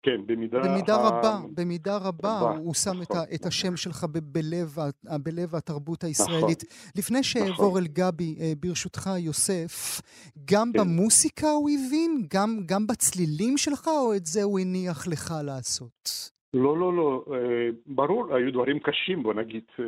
כן, 0.02 0.20
במידה... 0.26 0.58
במידה 0.60 0.94
ה- 0.94 1.08
רבה, 1.08 1.38
במידה 1.54 1.96
רבה, 1.96 2.40
רבה, 2.40 2.58
הוא 2.58 2.74
שם 2.74 3.02
את, 3.02 3.10
ה, 3.10 3.14
נכון, 3.14 3.26
את 3.34 3.46
השם 3.46 3.76
שלך 3.76 4.04
ב- 4.04 4.18
בלב, 4.18 4.78
ה- 4.78 5.18
בלב 5.18 5.54
התרבות 5.56 6.04
נכון. 6.04 6.08
הישראלית. 6.08 6.64
לפני 6.98 7.22
שאעבור 7.22 7.78
אל 7.78 7.86
גבי, 7.86 8.36
אה, 8.40 8.52
ברשותך, 8.60 9.10
יוסף, 9.18 10.00
גם 10.44 10.70
כן. 10.72 10.78
במוסיקה 10.80 11.50
הוא 11.50 11.70
הבין? 11.70 12.26
גם, 12.34 12.58
גם 12.66 12.86
בצלילים 12.86 13.56
שלך, 13.58 13.88
או 13.88 14.14
את 14.14 14.26
זה 14.26 14.42
הוא 14.42 14.58
הניח 14.60 15.08
לך 15.08 15.34
לעשות? 15.44 16.30
לא, 16.54 16.78
לא, 16.78 16.96
לא, 16.96 17.24
אה, 17.32 17.38
ברור, 17.86 18.34
היו 18.34 18.52
דברים 18.52 18.78
קשים, 18.78 19.22
בוא 19.22 19.34
נגיד. 19.34 19.62
אה, 19.78 19.84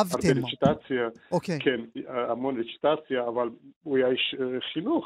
רבתם. 0.00 0.28
הרבה 0.28 0.40
רציטציה, 0.46 1.08
אוקיי. 1.32 1.58
כן, 1.60 1.80
המון 2.30 2.54
רציטציה, 2.60 3.28
אבל 3.28 3.48
הוא 3.82 3.96
היה 3.96 4.08
איש 4.08 4.34
חינוך. 4.72 5.04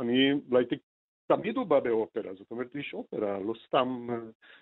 אני 0.00 0.14
לא 0.50 0.58
הייתי, 0.58 0.74
תמיד 1.28 1.56
הוא 1.56 1.66
בא 1.66 1.80
באופרה, 1.80 2.34
זאת 2.38 2.50
אומרת, 2.50 2.76
איש 2.76 2.94
אופרה, 2.94 3.38
לא 3.38 3.54
סתם... 3.66 4.06
אה, 4.10 4.16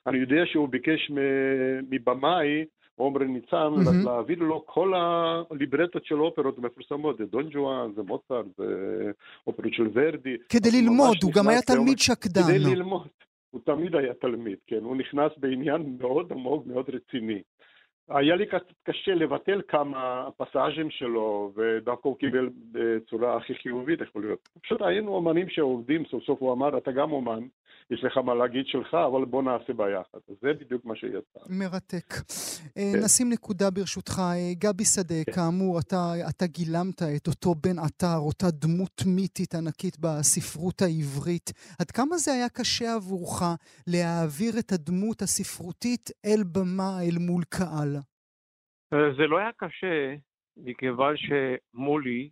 אני 0.07 0.19
יודע 0.19 0.43
שהוא 0.47 0.69
ביקש 0.69 1.11
מבמאי, 1.91 2.65
עומר 2.97 3.23
ניצן, 3.25 3.57
מהמם. 3.57 4.05
להעביר 4.05 4.39
לו 4.39 4.67
כל 4.67 4.93
הליברטות 4.97 6.05
של 6.05 6.21
אופרות 6.21 6.59
המפורסמות, 6.59 7.19
זה 7.19 7.25
דון 7.25 7.49
ג'ואן, 7.51 7.93
זה 7.97 8.03
מוצרט, 8.03 8.47
זה 8.57 8.65
אופרות 9.47 9.73
של 9.73 9.89
ורדי. 9.93 10.37
כדי 10.49 10.71
ללמוד, 10.71 11.17
הוא 11.23 11.33
גם 11.33 11.49
היה. 11.49 11.63
תלמיד 11.63 11.99
שקדן. 11.99 12.43
כדי 12.43 12.75
ללמוד. 12.75 13.09
הוא 13.51 13.61
תמיד 13.65 13.95
היה 13.95 14.15
תלמיד, 14.15 14.59
כן. 14.67 14.83
הוא 14.83 14.97
נכנס 14.97 15.33
בעניין 15.37 15.97
מאוד 16.01 16.33
עמוק, 16.33 16.67
מאוד 16.67 16.85
רציני. 16.89 17.43
היה 18.09 18.37
לי 18.37 18.47
קשה 18.83 19.15
לבטל 19.15 19.63
כמה 19.69 20.29
פסאז'ים 20.37 20.91
שלו, 20.91 21.53
ודווקא 21.57 22.09
הוא 22.09 22.17
קיבל 22.17 22.49
בצורה 22.73 23.37
הכי 23.37 23.55
חיובית, 23.55 24.01
יכול 24.01 24.23
להיות. 24.23 24.49
פשוט 24.63 24.83
היינו 24.83 25.15
אומנים 25.15 25.49
שעובדים, 25.49 26.05
סוף 26.05 26.25
סוף 26.25 26.41
הוא 26.43 26.53
אמר, 26.53 26.79
אתה 26.79 26.93
גם 26.93 27.13
אומן, 27.13 27.41
יש 27.91 28.05
לך 28.05 28.17
מה 28.17 28.35
להגיד 28.35 28.67
שלך, 28.67 28.95
אבל 28.95 29.25
בוא 29.25 29.43
נעשה 29.43 29.73
ביחד. 29.73 30.19
זה 30.43 30.53
בדיוק 30.53 30.85
מה 30.85 30.97
שיצא. 30.97 31.41
מרתק. 31.51 32.15
אה, 32.77 32.93
כן. 32.93 33.05
נשים 33.05 33.27
נקודה 33.33 33.71
ברשותך. 33.71 34.19
אה, 34.19 34.55
גבי 34.59 34.85
שדה, 34.85 35.21
כאמור, 35.35 35.79
אתה, 35.79 36.13
אתה 36.31 36.47
גילמת 36.47 37.03
את 37.17 37.27
אותו 37.27 37.55
בן 37.55 37.79
עטר, 37.79 38.19
אותה 38.19 38.47
דמות 38.51 39.03
מיתית 39.07 39.55
ענקית 39.55 39.97
בספרות 40.01 40.83
העברית. 40.83 41.53
עד 41.81 41.91
כמה 41.91 42.17
זה 42.17 42.33
היה 42.33 42.49
קשה 42.49 42.95
עבורך 42.95 43.43
להעביר 43.87 44.53
את 44.59 44.73
הדמות 44.73 45.23
הספרותית 45.23 46.11
אל 46.27 46.43
במה, 46.55 46.91
אל 47.03 47.19
מול 47.27 47.43
קהל? 47.45 47.97
אה, 48.93 49.15
זה 49.17 49.27
לא 49.27 49.39
היה 49.39 49.51
קשה, 49.57 50.15
מכיוון 50.57 51.15
שמולי, 51.17 52.31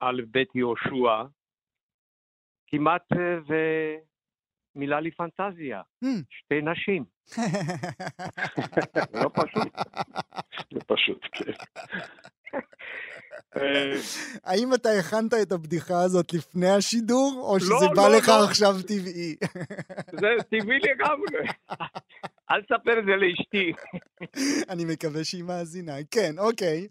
א' 0.00 0.20
ב' 0.30 0.38
יהושע, 0.54 1.24
כמעט 2.70 3.12
אה, 3.12 3.56
ומילא 4.76 5.00
לי 5.00 5.10
פנטזיה. 5.10 5.82
Hmm. 6.04 6.22
שתי 6.30 6.60
נשים. 6.62 7.04
זה 7.26 7.42
לא 9.22 9.30
פשוט. 9.34 9.72
זה 10.72 10.80
פשוט, 10.86 11.20
כן. 11.32 11.52
אה, 13.56 13.92
האם 14.44 14.74
אתה 14.74 14.88
הכנת 14.98 15.34
את 15.42 15.52
הבדיחה 15.52 16.02
הזאת 16.02 16.34
לפני 16.34 16.70
השידור, 16.70 17.32
או 17.42 17.54
לא, 17.54 17.60
שזה 17.60 17.86
בא 17.96 18.08
לא, 18.08 18.16
לך 18.16 18.28
לא. 18.28 18.44
עכשיו 18.48 18.72
טבעי? 18.88 19.36
זה 20.20 20.28
טבעי 20.50 20.78
לגמרי. 20.78 21.52
אל 22.50 22.62
תספר 22.62 22.98
את 22.98 23.04
זה 23.04 23.16
לאשתי. 23.16 23.72
אני 24.72 24.84
מקווה 24.92 25.24
שהיא 25.24 25.44
מאזינה. 25.44 25.92
כן, 26.10 26.38
אוקיי. 26.38 26.88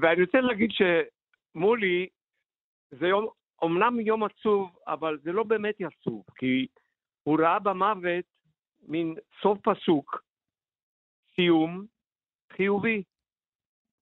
ואני 0.00 0.22
רוצה 0.24 0.38
להגיד 0.40 0.70
שמולי, 0.70 2.06
זה 2.90 3.06
יום, 3.06 3.28
אומנם 3.62 4.00
יום 4.00 4.24
עצוב, 4.24 4.78
אבל 4.86 5.18
זה 5.22 5.32
לא 5.32 5.42
באמת 5.42 5.74
עצוב, 5.80 6.24
כי 6.36 6.66
הוא 7.22 7.38
ראה 7.40 7.58
במוות 7.58 8.24
מין 8.88 9.14
סוף 9.42 9.58
פסוק, 9.62 10.22
סיום 11.34 11.86
חיובי. 12.52 13.02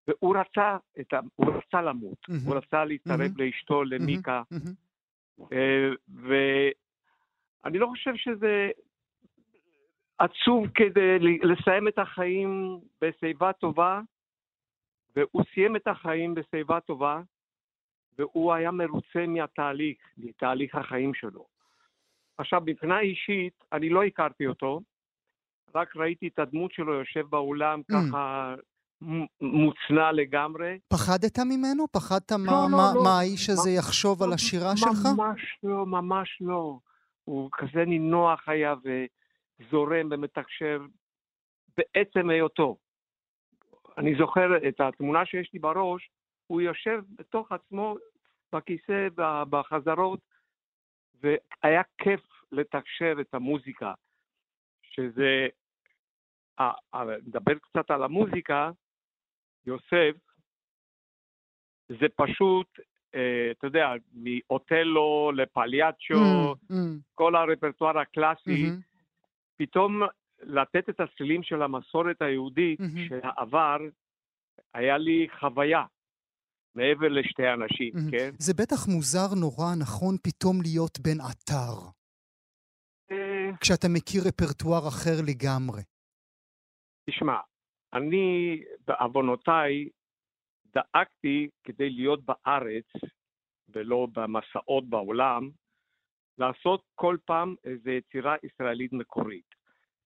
והוא 0.09 0.37
רצה, 0.37 0.63
ה... 0.63 1.21
הוא 1.37 1.47
רצה 1.55 1.83
למות, 1.83 2.29
מהמם. 2.29 2.41
הוא 2.47 2.57
רצה 2.57 2.85
להצטרף 2.85 3.19
מהמם. 3.19 3.35
לאשתו, 3.37 3.85
למיקה, 3.85 4.43
מהמם. 4.51 4.75
אה, 5.53 5.89
ואני 7.65 7.79
לא 7.79 7.87
חושב 7.87 8.17
שזה 8.17 8.71
עצוב 10.19 10.67
כדי 10.75 11.19
לסיים 11.43 11.89
את 11.89 11.99
החיים 11.99 12.81
בשיבה 13.01 13.53
טובה, 13.53 14.01
והוא 15.17 15.43
סיים 15.55 15.77
את 15.77 15.87
החיים 15.87 16.35
בשיבה 16.35 16.81
טובה, 16.81 17.23
והוא 18.19 18.53
היה 18.53 18.71
מרוצה 18.71 19.27
מהתהליך, 19.29 19.97
מתהליך 20.19 20.75
החיים 20.75 21.15
שלו. 21.15 21.47
עכשיו, 22.39 22.61
מבחינה 22.67 23.01
אישית, 23.01 23.65
אני 23.73 23.89
לא 23.89 24.05
הכרתי 24.05 24.47
אותו, 24.47 24.81
רק 25.75 25.97
ראיתי 25.97 26.29
את 26.29 26.39
הדמות 26.39 26.73
שלו 26.73 26.95
יושב 26.95 27.27
באולם 27.31 27.81
Mm. 27.81 27.95
ככה 27.95 28.55
מוצנע 29.41 30.13
לגמרי. 30.13 30.79
פחדת 30.89 31.39
ממנו? 31.39 31.85
פחדת 31.93 32.33
מה, 32.33 32.39
לא, 32.53 32.69
מה, 32.71 32.93
לא. 32.95 33.03
מה 33.05 33.19
האיש 33.19 33.51
הזה 33.51 33.71
מה- 33.71 33.77
יחשוב 33.77 34.23
על 34.23 34.33
השירה 34.33 34.77
שלך? 34.77 35.07
ממש 35.17 35.41
לא, 35.63 35.87
ממש 35.87 36.39
לא. 36.41 36.79
הוא 37.25 37.51
כזה 37.53 37.85
נינוח 37.85 38.49
היה 38.49 38.75
וזורם 38.85 40.09
ומתקשר 40.11 40.83
בעצם 41.77 42.31
היותו. 42.31 42.77
אני 43.99 44.15
זוכר 44.19 44.69
את 44.69 44.81
התמונה 44.81 45.27
שיש 45.27 45.51
לי 45.53 45.59
בראש, 45.59 46.11
הוא 46.53 46.61
יושב 46.61 47.03
בתוך 47.19 47.53
עצמו 47.53 47.97
בכיסא 48.53 49.09
בחזרות, 49.51 50.21
והיה 51.23 51.83
כיף 51.99 52.21
לתקשר 52.53 53.15
את 53.21 53.35
המוזיקה, 53.35 53.95
שזה... 54.83 55.49
אה, 56.61 56.73
אה, 56.95 57.05
נדבר 57.27 57.59
קצת 57.59 57.91
על 57.91 58.03
המוזיקה, 58.03 58.71
יוסף, 59.67 60.17
זה 61.89 62.07
פשוט, 62.17 62.81
אה, 63.15 63.51
אתה 63.51 63.67
יודע, 63.67 63.93
מאוטלו 64.13 65.33
לפליאצ'ו, 65.35 66.53
Mm, 66.53 66.73
mm, 66.73 66.75
כל 67.15 67.37
הרפרטואר 67.37 67.99
הקלאסי, 67.99 68.63
מהמם. 68.63 68.81
פתאום 69.57 70.03
לתת 70.43 70.89
את 70.89 71.01
הצלילים 71.01 71.43
של 71.43 71.63
המסורת 71.63 72.23
היהודית 72.23 72.81
מהמם. 72.81 73.09
של 73.09 73.21
העבר, 73.23 73.79
היה 74.75 74.99
לי 74.99 75.27
חוויה, 75.39 75.85
מעבר 76.75 77.09
לשתי 77.09 77.49
אנשים, 77.49 77.93
מהמם. 77.95 78.11
כן? 78.11 78.31
זה 78.39 78.53
בטח 78.55 78.89
מוזר 78.89 79.35
נורא, 79.41 79.75
נכון, 79.81 80.17
פתאום 80.23 80.63
להיות 80.63 80.99
בן 81.01 81.21
עטר, 81.21 81.77
אה, 83.11 83.51
כשאתה 83.61 83.87
מכיר 83.89 84.23
רפרטואר 84.29 84.89
אחר 84.89 85.17
לגמרי. 85.27 85.83
תשמע, 87.11 87.37
אני 87.93 88.61
בעוונותיי 88.87 89.89
דאגתי 90.75 91.49
כדי 91.65 91.91
להיות 91.91 92.21
בארץ 92.25 92.87
ולא 93.69 94.07
במסעות 94.13 94.89
בעולם, 94.89 95.51
לעשות 96.39 96.83
כל 96.95 97.17
פעם 97.25 97.55
איזו 97.65 97.91
יצירה 97.91 98.37
ישראלית 98.43 98.93
מקורית. 98.93 99.55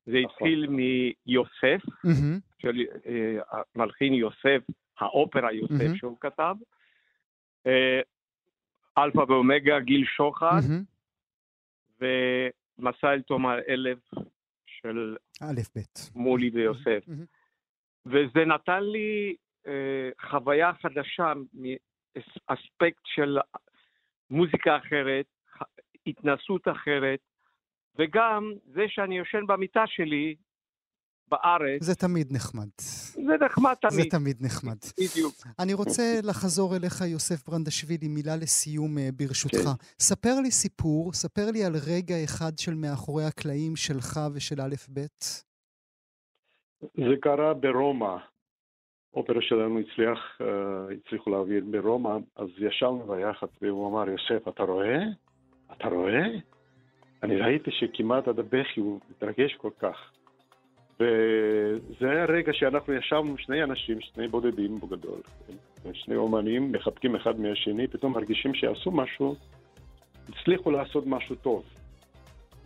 זה 0.06 0.16
התחיל 0.16 0.66
מיוסף, 0.66 1.82
של 2.58 2.80
אה, 3.06 3.60
המלחין 3.74 4.14
יוסף, 4.14 4.62
האופרה 4.98 5.52
יוסף 5.52 5.72
מהמם. 5.72 5.96
שהוא 5.96 6.16
כתב, 6.20 6.54
אה, 7.66 8.00
אלפא 8.98 9.18
ואומגה, 9.18 9.80
גיל 9.80 10.04
שוחט, 10.04 10.62
מהמם. 10.68 10.84
ומסע 12.00 13.12
אל 13.12 13.22
תום 13.22 13.46
האלף 13.46 13.98
של 14.66 15.16
א.ב. 15.42 15.80
מולי 16.14 16.50
ויוסף. 16.50 17.02
מהמם. 17.06 17.24
וזה 18.06 18.44
נתן 18.44 18.82
לי 18.82 19.36
אה, 19.66 20.10
חוויה 20.30 20.72
חדשה 20.82 21.32
מאספקט 21.54 23.02
של 23.04 23.38
מוזיקה 24.30 24.76
אחרת, 24.76 25.26
התנסות 26.06 26.68
אחרת, 26.68 27.20
וגם 27.98 28.52
זה 28.64 28.84
שאני 28.88 29.18
יושן 29.18 29.46
במיטה 29.46 29.84
שלי 29.86 30.34
בארץ, 31.30 31.82
זה 31.82 31.94
תמיד 31.94 32.32
נחמד. 32.32 32.68
זה 32.78 33.36
נחמד 33.44 33.74
זה 33.88 33.88
תמיד. 33.90 34.10
תמיד 34.10 34.36
נחמד. 34.40 34.76
בדיוק. 35.00 35.34
אני 35.58 35.74
רוצה 35.74 36.02
לחזור 36.22 36.76
אליך, 36.76 37.00
יוסף 37.00 37.48
ברנדשווילי, 37.48 38.08
מילה 38.08 38.36
לסיום 38.36 38.98
אה, 38.98 39.08
ברשותך. 39.16 39.64
כן. 39.64 39.84
ספר 39.98 40.40
לי 40.42 40.50
סיפור, 40.50 41.12
ספר 41.12 41.50
לי 41.52 41.64
על 41.64 41.72
רגע 41.86 42.24
אחד 42.24 42.58
של 42.58 42.74
מאחורי 42.74 43.24
הקלעים 43.24 43.76
שלך 43.76 44.20
ושל 44.34 44.60
א' 44.60 44.74
ב'. 44.94 45.00
זה 46.82 47.14
קרה 47.20 47.54
ברומא. 47.54 48.16
אופרה 49.14 49.42
שלנו 49.42 49.80
הצליח, 49.80 50.18
אה, 50.40 50.94
הצליחו 50.94 51.30
להעביר 51.30 51.64
ברומא, 51.70 52.16
אז 52.36 52.48
ישבנו 52.58 53.06
ביחד 53.06 53.46
והוא 53.62 53.88
אמר, 53.88 54.08
יוסף, 54.08 54.48
אתה 54.48 54.62
רואה? 54.62 54.98
אתה 55.72 55.88
רואה? 55.88 56.26
אני 57.22 57.36
ראיתי 57.36 57.70
שכמעט 57.70 58.28
עד 58.28 58.38
הבכי 58.38 58.80
הוא 58.80 59.00
מתרגש 59.10 59.54
כל 59.54 59.70
כך. 59.78 59.96
וזה 61.00 62.10
היה 62.10 62.24
רגע 62.24 62.52
שאנחנו 62.52 62.92
ישבנו 62.92 63.38
שני 63.38 63.62
אנשים, 63.62 64.00
שני 64.00 64.28
בודדים 64.28 64.80
בגדול? 64.80 65.20
שני 65.92 66.16
אומנים 66.16 66.72
מחבקים 66.72 67.16
אחד 67.16 67.40
מהשני, 67.40 67.86
פתאום 67.86 68.12
מרגישים 68.12 68.54
שעשו 68.54 68.90
משהו 68.90 69.36
הצליחו 70.28 70.70
לעשות 70.70 71.06
משהו 71.06 71.34
טוב. 71.34 71.64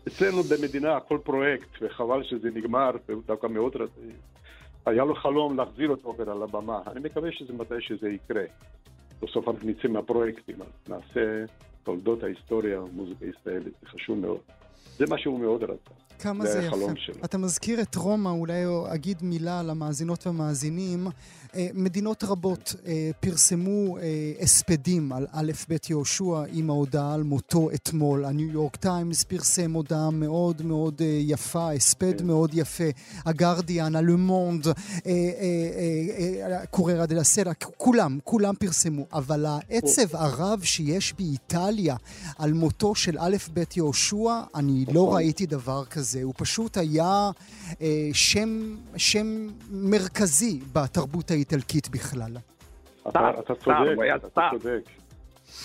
אצלנו 0.08 0.42
במדינה 0.42 1.00
כל 1.00 1.18
פרויקט, 1.24 1.68
וחבל 1.82 2.22
שזה 2.22 2.48
נגמר, 2.54 2.90
דווקא 3.26 3.46
מאוד 3.46 3.76
רציתי, 3.76 4.12
היה 4.86 5.04
לו 5.04 5.14
חלום 5.14 5.56
להחזיר 5.56 5.88
אותו 5.90 6.08
אופרה 6.08 6.32
על 6.32 6.42
הבמה. 6.42 6.80
אני 6.86 7.00
מקווה 7.00 7.32
שזה 7.32 7.52
מתי 7.52 7.80
שזה 7.80 8.08
יקרה. 8.08 8.44
בסוף 9.22 9.48
אנחנו 9.48 9.68
נצא 9.68 9.88
מהפרויקטים, 9.88 10.56
נעשה 10.88 11.44
תולדות 11.82 12.22
ההיסטוריה, 12.22 12.78
המוזיקה 12.78 13.24
הישראלית, 13.24 13.74
זה 13.80 13.88
חשוב 13.88 14.18
מאוד. 14.18 14.40
זה 14.98 15.04
מה 15.08 15.18
שהוא 15.18 15.40
מאוד 15.40 15.62
רצה. 15.62 15.94
כמה 16.18 16.46
זה, 16.46 16.52
זה 16.52 16.66
יפה. 16.66 16.76
שלו. 16.96 17.14
אתה 17.24 17.38
מזכיר 17.38 17.82
את 17.82 17.94
רומא, 17.94 18.28
אולי 18.28 18.64
אגיד 18.94 19.18
מילה 19.22 19.62
למאזינות 19.62 20.26
והמאזינים. 20.26 21.08
אה, 21.54 21.68
מדינות 21.74 22.24
רבות 22.24 22.74
אה, 22.86 23.10
פרסמו 23.20 23.98
אה, 23.98 24.02
הספדים 24.40 25.12
על 25.12 25.26
א' 25.32 25.52
ב' 25.68 25.76
יהושע 25.90 26.42
עם 26.52 26.70
ההודעה 26.70 27.14
על 27.14 27.22
מותו 27.22 27.70
אתמול. 27.74 28.24
הניו 28.24 28.50
יורק 28.52 28.76
טיימס 28.76 29.24
פרסם 29.24 29.72
הודעה 29.72 30.10
מאוד 30.10 30.62
מאוד 30.62 31.02
יפה, 31.20 31.72
הספד 31.72 32.18
כן. 32.18 32.26
מאוד 32.26 32.50
יפה. 32.54 32.84
הגרדיאן, 33.24 33.96
הלומונד, 33.96 34.66
קוררה 36.70 37.06
דה 37.06 37.14
לסלע, 37.14 37.52
כולם, 37.54 38.18
כולם 38.24 38.54
פרסמו. 38.58 39.06
אבל 39.12 39.46
העצב 39.46 40.16
הרב 40.16 40.60
שיש 40.62 41.14
באיטליה 41.18 41.96
על 42.38 42.52
מותו 42.52 42.94
של 42.94 43.16
א' 43.18 43.36
ב' 43.54 43.62
יהושע, 43.76 44.40
אני 44.54 44.84
לא 44.84 45.02
נכון. 45.02 45.14
ראיתי 45.14 45.46
דבר 45.46 45.84
כזה. 45.84 46.22
הוא 46.22 46.34
פשוט 46.36 46.76
היה 46.76 47.30
שם, 48.12 48.76
שם 48.96 49.48
מרכזי 49.70 50.60
בתרבות 50.72 51.30
האיטלקית. 51.30 51.39
האיטלקית 51.40 51.88
בכלל. 51.88 52.36
אתה, 53.08 53.30
צודק, 53.64 53.96
אתה 54.16 54.40
צודק. 54.50 54.82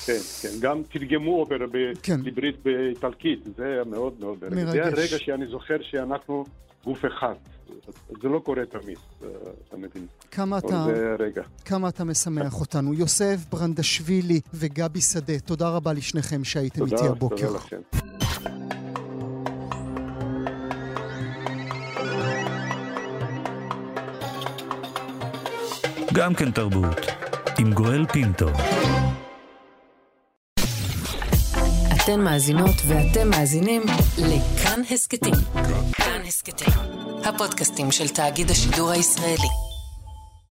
כן, 0.06 0.18
כן, 0.42 0.50
גם 0.62 0.82
תרגמו 0.90 1.40
אופרה 1.40 1.58
כן. 2.04 2.24
בעברית 2.24 2.64
באיטלקית, 2.64 3.40
זה 3.58 3.66
היה 3.66 3.84
מאוד 3.84 4.14
מאוד 4.20 4.38
מרגש. 4.52 4.74
זה 4.74 4.84
הרגע 4.84 5.18
שאני 5.20 5.48
זוכר 5.48 5.78
שאנחנו 5.82 6.46
גוף 6.84 7.06
אחד. 7.06 7.34
זה 8.22 8.30
לא 8.30 8.40
קורה 8.40 8.66
תמיד, 8.66 8.98
אתה 9.68 9.78
מבין. 9.78 10.08
כמה 10.32 10.58
אתה, 10.58 10.86
כמה 11.66 11.90
אתה 11.90 12.04
משמח 12.04 12.60
אותנו. 12.60 12.94
יוסף 12.94 13.38
ברנדשווילי 13.50 14.42
וגבי 14.54 15.02
שדה, 15.02 15.40
תודה 15.40 15.70
רבה 15.70 15.94
לשניכם 15.94 16.44
שהייתם 16.44 16.86
איתי 16.86 17.08
הבוקר. 17.08 17.36
תודה, 17.36 17.48
תודה 17.48 17.58
לכם. 17.58 18.85
גם 26.16 26.34
כן 26.36 26.52
תרבות, 26.52 26.98
עם 27.60 27.74
גואל 27.74 28.06
פינטו. 28.06 28.46
אתן 31.96 32.20
מאזינות 32.20 32.76
ואתם 32.88 33.30
מאזינים 33.30 33.82
לכאן 34.18 34.82
הסכתים. 34.92 35.34
כאן 35.94 36.22
הסכתים, 36.28 36.74
הפודקאסטים 37.24 37.92
של 37.92 38.08
תאגיד 38.08 38.52
השידור 38.52 38.92
הישראלי. 38.92 39.65